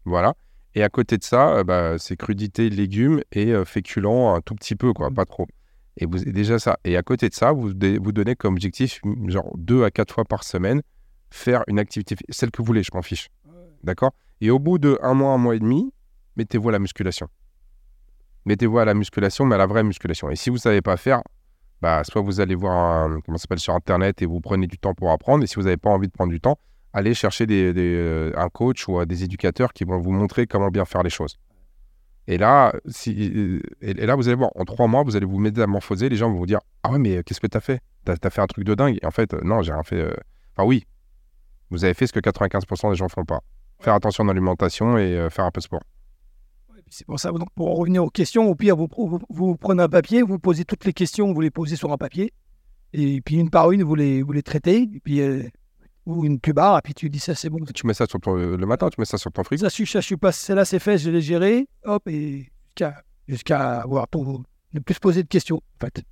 voilà. 0.05 0.35
Et 0.75 0.83
à 0.83 0.89
côté 0.89 1.17
de 1.17 1.23
ça, 1.23 1.57
euh, 1.57 1.63
bah, 1.63 1.97
c'est 1.97 2.15
crudité, 2.15 2.69
légumes 2.69 3.21
et 3.31 3.51
euh, 3.51 3.65
féculents 3.65 4.35
un 4.35 4.41
tout 4.41 4.55
petit 4.55 4.75
peu, 4.75 4.93
quoi, 4.93 5.09
pas 5.09 5.25
trop. 5.25 5.47
Et 5.97 6.05
vous 6.05 6.19
déjà 6.19 6.57
ça. 6.59 6.77
Et 6.85 6.97
à 6.97 7.03
côté 7.03 7.29
de 7.29 7.33
ça, 7.33 7.51
vous 7.51 7.69
vous 7.69 8.11
donnez 8.11 8.35
comme 8.35 8.53
objectif, 8.53 9.01
genre 9.27 9.51
deux 9.57 9.83
à 9.83 9.91
quatre 9.91 10.13
fois 10.13 10.25
par 10.25 10.43
semaine, 10.43 10.81
faire 11.29 11.63
une 11.67 11.79
activité, 11.79 12.15
celle 12.29 12.51
que 12.51 12.61
vous 12.61 12.65
voulez, 12.65 12.83
je 12.83 12.91
m'en 12.93 13.01
fiche. 13.01 13.29
D'accord? 13.83 14.11
Et 14.39 14.49
au 14.49 14.59
bout 14.59 14.77
de 14.77 14.97
un 15.01 15.13
mois, 15.13 15.33
un 15.33 15.37
mois 15.37 15.55
et 15.55 15.59
demi, 15.59 15.93
mettez-vous 16.35 16.69
à 16.69 16.71
la 16.71 16.79
musculation. 16.79 17.27
Mettez-vous 18.45 18.79
à 18.79 18.85
la 18.85 18.93
musculation, 18.93 19.45
mais 19.45 19.55
à 19.55 19.57
la 19.57 19.67
vraie 19.67 19.83
musculation. 19.83 20.29
Et 20.29 20.35
si 20.35 20.49
vous 20.49 20.55
ne 20.55 20.61
savez 20.61 20.81
pas 20.81 20.97
faire, 20.97 21.21
bah, 21.81 22.03
soit 22.03 22.21
vous 22.21 22.39
allez 22.39 22.55
voir 22.55 22.75
un, 22.75 23.21
comment 23.21 23.37
ça 23.37 23.43
s'appelle 23.43 23.59
sur 23.59 23.73
Internet 23.73 24.21
et 24.21 24.25
vous 24.25 24.39
prenez 24.39 24.67
du 24.67 24.77
temps 24.77 24.93
pour 24.93 25.11
apprendre. 25.11 25.43
Et 25.43 25.47
si 25.47 25.55
vous 25.55 25.63
n'avez 25.63 25.77
pas 25.77 25.89
envie 25.89 26.07
de 26.07 26.11
prendre 26.11 26.31
du 26.31 26.39
temps, 26.39 26.57
allez 26.93 27.13
chercher 27.13 27.45
des, 27.45 27.73
des, 27.73 27.95
euh, 27.95 28.31
un 28.35 28.49
coach 28.49 28.87
ou 28.87 28.99
euh, 28.99 29.05
des 29.05 29.23
éducateurs 29.23 29.73
qui 29.73 29.83
vont 29.83 29.99
vous 29.99 30.11
montrer 30.11 30.47
comment 30.47 30.69
bien 30.69 30.85
faire 30.85 31.03
les 31.03 31.09
choses. 31.09 31.37
Et 32.27 32.37
là, 32.37 32.73
si, 32.87 33.59
et, 33.81 33.93
là, 33.93 34.15
vous 34.15 34.27
allez 34.27 34.35
voir, 34.35 34.51
en 34.55 34.63
trois 34.63 34.87
mois, 34.87 35.03
vous 35.03 35.15
allez 35.15 35.25
vous 35.25 35.39
métamorphoser. 35.39 36.07
Les 36.09 36.17
gens 36.17 36.31
vont 36.31 36.37
vous 36.37 36.45
dire 36.45 36.59
Ah 36.83 36.91
ouais, 36.91 36.99
mais 36.99 37.17
euh, 37.17 37.23
qu'est-ce 37.23 37.39
que 37.41 37.47
tu 37.47 37.57
as 37.57 37.61
fait? 37.61 37.81
Tu 38.05 38.11
as, 38.11 38.29
fait 38.29 38.41
un 38.41 38.47
truc 38.47 38.63
de 38.63 38.75
dingue. 38.75 38.97
Et 39.01 39.05
en 39.05 39.11
fait, 39.11 39.33
euh, 39.33 39.41
non, 39.43 39.61
j'ai 39.61 39.73
rien 39.73 39.83
fait. 39.83 40.01
euh, 40.01 40.13
Enfin, 40.55 40.67
oui, 40.67 40.85
vous 41.69 41.83
avez 41.83 41.93
fait 41.93 42.07
ce 42.07 42.13
que 42.13 42.19
95% 42.19 42.89
des 42.91 42.95
gens 42.95 43.07
font 43.09 43.25
pas. 43.25 43.41
Faire 43.79 43.93
attention 43.95 44.23
à 44.25 44.27
l'alimentation 44.27 44.97
et 44.97 45.15
euh, 45.15 45.29
faire 45.29 45.45
un 45.45 45.51
peu 45.51 45.59
de 45.59 45.63
sport. 45.63 45.81
C'est 46.89 47.07
pour 47.07 47.19
ça, 47.19 47.31
donc, 47.31 47.49
pour 47.55 47.71
en 47.71 47.75
revenir 47.75 48.03
aux 48.03 48.09
questions, 48.09 48.49
au 48.49 48.55
pire, 48.55 48.75
vous, 48.75 48.89
vous, 48.97 49.19
vous 49.29 49.55
prenez 49.55 49.81
un 49.81 49.87
papier, 49.87 50.21
vous 50.21 50.39
posez 50.39 50.65
toutes 50.65 50.83
les 50.83 50.91
questions, 50.91 51.31
vous 51.33 51.39
les 51.39 51.49
posez 51.49 51.77
sur 51.77 51.91
un 51.93 51.97
papier, 51.97 52.33
et 52.91 53.21
puis 53.21 53.37
une 53.37 53.49
par 53.49 53.71
une, 53.71 53.83
vous 53.83 53.95
les, 53.95 54.21
vous 54.21 54.33
les 54.33 54.43
traitez, 54.43 54.81
et 54.81 54.99
puis, 54.99 55.21
euh, 55.21 55.43
ou 56.05 56.25
une 56.25 56.39
plus 56.39 56.53
barre, 56.53 56.77
et 56.77 56.81
puis 56.81 56.93
tu 56.93 57.09
dis 57.09 57.19
ça, 57.19 57.35
c'est 57.35 57.49
bon. 57.49 57.59
Tu 57.73 57.85
mets 57.85 57.93
ça 57.93 58.05
sur 58.07 58.19
ton, 58.19 58.35
le 58.35 58.65
matin, 58.65 58.89
tu 58.89 58.99
mets 58.99 59.05
ça 59.05 59.17
sur 59.17 59.31
ton 59.31 59.43
frigo. 59.43 59.61
Ça, 59.61 59.69
je 59.69 59.73
suis, 59.73 59.87
ça, 59.87 59.99
je 59.99 60.05
suis 60.05 60.17
pas, 60.17 60.31
celle-là, 60.31 60.65
c'est 60.65 60.79
fait, 60.79 60.97
je 60.97 61.09
l'ai 61.09 61.21
géré, 61.21 61.67
hop, 61.83 62.07
et 62.07 62.51
jusqu'à 62.69 63.03
jusqu'à 63.27 63.81
avoir 63.81 64.07
pour 64.07 64.43
ne 64.73 64.79
plus 64.79 64.95
se 64.95 64.99
poser 64.99 65.23
de 65.23 65.27
questions, 65.27 65.57
en 65.57 65.85
fait. 65.85 66.03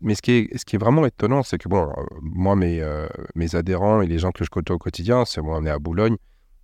Mais 0.00 0.16
ce 0.16 0.22
qui 0.22 0.32
est, 0.32 0.58
ce 0.58 0.64
qui 0.64 0.76
est 0.76 0.78
vraiment 0.78 1.06
étonnant, 1.06 1.44
c'est 1.44 1.58
que 1.58 1.68
bon, 1.68 1.88
euh, 1.88 2.02
moi, 2.20 2.56
mes, 2.56 2.80
euh, 2.80 3.06
mes 3.36 3.54
adhérents 3.54 4.02
et 4.02 4.06
les 4.06 4.18
gens 4.18 4.32
que 4.32 4.44
je 4.44 4.50
côtoie 4.50 4.74
au 4.74 4.78
quotidien, 4.78 5.24
c'est 5.24 5.40
moi, 5.40 5.58
on 5.58 5.64
est 5.64 5.70
à 5.70 5.78
Boulogne, 5.78 6.16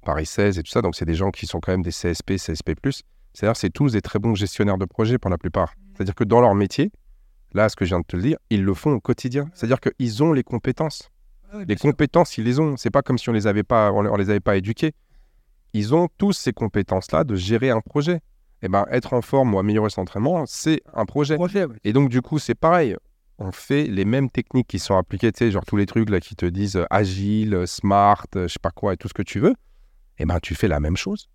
Paris 0.05 0.27
16 0.27 0.59
et 0.59 0.63
tout 0.65 0.71
ça, 0.71 0.83
donc 0.83 0.97
c'est 0.97 1.05
des 1.05 1.15
gens 1.15 1.31
qui 1.31 1.47
sont 1.47 1.61
quand 1.61 1.71
même 1.71 1.83
des 1.83 1.93
CSP, 1.93 2.37
CSP+. 2.37 2.75
C'est-à-dire 3.33 3.57
c'est 3.57 3.71
tous 3.71 3.93
des 3.93 4.01
très 4.01 4.19
bons 4.19 4.35
gestionnaires 4.35 4.79
de 4.79 4.87
projets 4.87 5.19
pour 5.19 5.31
la 5.31 5.39
plupart. 5.39 5.75
C'est-à-dire 5.95 6.17
que 6.17 6.25
dans 6.25 6.41
leur 6.41 6.57
métier, 6.57 6.91
là, 7.53 7.69
ce 7.69 7.77
que 7.77 7.85
je 7.85 7.91
viens 7.91 8.01
de 8.01 8.07
te 8.07 8.17
le 8.17 8.23
dire, 8.23 8.39
ils 8.51 8.65
le 8.65 8.75
font 8.75 8.93
au 8.93 9.01
quotidien. 9.01 9.49
C'est-à-dire 9.55 9.79
qu'ils 9.81 10.23
ont 10.25 10.33
les 10.33 10.43
compétences. 10.43 11.11
Les 11.67 11.77
compétences, 11.77 12.37
ils 12.39 12.45
les 12.45 12.61
ont. 12.61 12.77
C'est 12.77 12.91
pas 12.91 13.03
comme 13.03 13.19
si 13.19 13.29
on 13.29 13.33
les 13.33 13.47
avait 13.47 13.63
pas, 13.63 13.93
on, 13.93 14.17
les 14.17 14.31
avait 14.31 14.41
pas 14.41 14.57
éduqués. 14.57 14.93
Ils 15.73 15.95
ont 15.95 16.09
tous 16.19 16.33
ces 16.33 16.53
compétences-là 16.53 17.25
de 17.25 17.35
gérer 17.35 17.71
un 17.71 17.81
projet. 17.81 18.21
Et 18.63 18.69
ben, 18.69 18.87
être 18.91 19.13
en 19.13 19.23
forme 19.23 19.55
ou 19.55 19.59
améliorer 19.59 19.89
son 19.91 20.03
entraînement, 20.03 20.45
c'est 20.47 20.83
un 20.93 21.05
projet. 21.07 21.37
Et 21.85 21.93
donc, 21.93 22.09
du 22.09 22.23
coup, 22.23 22.39
c'est 22.39 22.57
pareil. 22.57 22.97
On 23.39 23.53
fait 23.53 23.85
les 23.85 24.05
mêmes 24.05 24.31
techniques 24.31 24.67
qui 24.67 24.81
sont 24.81 24.97
appliquées, 24.97 25.31
tu 25.31 25.39
sais, 25.39 25.51
genre 25.53 25.65
tous 25.65 25.77
les 25.77 25.87
trucs 25.87 26.11
là 26.11 26.19
qui 26.19 26.35
te 26.35 26.45
disent 26.45 26.75
euh, 26.75 26.87
agile, 26.91 27.55
euh, 27.55 27.67
smart, 27.67 28.27
euh, 28.35 28.49
je 28.49 28.55
sais 28.55 28.59
pas 28.61 28.73
quoi 28.73 28.95
et 28.95 28.97
tout 28.97 29.07
ce 29.07 29.15
que 29.15 29.23
tu 29.23 29.39
veux. 29.39 29.55
Et 30.19 30.25
ben, 30.25 30.41
tu 30.41 30.57
fais 30.57 30.67
la 30.67 30.81
même 30.81 30.97
chose. 30.97 31.29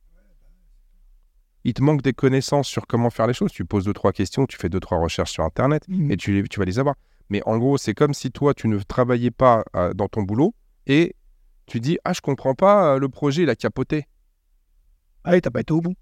Il 1.64 1.74
te 1.74 1.82
manque 1.82 2.02
des 2.02 2.12
connaissances 2.12 2.68
sur 2.68 2.86
comment 2.88 3.10
faire 3.10 3.26
les 3.28 3.34
choses. 3.34 3.54
Tu 3.54 3.64
poses 3.64 3.86
deux, 3.86 3.94
trois 3.94 4.12
questions, 4.12 4.46
tu 4.46 4.58
fais 4.58 4.68
deux, 4.68 4.82
trois 4.82 4.98
recherches 5.00 5.32
sur 5.32 5.46
Internet 5.46 5.86
Mhm. 5.88 6.12
et 6.12 6.18
tu, 6.18 6.46
tu 6.50 6.60
vas 6.60 6.66
les 6.66 6.78
avoir. 6.78 6.96
Mais 7.34 7.42
en 7.48 7.58
gros, 7.58 7.80
c'est 7.80 7.96
comme 7.96 8.14
si 8.14 8.30
toi, 8.30 8.54
tu 8.54 8.68
ne 8.68 8.78
travaillais 8.78 9.32
pas 9.32 9.64
euh, 9.76 9.92
dans 9.96 10.08
ton 10.08 10.22
boulot 10.22 10.54
et 10.86 11.16
tu 11.66 11.80
dis 11.80 11.98
Ah, 12.06 12.14
je 12.14 12.22
comprends 12.22 12.54
pas, 12.54 12.94
euh, 12.94 13.00
le 13.00 13.10
projet, 13.10 13.42
il 13.42 13.50
a 13.50 13.56
capoté. 13.56 14.06
Allez, 15.24 15.42
t'as 15.42 15.50
pas 15.50 15.62
été 15.62 15.74
au 15.74 15.82
bout. 15.82 15.96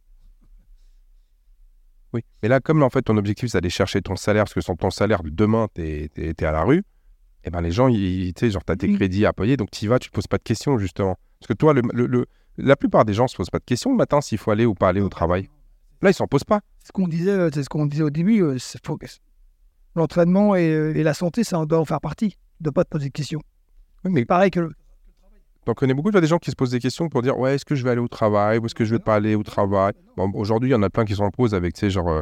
Oui. 2.13 2.25
Mais 2.43 2.49
là, 2.49 2.59
comme 2.59 2.84
en 2.84 2.89
fait, 2.89 3.03
ton 3.03 3.15
objectif, 3.15 3.49
c'est 3.49 3.57
d'aller 3.59 3.69
chercher 3.69 4.01
ton 4.01 4.17
salaire, 4.17 4.43
parce 4.43 4.53
que 4.53 4.59
sans 4.59 4.75
ton 4.75 4.89
salaire, 4.89 5.21
demain, 5.23 5.69
tu 5.73 5.82
es, 6.17 6.43
à 6.43 6.51
la 6.51 6.63
rue, 6.63 6.84
et 7.45 7.49
ben 7.49 7.61
les 7.61 7.71
gens, 7.71 7.89
tu 7.89 8.34
sais, 8.38 8.49
genre, 8.49 8.65
tu 8.65 8.73
as 8.73 8.75
tes 8.75 8.89
Mhm. 8.89 8.97
crédits 8.97 9.25
à 9.25 9.32
payer, 9.32 9.55
donc 9.55 9.71
tu 9.71 9.86
y 9.86 9.88
vas, 9.88 9.99
tu 9.99 10.09
te 10.09 10.13
poses 10.13 10.27
pas 10.27 10.38
de 10.38 10.43
questions, 10.43 10.77
justement. 10.79 11.15
Parce 11.39 11.47
que 11.47 11.53
toi, 11.53 11.73
le, 11.73 11.82
le- 11.93 12.07
le- 12.07 12.25
la 12.57 12.75
plupart 12.75 13.05
des 13.05 13.13
gens 13.13 13.29
se 13.29 13.38
posent 13.38 13.49
pas 13.49 13.59
de 13.59 13.63
questions 13.63 13.91
le 13.91 13.95
matin 13.95 14.19
s'il 14.19 14.38
faut 14.38 14.51
aller 14.51 14.65
ou 14.65 14.73
pas 14.75 14.89
aller 14.89 14.99
au 14.99 15.07
travail. 15.07 15.47
Là, 16.01 16.09
ils 16.09 16.13
s'en 16.13 16.27
posent 16.27 16.43
pas. 16.43 16.59
Ce 16.86 16.91
qu'on 16.91 17.07
disait, 17.07 17.32
euh, 17.32 17.49
c'est 17.53 17.63
ce 17.63 17.69
qu'on 17.69 17.86
disait 17.86 18.03
au 18.03 18.09
début, 18.09 18.41
euh, 18.43 18.57
c'est 18.59 18.86
faut 18.86 18.97
l'entraînement 19.96 20.56
et, 20.56 20.64
et 20.96 21.04
la 21.04 21.14
santé, 21.14 21.44
ça 21.44 21.66
doit 21.66 21.80
en 21.80 21.86
faire 21.86 22.02
partie. 22.02 22.38
Dois 22.60 22.74
pas 22.74 22.84
te 22.84 22.89
poser 22.89 23.08
de 23.08 23.12
questions. 23.14 23.42
Oui, 24.06 24.12
mais 24.12 24.26
Pareil 24.26 24.52
que 24.52 24.60
le- 24.62 24.72
T'en 25.66 25.74
connais 25.76 25.94
beaucoup, 25.94 26.10
tu 26.12 26.20
des 26.20 26.26
gens 26.28 26.39
qui 26.39 26.50
se 26.50 26.56
posent 26.56 26.72
des 26.72 26.80
questions 26.80 27.08
pour 27.08 27.22
dire 27.22 27.38
ouais, 27.38 27.54
est-ce 27.56 27.66
que 27.66 27.76
je 27.76 27.84
vais 27.84 27.92
aller 27.92 28.02
au 28.02 28.08
travail 28.08 28.58
ou 28.58 28.66
est-ce 28.66 28.74
que 28.74 28.84
je 28.84 28.96
vais 28.96 29.00
pas 29.00 29.14
aller 29.16 29.36
au 29.36 29.44
travail? 29.44 29.94
Bon, 30.18 30.32
aujourd'hui, 30.34 30.70
il 30.70 30.72
y 30.72 30.76
en 30.76 30.82
a 30.82 30.89
plein 30.89 31.06
qui 31.06 31.14
sont 31.14 31.24
en 31.24 31.30
pause 31.30 31.54
avec, 31.54 31.76
tu 31.76 31.82
sais, 31.82 31.89
genre, 31.92 32.08
euh, 32.10 32.22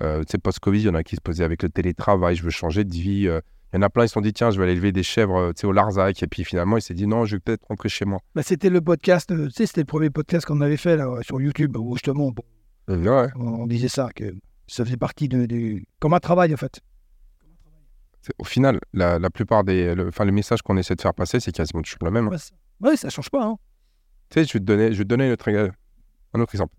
euh, 0.00 0.20
tu 0.20 0.30
sais, 0.32 0.38
post-Covid, 0.38 0.78
il 0.80 0.86
y 0.86 0.88
en 0.88 0.94
a 0.94 1.02
qui 1.02 1.14
se 1.16 1.20
posaient 1.20 1.44
avec 1.44 1.62
le 1.62 1.68
télétravail, 1.68 2.34
je 2.36 2.42
veux 2.42 2.50
changer 2.50 2.84
de 2.84 2.92
vie. 2.94 3.28
euh. 3.28 3.40
Il 3.74 3.76
y 3.76 3.78
en 3.80 3.82
a 3.82 3.90
plein, 3.90 4.04
ils 4.04 4.08
se 4.08 4.14
sont 4.14 4.22
dit 4.22 4.32
tiens, 4.32 4.50
je 4.50 4.56
vais 4.56 4.62
aller 4.62 4.72
élever 4.72 4.92
des 4.92 5.02
chèvres, 5.02 5.52
tu 5.52 5.60
sais, 5.60 5.66
au 5.66 5.72
Larzac. 5.72 6.22
Et 6.22 6.26
puis 6.26 6.44
finalement, 6.44 6.78
il 6.78 6.80
s'est 6.82 6.94
dit 6.94 7.06
non, 7.06 7.26
je 7.26 7.36
vais 7.36 7.40
peut-être 7.40 7.66
rentrer 7.68 7.90
chez 7.90 8.06
moi. 8.06 8.20
bah, 8.34 8.42
c'était 8.42 8.70
le 8.70 8.80
podcast, 8.80 9.28
tu 9.36 9.50
sais, 9.50 9.66
c'était 9.66 9.82
le 9.82 9.86
premier 9.86 10.08
podcast 10.08 10.46
qu'on 10.46 10.62
avait 10.62 10.78
fait 10.78 10.96
là, 10.96 11.10
sur 11.20 11.38
YouTube, 11.42 11.76
où 11.76 11.94
justement, 11.94 12.30
bon, 12.30 12.42
Ouais. 12.88 13.28
on, 13.36 13.46
on 13.48 13.66
disait 13.66 13.88
ça, 13.88 14.08
que 14.16 14.34
ça 14.66 14.82
faisait 14.86 14.96
partie 14.96 15.28
de, 15.28 15.44
de- 15.44 15.82
comme 16.00 16.14
un 16.14 16.20
travail 16.20 16.54
en 16.54 16.56
fait. 16.56 16.80
Au 18.38 18.44
final, 18.44 18.78
la, 18.92 19.18
la 19.18 19.30
plupart 19.30 19.64
des. 19.64 19.94
le- 19.94 20.08
Enfin, 20.08 20.24
le 20.24 20.32
message 20.32 20.62
qu'on 20.62 20.76
essaie 20.76 20.94
de 20.94 21.00
faire 21.00 21.14
passer, 21.14 21.40
c'est 21.40 21.52
quasiment 21.52 21.82
toujours 21.82 21.98
le 22.04 22.10
même. 22.10 22.26
hein. 22.26 22.30
Ouais, 22.80 22.96
ça- 22.96 23.08
change 23.10 23.30
pas. 23.30 23.44
Hein. 23.44 23.56
Tu 24.30 24.40
sais, 24.40 24.44
je 24.46 24.52
vais 24.54 24.58
te 24.60 24.64
donner, 24.64 24.92
je 24.92 24.98
vais 24.98 25.04
te 25.04 25.08
donner 25.08 25.28
un 25.28 25.32
autre, 25.32 25.48
un 26.34 26.40
autre 26.40 26.54
exemple. 26.54 26.74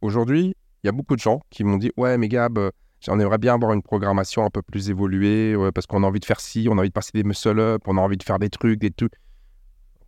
Aujourd'hui, 0.00 0.54
il 0.82 0.86
y 0.86 0.88
a 0.88 0.92
beaucoup 0.92 1.14
de 1.14 1.20
gens 1.20 1.40
qui 1.50 1.62
m'ont 1.64 1.76
dit 1.76 1.92
Ouais, 1.96 2.18
mais 2.18 2.28
Gab, 2.28 2.58
euh, 2.58 2.70
on 3.08 3.20
aimerait 3.20 3.38
bien 3.38 3.54
avoir 3.54 3.72
une 3.72 3.82
programmation 3.82 4.44
un 4.44 4.50
peu 4.50 4.62
plus 4.62 4.90
évoluée 4.90 5.54
ouais, 5.54 5.70
parce 5.72 5.86
qu'on 5.86 6.02
a 6.02 6.06
envie 6.06 6.20
de 6.20 6.24
faire 6.24 6.40
ci, 6.40 6.66
on 6.70 6.76
a 6.78 6.80
envie 6.80 6.88
de 6.88 6.92
passer 6.92 7.10
des 7.14 7.22
muscle-up, 7.22 7.82
on 7.86 7.96
a 7.96 8.00
envie 8.00 8.16
de 8.16 8.22
faire 8.24 8.38
des 8.40 8.50
trucs, 8.50 8.80
des 8.80 8.90
trucs. 8.90 9.14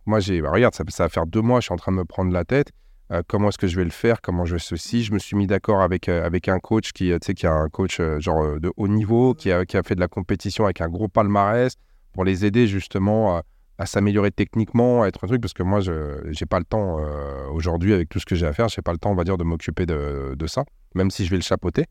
Moi, 0.05 0.19
j'ai, 0.19 0.41
bah, 0.41 0.51
regarde, 0.51 0.73
ça, 0.73 0.83
ça 0.89 1.03
va 1.03 1.09
faire 1.09 1.25
deux 1.27 1.41
mois, 1.41 1.59
je 1.59 1.65
suis 1.65 1.73
en 1.73 1.77
train 1.77 1.91
de 1.91 1.97
me 1.97 2.05
prendre 2.05 2.31
la 2.33 2.43
tête. 2.43 2.71
Euh, 3.11 3.21
comment 3.27 3.49
est-ce 3.49 3.57
que 3.57 3.67
je 3.67 3.75
vais 3.75 3.83
le 3.83 3.89
faire? 3.89 4.21
Comment 4.21 4.45
je 4.45 4.53
vais 4.53 4.59
ceci? 4.59 5.03
Je 5.03 5.11
me 5.13 5.19
suis 5.19 5.35
mis 5.35 5.45
d'accord 5.47 5.81
avec, 5.81 6.07
euh, 6.07 6.25
avec 6.25 6.47
un 6.47 6.59
coach 6.59 6.93
qui, 6.93 7.11
euh, 7.11 7.19
tu 7.19 7.27
sais, 7.27 7.33
qui 7.33 7.45
a 7.45 7.53
un 7.53 7.67
coach 7.67 7.99
euh, 7.99 8.19
genre 8.21 8.59
de 8.59 8.71
haut 8.77 8.87
niveau, 8.87 9.33
qui 9.33 9.51
a, 9.51 9.65
qui 9.65 9.75
a 9.75 9.83
fait 9.83 9.95
de 9.95 9.99
la 9.99 10.07
compétition 10.07 10.63
avec 10.63 10.79
un 10.79 10.87
gros 10.87 11.09
palmarès 11.09 11.75
pour 12.13 12.23
les 12.23 12.45
aider 12.45 12.67
justement 12.67 13.35
à, 13.37 13.43
à 13.77 13.85
s'améliorer 13.85 14.31
techniquement, 14.31 15.03
à 15.03 15.07
être 15.07 15.23
un 15.25 15.27
truc, 15.27 15.41
parce 15.41 15.53
que 15.53 15.63
moi, 15.63 15.81
je 15.81 15.91
n'ai 16.27 16.45
pas 16.49 16.59
le 16.59 16.65
temps 16.65 16.99
aujourd'hui 17.51 17.93
avec 17.93 18.09
tout 18.09 18.19
ce 18.19 18.25
que 18.25 18.35
j'ai 18.35 18.45
à 18.45 18.53
faire, 18.53 18.69
je 18.69 18.79
n'ai 18.79 18.83
pas 18.83 18.91
le 18.91 18.97
temps, 18.97 19.11
on 19.11 19.15
va 19.15 19.23
dire, 19.23 19.37
de 19.37 19.43
m'occuper 19.43 19.85
de, 19.85 20.35
de 20.37 20.47
ça, 20.47 20.63
même 20.93 21.09
si 21.09 21.25
je 21.25 21.31
vais 21.31 21.37
le 21.37 21.41
chapeauter. 21.43 21.85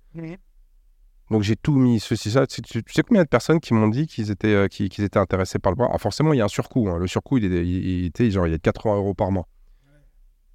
Donc 1.31 1.43
j'ai 1.43 1.57
tout 1.57 1.75
mis, 1.75 2.01
ceci, 2.01 2.31
ça. 2.33 2.47
Tu, 2.47 2.61
sais 2.87 3.03
combien 3.03 3.23
de 3.23 3.29
personnes 3.29 3.61
qui 3.61 3.73
m'ont 3.73 3.89
dit 3.89 4.07
qu'ils 4.07 4.31
étaient, 4.31 4.69
qu'ils, 4.69 4.89
qu'ils 4.89 5.05
étaient 5.05 5.19
intéressés 5.19 5.59
par 5.59 5.73
le 5.73 5.77
programme 5.77 5.93
Alors 5.93 6.01
forcément, 6.01 6.33
il 6.33 6.39
y 6.39 6.41
a 6.41 6.45
un 6.45 6.49
surcoût. 6.49 6.89
hein. 6.89 6.99
Le 6.99 7.07
surcoût, 7.07 7.39
il 7.39 7.45
est, 7.45 7.65
il, 7.67 8.01
il 8.01 8.07
était 8.07 8.31
genre, 8.31 8.47
il 8.47 8.51
y 8.51 8.55
a 8.55 8.59
80 8.59 8.97
euros 8.97 9.15
par 9.15 9.31
mois. 9.31 9.47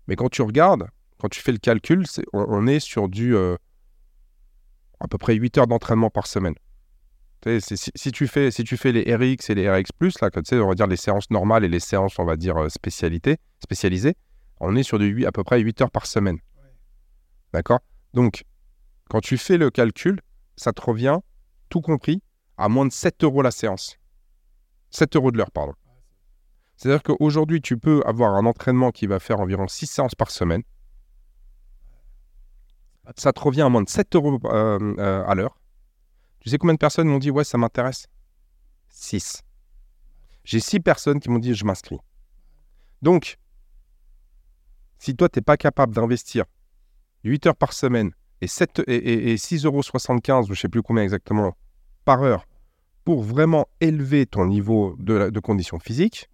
Mais 0.07 0.15
quand 0.15 0.29
tu 0.29 0.41
regardes, 0.41 0.87
quand 1.19 1.29
tu 1.29 1.41
fais 1.41 1.51
le 1.51 1.57
calcul, 1.57 2.05
on, 2.33 2.45
on 2.47 2.67
est 2.67 2.79
sur 2.79 3.09
du 3.09 3.35
euh, 3.35 3.55
à 4.99 5.07
peu 5.07 5.17
près 5.17 5.35
8 5.35 5.57
heures 5.57 5.67
d'entraînement 5.67 6.09
par 6.09 6.27
semaine. 6.27 6.55
Si, 7.59 7.77
si 7.77 8.11
tu 8.11 8.27
fais, 8.27 8.49
si 8.49 8.63
tu 8.63 8.75
fais 8.75 8.91
les 8.91 9.15
RX 9.15 9.51
et 9.51 9.55
les 9.55 9.69
RX+, 9.69 9.91
là, 10.19 10.31
que, 10.31 10.55
on 10.61 10.67
va 10.67 10.73
dire 10.73 10.87
les 10.87 10.97
séances 10.97 11.29
normales 11.29 11.63
et 11.63 11.67
les 11.67 11.79
séances, 11.79 12.17
on 12.17 12.25
va 12.25 12.37
dire, 12.37 12.57
euh, 12.57 12.69
spécialité, 12.69 13.37
spécialisées, 13.59 14.15
on 14.59 14.75
est 14.75 14.81
sur 14.81 14.97
du 14.97 15.05
8 15.05 15.27
à 15.27 15.31
peu 15.31 15.43
près 15.43 15.59
8 15.59 15.81
heures 15.81 15.91
par 15.91 16.07
semaine. 16.07 16.39
D'accord? 17.53 17.81
Donc, 18.15 18.45
quand 19.09 19.21
tu 19.21 19.37
fais 19.37 19.57
le 19.57 19.69
calcul, 19.69 20.21
ça 20.55 20.73
te 20.73 20.81
revient, 20.81 21.19
tout 21.69 21.81
compris, 21.81 22.23
à 22.57 22.67
moins 22.67 22.87
de 22.87 22.91
7 22.91 23.23
euros 23.23 23.43
la 23.43 23.51
séance. 23.51 23.97
7 24.89 25.15
euros 25.15 25.31
de 25.31 25.37
l'heure, 25.37 25.51
pardon. 25.51 25.73
C'est-à-dire 26.77 27.03
qu'aujourd'hui, 27.03 27.61
tu 27.61 27.77
peux 27.77 28.01
avoir 28.05 28.35
un 28.35 28.45
entraînement 28.45 28.91
qui 28.91 29.07
va 29.07 29.19
faire 29.19 29.39
environ 29.39 29.67
6 29.67 29.87
séances 29.87 30.15
par 30.15 30.29
semaine. 30.29 30.63
Ça 33.15 33.31
te 33.31 33.39
revient 33.39 33.61
à 33.61 33.69
moins 33.69 33.83
de 33.83 33.89
7 33.89 34.15
euros 34.15 34.39
euh, 34.45 34.95
euh, 34.97 35.23
à 35.25 35.35
l'heure. 35.35 35.59
Tu 36.39 36.49
sais 36.49 36.57
combien 36.57 36.73
de 36.73 36.79
personnes 36.79 37.07
m'ont 37.07 37.19
dit 37.19 37.31
Ouais, 37.31 37.43
ça 37.43 37.57
m'intéresse? 37.57 38.07
6. 38.89 39.41
J'ai 40.43 40.59
6 40.59 40.79
personnes 40.79 41.19
qui 41.19 41.29
m'ont 41.29 41.39
dit 41.39 41.53
Je 41.53 41.65
m'inscris. 41.65 41.99
Donc, 43.01 43.37
si 44.97 45.15
toi, 45.15 45.29
tu 45.29 45.39
n'es 45.39 45.43
pas 45.43 45.57
capable 45.57 45.93
d'investir 45.93 46.45
8 47.23 47.47
heures 47.47 47.55
par 47.55 47.73
semaine 47.73 48.11
et, 48.41 48.47
7, 48.47 48.81
et, 48.87 48.95
et, 48.95 49.31
et 49.31 49.35
6,75 49.35 49.65
euros, 49.65 50.43
je 50.45 50.51
ne 50.51 50.55
sais 50.55 50.69
plus 50.69 50.81
combien 50.81 51.03
exactement, 51.03 51.55
par 52.03 52.23
heure, 52.23 52.45
pour 53.03 53.21
vraiment 53.23 53.67
élever 53.81 54.25
ton 54.25 54.47
niveau 54.47 54.95
de 54.99 55.39
condition 55.39 55.79
physique, 55.79 56.29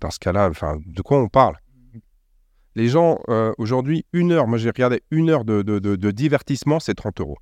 dans 0.00 0.10
ce 0.10 0.18
cas-là, 0.18 0.48
enfin, 0.48 0.78
de 0.84 1.02
quoi 1.02 1.18
on 1.20 1.28
parle? 1.28 1.56
Les 2.76 2.88
gens, 2.88 3.20
euh, 3.28 3.52
aujourd'hui, 3.58 4.04
une 4.12 4.32
heure, 4.32 4.46
moi 4.48 4.58
j'ai 4.58 4.68
regardé 4.68 5.02
une 5.10 5.30
heure 5.30 5.44
de, 5.44 5.62
de- 5.62 5.78
de- 5.78 5.94
de 5.96 6.10
divertissement, 6.10 6.80
c'est 6.80 6.94
30 6.94 7.20
euros. 7.20 7.38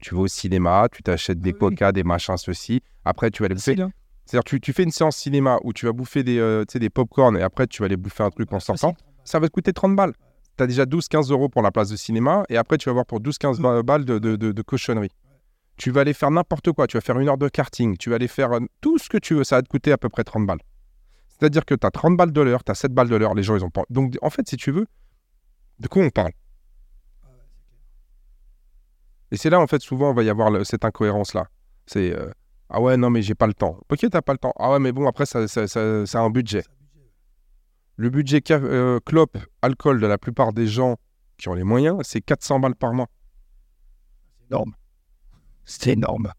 Tu 0.00 0.14
vas 0.14 0.22
au 0.22 0.28
cinéma, 0.28 0.88
tu 0.90 1.02
t'achètes 1.02 1.40
des 1.40 1.50
Ah 1.50 1.52
oui. 1.54 1.58
coca, 1.76 1.92
des 1.92 2.04
machins, 2.04 2.38
ceci. 2.38 2.80
Après, 3.04 3.30
tu 3.30 3.42
vas 3.42 3.46
aller 3.46 3.54
bouffer. 3.54 3.78
Hein. 3.80 3.90
C'est-à-dire, 4.24 4.44
tu, 4.44 4.60
tu 4.60 4.72
fais 4.72 4.84
une 4.84 4.92
séance 4.92 5.16
cinéma 5.16 5.58
où 5.62 5.74
tu 5.74 5.84
vas 5.84 5.92
bouffer 5.92 6.22
des, 6.22 6.38
euh, 6.38 6.64
des 6.74 6.88
pop-corn 6.88 7.36
et 7.36 7.42
après, 7.42 7.66
tu 7.66 7.82
vas 7.82 7.86
aller 7.86 7.98
bouffer 7.98 8.22
un 8.22 8.30
truc 8.30 8.50
en 8.52 8.60
sortant. 8.60 8.92
Facile. 8.94 9.06
ça 9.24 9.38
va 9.40 9.48
te 9.48 9.52
coûter 9.52 9.72
30 9.74 9.94
balles. 9.94 10.14
Tu 10.56 10.62
as 10.64 10.66
déjà 10.66 10.84
12-15 10.86 11.30
euros 11.32 11.48
pour 11.50 11.60
la 11.60 11.70
place 11.70 11.90
de 11.90 11.96
cinéma 11.96 12.44
et 12.48 12.56
après, 12.56 12.78
tu 12.78 12.88
vas 12.88 12.94
voir 12.94 13.04
pour 13.06 13.20
12-15 13.20 13.60
ba- 13.60 13.82
balles 13.82 14.06
de, 14.06 14.18
de, 14.18 14.36
de- 14.36 14.52
de 14.52 14.62
cochonnerie. 14.62 15.10
Tu 15.76 15.90
vas 15.90 16.02
aller 16.02 16.14
faire 16.14 16.30
n'importe 16.30 16.72
quoi. 16.72 16.86
Tu 16.86 16.96
vas 16.96 17.00
faire 17.02 17.18
une 17.18 17.28
heure 17.28 17.38
de 17.38 17.48
karting. 17.48 17.96
Tu 17.98 18.08
vas 18.10 18.16
aller 18.16 18.28
faire 18.28 18.52
euh, 18.52 18.60
tout 18.80 18.96
ce 18.98 19.08
que 19.10 19.18
tu 19.18 19.34
veux. 19.34 19.44
Ça 19.44 19.56
va 19.56 19.62
te 19.62 19.68
coûter 19.68 19.92
à 19.92 19.98
peu 19.98 20.08
près 20.08 20.24
30 20.24 20.46
balles. 20.46 20.60
C'est-à-dire 21.40 21.64
que 21.64 21.74
tu 21.74 21.86
as 21.86 21.90
30 21.90 22.18
balles 22.18 22.32
de 22.32 22.40
l'heure, 22.42 22.62
tu 22.62 22.70
as 22.70 22.74
7 22.74 22.92
balles 22.92 23.08
de 23.08 23.16
l'heure. 23.16 23.34
Les 23.34 23.42
gens, 23.42 23.56
ils 23.56 23.64
ont 23.64 23.70
pas. 23.70 23.84
Donc, 23.88 24.14
en 24.20 24.28
fait, 24.28 24.46
si 24.46 24.58
tu 24.58 24.70
veux, 24.70 24.86
de 25.78 25.88
quoi 25.88 26.04
on 26.04 26.10
parle? 26.10 26.32
Et 29.30 29.38
c'est 29.38 29.48
là, 29.48 29.58
en 29.58 29.66
fait, 29.66 29.80
souvent, 29.80 30.10
il 30.10 30.16
va 30.16 30.22
y 30.22 30.28
avoir 30.28 30.66
cette 30.66 30.84
incohérence-là. 30.84 31.46
C'est 31.86 32.14
euh, 32.14 32.30
Ah 32.68 32.80
ouais, 32.80 32.98
non, 32.98 33.08
mais 33.08 33.22
j'ai 33.22 33.34
pas 33.34 33.46
le 33.46 33.54
temps. 33.54 33.78
Ok, 33.88 34.06
t'as 34.10 34.20
pas 34.20 34.32
le 34.32 34.38
temps. 34.38 34.52
Ah 34.58 34.72
ouais, 34.72 34.80
mais 34.80 34.92
bon, 34.92 35.08
après, 35.08 35.24
ça, 35.24 35.48
ça, 35.48 35.64
a 35.64 36.18
un 36.18 36.30
budget. 36.30 36.64
Le 37.96 38.10
budget 38.10 38.42
euh, 38.50 38.98
clope, 39.06 39.38
alcool 39.62 40.00
de 40.00 40.06
la 40.06 40.18
plupart 40.18 40.52
des 40.52 40.66
gens 40.66 40.96
qui 41.38 41.48
ont 41.48 41.54
les 41.54 41.64
moyens, 41.64 41.98
c'est 42.02 42.20
400 42.20 42.60
balles 42.60 42.74
par 42.74 42.92
mois. 42.92 43.08
énorme. 44.50 44.74
C'est 45.64 45.92
énorme. 45.92 46.32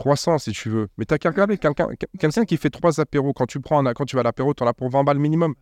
300 0.00 0.38
si 0.38 0.52
tu 0.52 0.70
veux. 0.70 0.88
Mais 0.96 1.04
t'as 1.04 1.18
qu'à 1.18 1.28
regarder 1.28 1.58
quelqu'un 1.58 2.44
qui 2.46 2.56
fait 2.56 2.70
trois 2.70 3.00
apéros. 3.00 3.34
Quand 3.34 3.46
tu, 3.46 3.60
prends 3.60 3.84
quand 3.92 4.06
tu 4.06 4.16
vas 4.16 4.20
à 4.20 4.22
l'apéro, 4.22 4.54
t'en 4.54 4.66
as 4.66 4.72
pour 4.72 4.88
20 4.88 5.04
balles 5.04 5.18
minimum. 5.18 5.54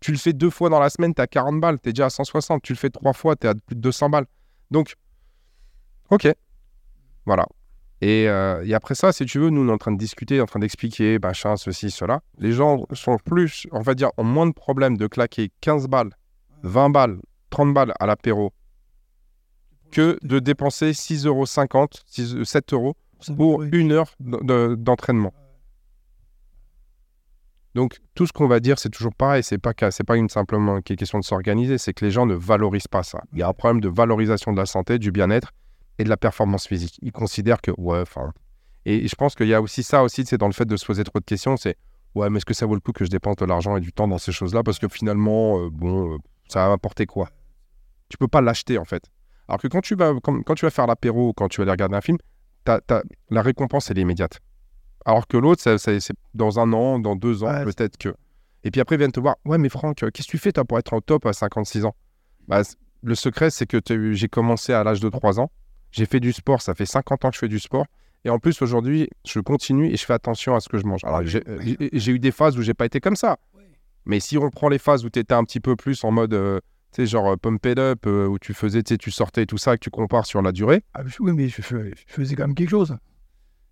Tu 0.00 0.12
le 0.12 0.18
fais 0.18 0.34
deux 0.34 0.50
fois 0.50 0.68
dans 0.68 0.78
la 0.78 0.90
semaine, 0.90 1.14
t'es 1.14 1.22
à 1.22 1.26
40 1.26 1.58
balles. 1.58 1.80
T'es 1.80 1.92
déjà 1.92 2.06
à 2.06 2.10
160. 2.10 2.62
Tu 2.62 2.74
le 2.74 2.78
fais 2.78 2.90
trois 2.90 3.14
fois, 3.14 3.34
t'es 3.34 3.48
à 3.48 3.54
plus 3.54 3.76
de 3.76 3.80
200 3.80 4.10
balles. 4.10 4.26
Donc, 4.70 4.94
ok. 6.10 6.28
Voilà. 7.24 7.46
Et, 8.02 8.28
euh, 8.28 8.62
et 8.64 8.74
après 8.74 8.94
ça, 8.94 9.12
si 9.12 9.24
tu 9.24 9.38
veux, 9.38 9.48
nous, 9.48 9.62
on 9.62 9.68
est 9.68 9.72
en 9.72 9.78
train 9.78 9.92
de 9.92 9.98
discuter, 9.98 10.40
en 10.42 10.46
train 10.46 10.60
d'expliquer, 10.60 11.18
machin, 11.18 11.56
ceci, 11.56 11.90
cela. 11.90 12.20
Les 12.38 12.52
gens 12.52 12.84
sont 12.92 13.16
plus, 13.16 13.66
on 13.72 13.80
va 13.80 13.94
dire, 13.94 14.10
ont 14.18 14.24
moins 14.24 14.46
de 14.46 14.52
problèmes 14.52 14.98
de 14.98 15.06
claquer 15.06 15.50
15 15.62 15.88
balles, 15.88 16.10
20 16.62 16.90
balles, 16.90 17.18
30 17.48 17.72
balles 17.72 17.94
à 17.98 18.06
l'apéro 18.06 18.52
que 19.90 20.18
de 20.22 20.38
dépenser 20.38 20.92
6,50 20.92 21.26
euros, 21.26 21.46
6, 22.06 22.44
7 22.44 22.72
euros 22.72 22.96
pour 23.36 23.62
une 23.62 23.92
heure 23.92 24.14
d'entraînement. 24.18 25.32
Donc 27.74 28.00
tout 28.14 28.26
ce 28.26 28.32
qu'on 28.32 28.48
va 28.48 28.60
dire, 28.60 28.78
c'est 28.78 28.90
toujours 28.90 29.14
pareil. 29.14 29.42
C'est 29.42 29.58
pas 29.58 29.72
c'est 29.90 30.04
pas 30.04 30.16
une 30.16 30.28
simplement 30.28 30.76
une 30.76 30.82
question 30.82 31.18
de 31.18 31.24
s'organiser, 31.24 31.78
c'est 31.78 31.92
que 31.94 32.04
les 32.04 32.10
gens 32.10 32.26
ne 32.26 32.34
valorisent 32.34 32.88
pas 32.88 33.02
ça. 33.02 33.22
Il 33.32 33.38
y 33.38 33.42
a 33.42 33.48
un 33.48 33.52
problème 33.52 33.80
de 33.80 33.88
valorisation 33.88 34.52
de 34.52 34.56
la 34.56 34.66
santé, 34.66 34.98
du 34.98 35.12
bien-être 35.12 35.52
et 35.98 36.04
de 36.04 36.08
la 36.08 36.16
performance 36.16 36.66
physique. 36.66 36.98
Ils 37.02 37.12
considèrent 37.12 37.60
que 37.60 37.70
ouais, 37.78 38.00
enfin. 38.00 38.32
Et 38.86 39.06
je 39.06 39.14
pense 39.14 39.34
qu'il 39.34 39.46
y 39.46 39.54
a 39.54 39.60
aussi 39.60 39.82
ça 39.82 40.02
aussi, 40.02 40.24
c'est 40.24 40.38
dans 40.38 40.46
le 40.46 40.52
fait 40.52 40.64
de 40.64 40.76
se 40.76 40.84
poser 40.86 41.04
trop 41.04 41.20
de 41.20 41.24
questions. 41.24 41.56
C'est 41.56 41.76
ouais, 42.14 42.28
mais 42.30 42.38
est-ce 42.38 42.46
que 42.46 42.54
ça 42.54 42.66
vaut 42.66 42.74
le 42.74 42.80
coup 42.80 42.92
que 42.92 43.04
je 43.04 43.10
dépense 43.10 43.36
de 43.36 43.44
l'argent 43.44 43.76
et 43.76 43.80
du 43.80 43.92
temps 43.92 44.08
dans 44.08 44.18
ces 44.18 44.32
choses-là? 44.32 44.62
Parce 44.62 44.78
que 44.78 44.88
finalement, 44.88 45.60
euh, 45.60 45.70
bon, 45.70 46.14
euh, 46.14 46.18
ça 46.48 46.64
va 46.64 46.70
m'apporter 46.70 47.06
quoi? 47.06 47.28
Tu 48.08 48.16
peux 48.16 48.28
pas 48.28 48.40
l'acheter 48.40 48.78
en 48.78 48.84
fait. 48.84 49.04
Alors 49.50 49.60
que 49.60 49.66
quand 49.66 49.80
tu 49.80 49.96
vas, 49.96 50.14
quand, 50.22 50.42
quand 50.42 50.54
tu 50.54 50.64
vas 50.64 50.70
faire 50.70 50.86
l'apéro 50.86 51.32
quand 51.32 51.48
tu 51.48 51.60
vas 51.60 51.64
aller 51.64 51.72
regarder 51.72 51.96
un 51.96 52.00
film, 52.00 52.18
la 53.30 53.42
récompense, 53.42 53.90
elle 53.90 53.98
est 53.98 54.02
immédiate. 54.02 54.38
Alors 55.04 55.26
que 55.26 55.36
l'autre, 55.36 55.60
c'est 55.76 56.12
dans 56.34 56.60
un 56.60 56.72
an, 56.72 57.00
dans 57.00 57.16
deux 57.16 57.42
ans, 57.42 57.48
Ouais, 57.48 57.64
peut-être 57.64 57.96
que. 57.96 58.14
Et 58.62 58.70
puis 58.70 58.80
après, 58.80 58.94
ils 58.94 58.98
viennent 58.98 59.10
te 59.10 59.18
voir. 59.18 59.36
Ouais, 59.44 59.58
mais 59.58 59.68
Franck, 59.68 59.96
qu'est-ce 59.96 60.28
que 60.28 60.30
tu 60.30 60.38
fais 60.38 60.52
toi, 60.52 60.64
pour 60.64 60.78
être 60.78 60.92
en 60.92 61.00
top 61.00 61.26
à 61.26 61.32
56 61.32 61.84
ans? 61.84 61.96
Bah, 62.46 62.62
Le 63.02 63.14
secret, 63.16 63.50
c'est 63.50 63.66
que 63.66 63.80
j'ai 64.12 64.28
commencé 64.28 64.72
à 64.72 64.84
l'âge 64.84 65.00
de 65.00 65.08
3 65.08 65.40
ans. 65.40 65.50
J'ai 65.90 66.06
fait 66.06 66.20
du 66.20 66.32
sport, 66.32 66.62
ça 66.62 66.74
fait 66.74 66.86
50 66.86 67.24
ans 67.24 67.30
que 67.30 67.34
je 67.34 67.40
fais 67.40 67.48
du 67.48 67.58
sport. 67.58 67.86
Et 68.24 68.30
en 68.30 68.38
plus, 68.38 68.62
aujourd'hui, 68.62 69.08
je 69.26 69.40
continue 69.40 69.90
et 69.90 69.96
je 69.96 70.04
fais 70.04 70.12
attention 70.12 70.54
à 70.54 70.60
ce 70.60 70.68
que 70.68 70.78
je 70.78 70.86
mange. 70.86 71.00
Alors, 71.02 71.22
j'ai 71.24 72.12
eu 72.12 72.18
des 72.20 72.30
phases 72.30 72.56
où 72.56 72.62
j'ai 72.62 72.74
pas 72.74 72.84
été 72.84 73.00
comme 73.00 73.16
ça. 73.16 73.38
Mais 74.04 74.20
si 74.20 74.38
on 74.38 74.48
prend 74.50 74.68
les 74.68 74.78
phases 74.78 75.04
où 75.04 75.10
tu 75.10 75.18
étais 75.18 75.34
un 75.34 75.42
petit 75.42 75.60
peu 75.60 75.74
plus 75.74 76.04
en 76.04 76.12
mode, 76.12 76.34
euh, 76.34 76.60
tu 76.92 77.02
sais, 77.02 77.06
genre 77.06 77.32
euh, 77.32 77.36
pump 77.36 77.64
it 77.66 77.78
up, 77.78 78.06
euh, 78.06 78.26
où 78.26 78.38
tu 78.38 78.52
faisais, 78.54 78.82
tu 78.82 78.94
sais, 78.94 78.98
tu 78.98 79.10
sortais 79.10 79.42
et 79.42 79.46
tout 79.46 79.58
ça, 79.58 79.74
et 79.74 79.78
que 79.78 79.84
tu 79.84 79.90
compares 79.90 80.26
sur 80.26 80.42
la 80.42 80.52
durée, 80.52 80.82
Ah, 80.94 81.02
oui, 81.20 81.32
mais 81.32 81.48
je, 81.48 81.62
fais- 81.62 81.92
je 81.94 82.12
faisais 82.12 82.34
quand 82.36 82.46
même 82.46 82.54
quelque 82.54 82.70
chose. 82.70 82.96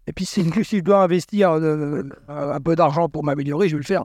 Et 0.07 0.13
puis, 0.13 0.25
si, 0.25 0.43
si 0.65 0.79
je 0.79 0.83
dois 0.83 1.03
investir 1.03 1.53
euh, 1.53 2.03
un 2.29 2.61
peu 2.61 2.77
d'argent 2.77 3.09
pour 3.09 3.25
m'améliorer, 3.25 3.69
je 3.69 3.77
vais 3.77 3.81
le 3.83 3.87
faire. 3.87 4.05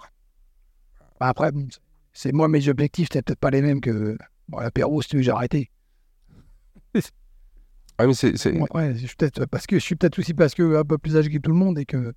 Bah, 1.19 1.27
après, 1.27 1.51
c'est 2.11 2.31
moi, 2.31 2.47
mes 2.47 2.67
objectifs, 2.69 3.07
c'est 3.11 3.21
peut-être 3.23 3.39
pas 3.39 3.51
les 3.51 3.61
mêmes 3.61 3.81
que 3.81 4.17
bon, 4.49 4.59
l'apéro, 4.59 5.01
si 5.01 5.09
tu 5.09 5.17
veux, 5.17 5.21
j'ai 5.23 5.31
arrêté. 5.31 5.69
ah, 7.97 8.07
mais 8.07 8.13
c'est, 8.13 8.37
c'est- 8.37 8.51
Ouais, 8.59 8.67
ouais, 8.73 8.95
je 8.95 9.05
suis 9.07 9.15
peut-être 9.15 9.45
parce 9.45 9.67
que 9.67 9.77
je 9.77 9.83
suis 9.83 9.95
peut-être 9.95 10.19
aussi 10.19 10.33
parce 10.33 10.53
que 10.53 10.75
un 10.77 10.83
peu 10.83 10.97
plus 10.97 11.15
âgé 11.17 11.29
que 11.29 11.37
tout 11.37 11.51
le 11.51 11.57
monde 11.57 11.77
et 11.79 11.85
que 11.85 12.13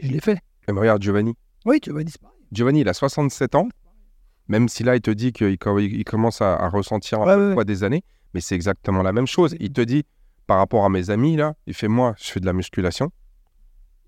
je 0.00 0.08
l'ai 0.08 0.20
fait. 0.20 0.38
Eh 0.68 0.72
ben, 0.72 0.78
regarde 0.80 1.02
Giovanni. 1.02 1.34
Oui, 1.64 1.80
dire 1.80 1.94
c'est 2.08 2.20
pareil. 2.20 2.36
Giovanni, 2.52 2.80
il 2.80 2.88
a 2.88 2.94
67 2.94 3.54
ans. 3.54 3.68
Même 4.48 4.68
si 4.68 4.82
là, 4.84 4.94
il 4.96 5.00
te 5.00 5.10
dit 5.10 5.32
qu'il 5.32 5.56
il 5.60 6.04
commence 6.04 6.42
à, 6.42 6.54
à 6.56 6.68
ressentir 6.68 7.20
un 7.22 7.26
Ouais, 7.26 7.34
peu 7.36 7.54
ouais, 7.54 7.64
des 7.64 7.82
années, 7.84 8.02
mais 8.34 8.40
c'est 8.40 8.54
exactement 8.54 9.02
la 9.02 9.12
même 9.12 9.26
chose. 9.26 9.56
Il 9.60 9.72
te 9.72 9.80
dit, 9.80 10.04
par 10.46 10.58
rapport 10.58 10.84
à 10.84 10.88
mes 10.90 11.08
amis, 11.10 11.36
là, 11.36 11.54
il 11.66 11.74
fait 11.74 11.88
moi, 11.88 12.14
je 12.18 12.30
fais 12.30 12.40
de 12.40 12.46
la 12.46 12.52
musculation, 12.52 13.10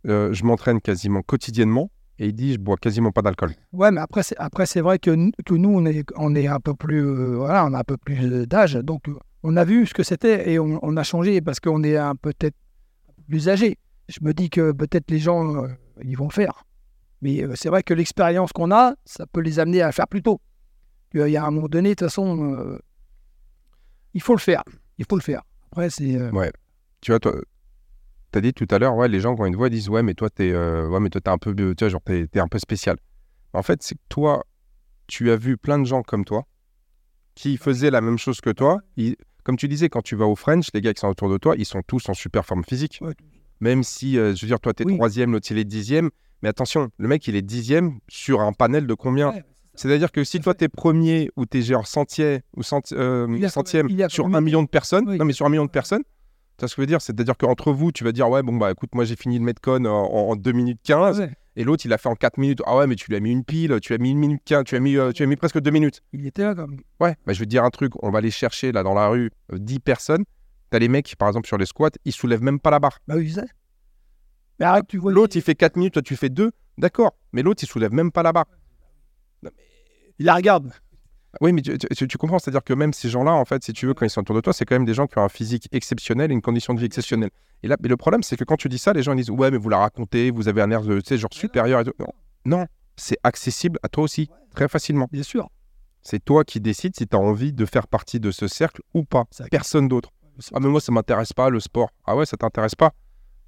euh, 0.06 0.32
je 0.32 0.44
m'entraîne 0.44 0.80
quasiment 0.80 1.22
quotidiennement, 1.22 1.90
et 2.18 2.26
il 2.28 2.34
dit, 2.34 2.54
je 2.54 2.58
bois 2.58 2.76
quasiment 2.76 3.12
pas 3.12 3.22
d'alcool. 3.22 3.52
Ouais, 3.72 3.90
mais 3.90 4.00
après, 4.00 4.22
c'est, 4.22 4.36
après, 4.38 4.66
c'est 4.66 4.80
vrai 4.80 4.98
que, 4.98 5.10
nous- 5.10 5.32
que 5.44 5.54
nous, 5.54 5.70
on 5.70 5.84
est, 5.86 6.04
on 6.16 6.34
est 6.34 6.46
un 6.46 6.60
peu 6.60 6.74
plus, 6.74 7.00
euh, 7.04 7.36
voilà, 7.36 7.66
on 7.66 7.72
a 7.74 7.78
un 7.80 7.84
peu 7.84 7.96
plus 7.96 8.46
d'âge, 8.46 8.74
donc 8.74 9.04
on 9.42 9.56
a 9.56 9.64
vu 9.64 9.86
ce 9.86 9.94
que 9.94 10.02
c'était 10.02 10.50
et 10.50 10.58
on, 10.58 10.78
on 10.82 10.96
a 10.96 11.02
changé 11.02 11.40
parce 11.40 11.60
qu'on 11.60 11.82
est 11.82 11.96
un 11.96 12.14
peut-être 12.14 12.56
plus 13.28 13.48
âgé. 13.48 13.78
Je 14.08 14.18
me 14.22 14.32
dis 14.32 14.50
que 14.50 14.72
peut-être 14.72 15.10
les 15.10 15.18
gens, 15.18 15.64
euh, 15.64 15.68
ils 16.04 16.16
vont 16.16 16.30
faire. 16.30 16.64
Mais 17.22 17.42
euh, 17.42 17.54
c'est 17.56 17.68
vrai 17.68 17.82
que 17.82 17.94
l'expérience 17.94 18.52
qu'on 18.52 18.70
a, 18.72 18.94
ça 19.04 19.26
peut 19.26 19.40
les 19.40 19.58
amener 19.58 19.82
à 19.82 19.86
le 19.86 19.92
faire 19.92 20.08
plus 20.08 20.22
tôt. 20.22 20.40
Il 21.14 21.26
y 21.28 21.36
a 21.36 21.44
un 21.44 21.50
moment 21.50 21.68
donné, 21.68 21.90
de 21.90 21.94
toute 21.94 22.08
façon, 22.08 22.54
euh, 22.54 22.78
il 24.14 24.20
faut 24.20 24.34
le 24.34 24.40
faire. 24.40 24.62
Il 24.98 25.04
faut 25.08 25.16
le 25.16 25.22
faire. 25.22 25.42
Après, 25.72 25.90
c'est. 25.90 26.16
euh, 26.16 26.30
Tu 27.00 27.10
vois, 27.12 27.20
toi, 27.20 27.34
t'as 28.32 28.40
dit 28.40 28.52
tout 28.52 28.66
à 28.70 28.78
l'heure, 28.78 28.94
ouais, 28.96 29.08
les 29.08 29.20
gens, 29.20 29.34
quand 29.36 29.46
ils 29.46 29.52
te 29.52 29.56
voient, 29.56 29.68
disent, 29.70 29.88
ouais, 29.88 30.02
mais 30.02 30.14
toi, 30.14 30.28
t'es, 30.30 30.52
ouais, 30.54 31.00
mais 31.00 31.10
toi, 31.10 31.20
t'es 31.20 31.30
un 31.30 31.38
peu, 31.38 31.54
tu 31.54 31.74
vois, 31.78 31.88
genre, 31.88 32.00
t'es, 32.04 32.26
t'es 32.26 32.40
un 32.40 32.48
peu 32.48 32.58
spécial. 32.58 32.96
En 33.52 33.62
fait, 33.62 33.82
c'est 33.82 33.94
que 33.94 34.00
toi, 34.08 34.44
tu 35.06 35.30
as 35.30 35.36
vu 35.36 35.56
plein 35.56 35.78
de 35.78 35.84
gens 35.84 36.02
comme 36.02 36.24
toi 36.24 36.46
qui 37.34 37.56
faisaient 37.56 37.90
la 37.90 38.00
même 38.00 38.18
chose 38.18 38.40
que 38.40 38.50
toi. 38.50 38.80
Ils- 38.96 39.16
comme 39.44 39.56
tu 39.56 39.68
disais, 39.68 39.88
quand 39.88 40.02
tu 40.02 40.16
vas 40.16 40.26
au 40.26 40.34
French, 40.34 40.68
les 40.74 40.80
gars 40.80 40.92
qui 40.92 41.00
sont 41.00 41.08
autour 41.08 41.30
de 41.30 41.38
toi, 41.38 41.54
ils 41.56 41.64
sont 41.66 41.82
tous 41.86 42.08
en 42.08 42.14
super 42.14 42.44
forme 42.44 42.64
physique. 42.64 42.98
Ouais. 43.00 43.14
Même 43.60 43.84
si, 43.84 44.14
je 44.14 44.20
veux 44.40 44.46
dire, 44.48 44.60
toi, 44.60 44.74
t'es 44.74 44.84
Oui. 44.84 44.96
troisième, 44.96 45.32
l'autre, 45.32 45.46
il 45.50 45.58
est 45.58 45.64
dixième. 45.64 46.10
Mais 46.42 46.48
attention, 46.48 46.88
le 46.98 47.08
mec, 47.08 47.26
il 47.28 47.36
est 47.36 47.42
dixième 47.42 47.98
sur 48.08 48.40
un 48.40 48.52
panel 48.52 48.86
de 48.86 48.94
combien? 48.94 49.30
Ouais, 49.30 49.44
C'est-à-dire 49.74 50.12
que 50.12 50.22
si 50.24 50.40
toi, 50.40 50.52
fait. 50.52 50.58
t'es 50.58 50.68
premier 50.68 51.30
ou 51.36 51.46
t'es 51.46 51.62
genre 51.62 51.86
centième 51.86 52.40
ou 52.56 52.62
centi- 52.62 52.94
euh, 52.94 53.26
Il 53.38 53.50
centième 53.50 53.88
il 53.90 54.04
sur 54.10 54.26
un 54.26 54.40
million 54.40 54.62
de 54.62 54.68
personnes, 54.68 55.08
Oui. 55.08 55.18
non 55.18 55.24
mais 55.24 55.32
sur 55.32 55.46
un 55.46 55.48
million 55.50 55.64
de 55.64 55.70
personnes, 55.70 56.02
tu 56.04 56.60
vois 56.62 56.68
ce 56.68 56.74
que 56.74 56.80
je 56.80 56.82
veux 56.82 56.86
dire? 56.86 57.00
C'est-à-dire 57.02 57.36
qu'entre 57.36 57.72
vous, 57.72 57.92
tu 57.92 58.04
vas 58.04 58.12
dire, 58.12 58.28
ouais, 58.30 58.42
bon, 58.42 58.56
bah 58.56 58.70
écoute, 58.70 58.94
moi 58.94 59.04
j'ai 59.04 59.16
fini 59.16 59.38
le 59.38 59.44
Metcon 59.44 59.84
en, 59.84 59.90
en 60.30 60.36
2 60.36 60.52
minutes 60.52 60.80
15 60.84 61.20
ouais, 61.20 61.30
et 61.56 61.64
l'autre 61.64 61.84
il 61.86 61.92
a 61.92 61.98
fait 61.98 62.08
en 62.08 62.14
4 62.14 62.38
minutes. 62.38 62.62
Ah 62.66 62.76
ouais, 62.78 62.86
mais 62.86 62.94
tu 62.96 63.10
lui 63.10 63.16
as 63.16 63.20
mis 63.20 63.30
une 63.32 63.44
pile, 63.44 63.78
tu 63.82 63.92
as 63.94 63.98
mis 63.98 64.10
une 64.12 64.18
minute 64.18 64.40
15, 64.44 64.64
tu 64.64 64.76
as 64.76 64.80
mis, 64.80 64.96
euh, 64.96 65.12
tu 65.12 65.22
as 65.22 65.26
mis 65.26 65.36
presque 65.36 65.60
2 65.60 65.70
minutes. 65.70 66.02
il 66.12 66.26
était 66.26 66.42
là 66.44 66.54
quand 66.54 66.66
même. 66.68 66.80
Ouais, 67.00 67.14
bah 67.26 67.32
je 67.32 67.38
vais 67.40 67.44
te 67.46 67.50
dire 67.50 67.64
un 67.64 67.70
truc, 67.70 67.92
on 68.02 68.10
va 68.10 68.18
aller 68.18 68.30
chercher 68.30 68.72
là 68.72 68.82
dans 68.82 68.94
la 68.94 69.08
rue 69.08 69.30
euh, 69.52 69.58
10 69.58 69.80
personnes. 69.80 70.24
T'as 70.70 70.78
les 70.80 70.88
mecs, 70.88 71.14
par 71.16 71.28
exemple, 71.28 71.46
sur 71.46 71.58
les 71.58 71.66
squats, 71.66 71.90
ils 72.04 72.12
soulèvent 72.12 72.42
même 72.42 72.58
pas 72.58 72.70
la 72.70 72.80
barre. 72.80 72.98
Bah 73.06 73.14
oui, 73.16 73.28
je 73.28 73.34
sais. 73.34 73.46
Mais 74.58 74.66
arrête, 74.66 74.86
tu 74.88 74.98
vois. 74.98 75.12
L'autre 75.12 75.36
il 75.36 75.42
fait 75.42 75.54
4 75.54 75.76
minutes, 75.76 75.94
toi 75.94 76.02
tu 76.02 76.16
fais 76.16 76.28
2, 76.28 76.50
d'accord, 76.78 77.16
mais 77.32 77.42
l'autre 77.42 77.62
il 77.62 77.66
soulève 77.66 77.92
même 77.92 78.10
pas 78.12 78.22
la 78.22 78.32
barre. 78.32 78.46
il 80.18 80.26
la 80.26 80.34
regarde. 80.34 80.72
Oui, 81.42 81.52
mais 81.52 81.60
tu, 81.60 81.76
tu- 81.76 82.08
tu 82.08 82.16
comprends, 82.18 82.38
c'est-à-dire 82.38 82.64
que 82.64 82.72
même 82.72 82.94
ces 82.94 83.10
gens-là, 83.10 83.32
en 83.32 83.44
fait, 83.44 83.62
si 83.62 83.74
tu 83.74 83.84
veux, 83.86 83.92
quand 83.92 84.06
ils 84.06 84.10
sont 84.10 84.22
autour 84.22 84.34
de 84.36 84.40
toi, 84.40 84.54
c'est 84.54 84.64
quand 84.64 84.74
même 84.74 84.86
des 84.86 84.94
gens 84.94 85.06
qui 85.06 85.18
ont 85.18 85.22
un 85.22 85.28
physique 85.28 85.68
exceptionnel 85.72 86.30
et 86.30 86.34
une 86.34 86.40
condition 86.40 86.72
de 86.72 86.78
vie 86.80 86.86
exceptionnelle. 86.86 87.28
Et 87.62 87.68
là, 87.68 87.76
mais 87.82 87.90
le 87.90 87.98
problème, 87.98 88.22
c'est 88.22 88.36
que 88.38 88.44
quand 88.44 88.56
tu 88.56 88.70
dis 88.70 88.78
ça, 88.78 88.94
les 88.94 89.02
gens 89.02 89.12
ils 89.12 89.16
disent 89.16 89.30
Ouais, 89.30 89.50
mais 89.50 89.58
vous 89.58 89.68
la 89.68 89.76
racontez, 89.78 90.30
vous 90.30 90.48
avez 90.48 90.62
un 90.62 90.70
air 90.70 90.80
de, 90.80 90.98
tu 91.00 91.08
sais, 91.08 91.18
genre 91.18 91.32
supérieur 91.34 91.80
et 91.80 91.84
tout. 91.84 91.92
Non, 91.98 92.06
non 92.46 92.66
c'est 92.96 93.18
accessible 93.22 93.78
à 93.82 93.90
toi 93.90 94.04
aussi, 94.04 94.30
très 94.54 94.68
facilement. 94.68 95.06
Bien 95.12 95.22
sûr. 95.22 95.50
C'est 96.00 96.24
toi 96.24 96.44
qui 96.44 96.60
décides 96.60 96.96
si 96.96 97.06
tu 97.06 97.14
as 97.14 97.18
envie 97.20 97.52
de 97.52 97.66
faire 97.66 97.86
partie 97.88 98.18
de 98.20 98.30
ce 98.30 98.48
cercle 98.48 98.80
ou 98.94 99.04
pas. 99.04 99.24
Personne 99.50 99.88
d'autre. 99.88 100.12
Ah, 100.54 100.60
mais 100.60 100.68
moi, 100.68 100.80
ça 100.80 100.92
m'intéresse 100.92 101.34
pas, 101.34 101.50
le 101.50 101.60
sport. 101.60 101.90
Ah 102.06 102.16
ouais, 102.16 102.24
ça 102.24 102.38
t'intéresse 102.38 102.74
pas? 102.74 102.92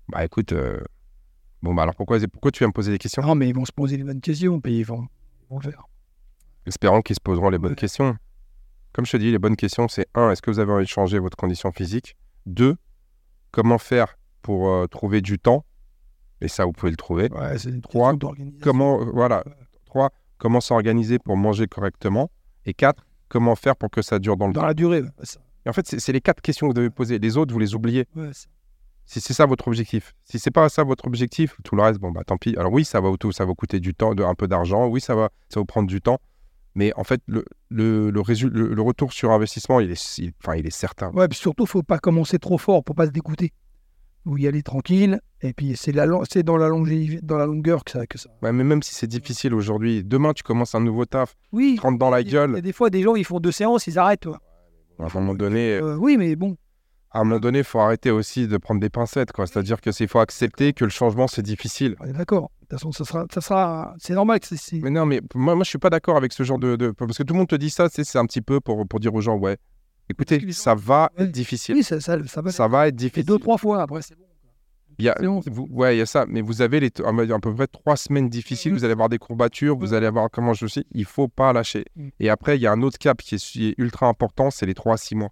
Bah 0.09 0.25
écoute, 0.25 0.53
euh, 0.53 0.79
bon, 1.63 1.75
bah 1.75 1.83
alors 1.83 1.95
pourquoi, 1.95 2.19
pourquoi 2.33 2.51
tu 2.51 2.59
viens 2.61 2.69
me 2.69 2.73
poser 2.73 2.93
des 2.93 2.99
questions? 2.99 3.23
Non, 3.23 3.35
mais 3.35 3.49
ils 3.49 3.55
vont 3.55 3.65
se 3.65 3.73
poser 3.73 3.97
les 3.97 4.05
bonnes 4.05 4.21
questions, 4.21 4.61
puis 4.61 4.79
ils 4.79 4.85
vont, 4.85 5.07
ils 5.43 5.49
vont 5.51 5.59
le 5.59 5.71
faire. 5.71 5.85
Espérons 6.67 7.01
qu'ils 7.03 7.17
se 7.17 7.21
poseront 7.21 7.51
les 7.51 7.59
bonnes 7.59 7.71
Ouais. 7.73 7.77
questions. 7.77 8.17
Comme 8.93 9.07
je 9.07 9.13
te 9.13 9.17
dis, 9.17 9.31
les 9.31 9.39
bonnes 9.39 9.57
questions, 9.57 9.89
c'est 9.89 10.07
un, 10.15 10.31
est-ce 10.31 10.43
que 10.43 10.51
vous 10.51 10.59
avez 10.59 10.73
envie 10.73 10.85
de 10.85 10.89
changer 10.89 11.19
votre 11.19 11.37
condition 11.37 11.73
physique? 11.73 12.17
Deux, 12.47 12.77
comment 13.51 13.79
faire 13.79 14.19
pour 14.43 14.69
euh, 14.69 14.87
trouver 14.87 15.21
du 15.21 15.39
temps? 15.39 15.65
Et 16.41 16.49
ça, 16.49 16.65
vous 16.65 16.73
pouvez 16.73 16.91
le 16.91 16.97
trouver. 16.97 17.29
Ouais, 17.33 17.59
c'est 17.59 17.71
une 17.71 17.81
Trois, 17.81 18.11
question 18.13 18.17
d'organisation. 18.19 18.61
Comment, 18.63 19.01
euh, 19.01 19.11
voilà. 19.13 19.45
Trois, 19.87 20.11
comment 20.39 20.61
s'organiser 20.61 21.19
pour 21.19 21.37
manger 21.37 21.67
correctement? 21.67 22.31
Et 22.65 22.75
quatre, 22.75 23.07
comment 23.29 23.57
faire 23.57 23.77
pour 23.77 23.91
que 23.91 24.03
ça 24.03 24.19
dure 24.19 24.37
dans 24.37 24.47
le 24.47 24.53
Dans 24.53 24.61
temps? 24.61 24.67
la 24.67 24.75
durée. 24.75 25.03
ça. 25.23 25.41
Et 25.67 25.69
en 25.69 25.73
fait, 25.73 25.87
c'est 25.87 25.99
c'est 26.01 26.13
les 26.13 26.21
quatre 26.21 26.41
questions 26.41 26.67
que 26.67 26.71
vous 26.71 26.75
devez 26.75 26.91
poser. 26.91 27.19
Les 27.19 27.37
autres, 27.37 27.53
vous 27.53 27.59
les 27.59 27.75
oubliez. 27.75 28.07
Ouais, 28.15 28.33
ça. 28.33 28.47
Si 29.11 29.23
c'est 29.23 29.33
ça 29.33 29.47
votre 29.47 29.67
objectif. 29.69 30.15
Si 30.25 30.39
c'est 30.39 30.51
pas 30.51 30.69
ça 30.69 30.85
votre 30.85 31.07
objectif, 31.07 31.57
tout 31.65 31.75
le 31.77 31.83
reste, 31.83 31.99
bon, 31.99 32.11
bah 32.13 32.25
tant 32.27 32.37
pis. 32.37 32.55
Alors 32.59 32.71
oui, 32.73 32.85
ça 32.85 33.01
va, 33.01 33.11
tout, 33.19 33.33
ça 33.33 33.47
va 33.47 33.55
coûter 33.55 33.81
du 33.81 33.95
temps, 33.95 34.15
de, 34.15 34.23
un 34.23 34.35
peu 34.35 34.47
d'argent. 34.47 34.87
Oui, 34.87 35.01
ça 35.01 35.15
va, 35.15 35.31
ça 35.49 35.59
va 35.59 35.63
vous 35.63 35.65
prendre 35.65 35.89
du 35.89 36.03
temps. 36.03 36.19
Mais 36.75 36.93
en 36.95 37.05
fait, 37.05 37.23
le, 37.27 37.43
le, 37.71 38.11
le, 38.11 38.21
résu- 38.21 38.51
le- 38.51 38.75
le 38.75 38.83
retour 38.83 39.15
sur 39.15 39.31
investissement, 39.33 39.81
il 39.81 39.91
est, 39.91 40.19
il- 40.19 40.33
enfin, 40.45 40.57
il 40.57 40.67
est 40.67 40.71
certain. 40.71 41.11
Ouais, 41.13 41.27
puis 41.27 41.39
surtout, 41.39 41.65
faut 41.65 41.83
pas 41.83 41.99
commencer 41.99 42.39
trop 42.39 42.59
fort 42.59 42.85
pour 42.85 42.95
pas 42.95 43.07
se 43.07 43.11
dégoûter. 43.11 43.53
Faut 44.25 44.37
y 44.37 44.47
aller 44.47 44.63
tranquille. 44.63 45.21
Et 45.41 45.55
puis, 45.55 45.75
c'est 45.75 45.93
la 45.93 46.05
long- 46.05 46.25
c'est 46.31 46.43
dans 46.43 46.59
la 46.59 46.69
longévité, 46.69 47.21
dans 47.23 47.39
la 47.39 47.47
longueur 47.47 47.85
que 47.85 47.93
ça, 47.93 48.07
que 48.07 48.19
ça. 48.19 48.29
Ouais, 48.43 48.53
mais 48.53 48.63
même 48.63 48.83
si 48.83 48.95
c'est 48.95 49.07
difficile 49.07 49.55
aujourd'hui, 49.55 50.05
demain, 50.05 50.35
tu 50.35 50.43
commences 50.43 50.75
un 50.75 50.81
nouveau 50.81 51.07
taf, 51.07 51.35
Oui. 51.53 51.77
tu 51.77 51.81
rentres 51.81 51.99
dans 51.99 52.11
la 52.11 52.21
il 52.21 52.27
y 52.27 52.37
a 52.37 52.47
gueule. 52.47 52.61
des 52.61 52.73
fois, 52.75 52.91
des 52.91 53.03
gens, 53.03 53.15
ils 53.17 53.25
font 53.25 53.41
deux 53.41 53.53
séances, 53.53 53.87
ils 53.87 53.99
arrêtent. 53.99 54.21
toi. 54.21 54.39
À 54.99 55.05
un 55.05 55.09
moment 55.15 55.35
donné, 55.35 55.77
Euh, 55.79 55.97
oui, 55.97 56.17
mais 56.19 56.37
bon. 56.37 56.57
À 57.11 57.21
un 57.21 57.25
moment 57.25 57.41
donné, 57.41 57.59
il 57.59 57.65
faut 57.65 57.81
arrêter 57.81 58.11
aussi 58.11 58.47
de 58.49 58.57
prendre 58.59 58.81
des 58.81 58.91
pincettes. 58.91 59.33
quoi. 59.33 59.47
C'est-à-dire 59.47 59.81
que 59.81 59.93
c'est- 59.93 60.07
faut 60.07 60.19
accepter 60.21 60.73
que 60.73 60.85
le 60.85 60.91
changement, 60.91 61.27
c'est 61.27 61.43
difficile. 61.43 61.97
On 62.01 62.05
est 62.07 62.13
d'accord. 62.13 62.51
De 62.61 62.67
toute 62.77 62.79
façon, 62.81 62.93
ça 62.93 63.05
sera, 63.05 63.25
ça 63.33 63.41
sera, 63.41 63.95
c'est 63.99 64.13
normal 64.15 64.41
que 64.41 64.47
c'est. 64.47 64.57
c'est- 64.59 64.81
Mais 64.81 64.91
non, 64.91 65.07
mais 65.07 65.21
moi, 65.35 65.55
moi 65.55 65.65
je 65.65 65.71
suis 65.71 65.79
pas 65.79 65.89
d'accord 65.91 66.17
avec 66.19 66.33
ce 66.35 66.43
genre 66.43 66.59
de, 66.59 66.77
de- 66.77 66.91
Parce 66.91 67.17
que 67.17 67.23
tout 67.23 67.33
le 67.35 67.39
monde 67.39 67.49
te 67.49 67.57
dit 67.57 67.71
ça, 67.71 67.89
c'est 67.91 68.05
c'est 68.05 68.19
un 68.19 68.27
petit 68.27 68.43
peu 68.43 68.61
pour, 68.61 68.87
pour 68.87 69.01
dire 69.01 69.15
aux 69.15 69.23
gens, 69.23 69.37
ouais, 69.39 69.57
écoutez, 70.11 70.39
gens- 70.41 70.53
ça 70.53 70.75
va 70.75 71.11
Ouais. 71.19 71.25
être 71.25 71.33
difficile. 71.33 71.77
Oui, 71.77 71.83
ça, 71.83 71.99
ça, 72.01 72.19
ça 72.27 72.43
va. 72.43 72.51
Ça 72.53 72.69
va 72.69 72.89
être 72.89 72.95
Et 72.95 72.97
difficile. 72.97 73.25
deux, 73.25 73.39
trois 73.39 73.57
fois 73.57 73.81
après, 73.83 74.03
c'est 74.03 74.15
bon. 74.17 74.25
Il 75.01 75.05
y 75.05 75.09
a, 75.09 75.15
c'est 75.19 75.27
bon. 75.27 75.41
vous- 75.47 75.69
ouais, 75.71 75.95
il 75.95 75.99
y 75.99 76.03
a 76.03 76.07
ça. 76.07 76.27
Mais 76.29 76.43
vous 76.43 76.61
avez 76.61 76.81
les, 76.81 76.91
à 77.05 77.09
à 77.35 77.39
peu 77.39 77.55
près 77.55 77.69
trois 77.69 77.97
semaines 77.97 78.29
difficiles. 78.29 78.73
Mhm. 78.73 78.79
Vous 78.79 78.85
allez 78.85 78.93
avoir 78.93 79.09
des 79.09 79.19
courbatures, 79.19 79.79
vous 79.79 79.93
Ouais. 79.93 79.97
allez 79.97 80.07
avoir, 80.07 80.29
comment 80.29 80.53
je 80.55 80.67
sais, 80.67 80.85
il 80.93 81.05
faut 81.05 81.29
pas 81.29 81.53
lâcher. 81.53 81.85
Mhm. 81.97 82.11
Et 82.21 82.29
après, 82.29 82.59
il 82.59 82.61
y 82.63 82.67
a 82.67 82.73
un 82.73 82.83
autre 82.83 82.99
cap 82.99 83.23
qui 83.23 83.37
est, 83.37 83.39
qui 83.43 83.69
est 83.69 83.75
ultra 83.79 84.09
important, 84.09 84.51
c'est 84.51 84.67
les 84.67 84.75
trois 84.75 84.95
à 84.95 84.97
six 84.99 85.15
mois. 85.15 85.31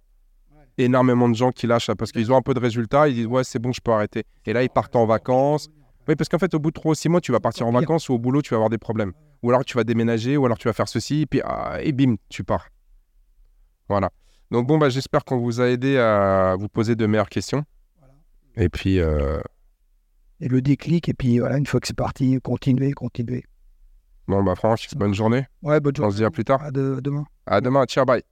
Énormément 0.77 1.27
de 1.27 1.35
gens 1.35 1.51
qui 1.51 1.65
lâchent 1.67 1.91
parce 1.97 2.11
qu'ils 2.11 2.31
ont 2.31 2.37
un 2.37 2.41
peu 2.41 2.53
de 2.53 2.59
résultats, 2.59 3.07
ils 3.07 3.15
disent, 3.15 3.25
ouais, 3.25 3.43
c'est 3.43 3.59
bon, 3.59 3.71
je 3.71 3.81
peux 3.81 3.91
arrêter. 3.91 4.23
Et 4.45 4.53
là, 4.53 4.61
ils 4.63 4.69
partent 4.69 4.95
en 4.95 5.05
vacances. 5.05 5.69
Oui, 6.07 6.15
parce 6.15 6.29
qu'en 6.29 6.37
fait, 6.39 6.53
au 6.53 6.59
bout 6.59 6.69
de 6.69 6.75
trois 6.75 6.91
ou 6.91 6.95
six 6.95 7.09
mois, 7.09 7.19
tu 7.19 7.31
vas 7.31 7.39
partir 7.39 7.65
en 7.67 7.71
vacances 7.71 8.07
ou 8.09 8.13
au 8.13 8.19
boulot, 8.19 8.41
tu 8.41 8.51
vas 8.51 8.57
avoir 8.57 8.69
des 8.69 8.77
problèmes. 8.77 9.11
Ou 9.43 9.49
alors 9.49 9.65
tu 9.65 9.75
vas 9.75 9.83
déménager, 9.83 10.37
ou 10.37 10.45
alors 10.45 10.57
tu 10.57 10.67
vas 10.67 10.73
faire 10.73 10.87
ceci, 10.87 11.21
et 11.21 11.25
puis 11.25 11.41
ah, 11.43 11.77
et 11.81 11.91
bim, 11.91 12.15
tu 12.29 12.43
pars. 12.43 12.67
Voilà. 13.89 14.09
Donc 14.51 14.67
bon, 14.67 14.77
bah, 14.77 14.89
j'espère 14.89 15.25
qu'on 15.25 15.37
vous 15.39 15.59
a 15.61 15.67
aidé 15.69 15.97
à 15.97 16.55
vous 16.57 16.69
poser 16.69 16.95
de 16.95 17.05
meilleures 17.05 17.29
questions. 17.29 17.63
Et 18.55 18.69
puis, 18.69 18.99
euh, 18.99 19.39
Et 20.39 20.47
le 20.47 20.61
déclic, 20.61 21.09
et 21.09 21.13
puis 21.13 21.39
voilà, 21.39 21.57
une 21.57 21.65
fois 21.65 21.79
que 21.79 21.87
c'est 21.87 21.95
parti, 21.97 22.39
continuer, 22.41 22.91
continuer. 22.93 23.43
bon, 24.27 24.43
bah 24.43 24.55
Franck, 24.55 24.87
bonne 24.95 25.13
journée. 25.13 25.45
Ouais, 25.61 25.79
bonne 25.79 25.93
On 25.97 26.01
journée. 26.03 26.11
se 26.13 26.17
dit 26.17 26.23
à 26.25 26.31
plus 26.31 26.45
tard. 26.45 26.61
À 26.63 26.71
de- 26.71 26.95
à 26.97 27.01
demain. 27.01 27.25
À 27.45 27.61
demain. 27.61 27.85
Ciao, 27.85 28.05
bye. 28.05 28.23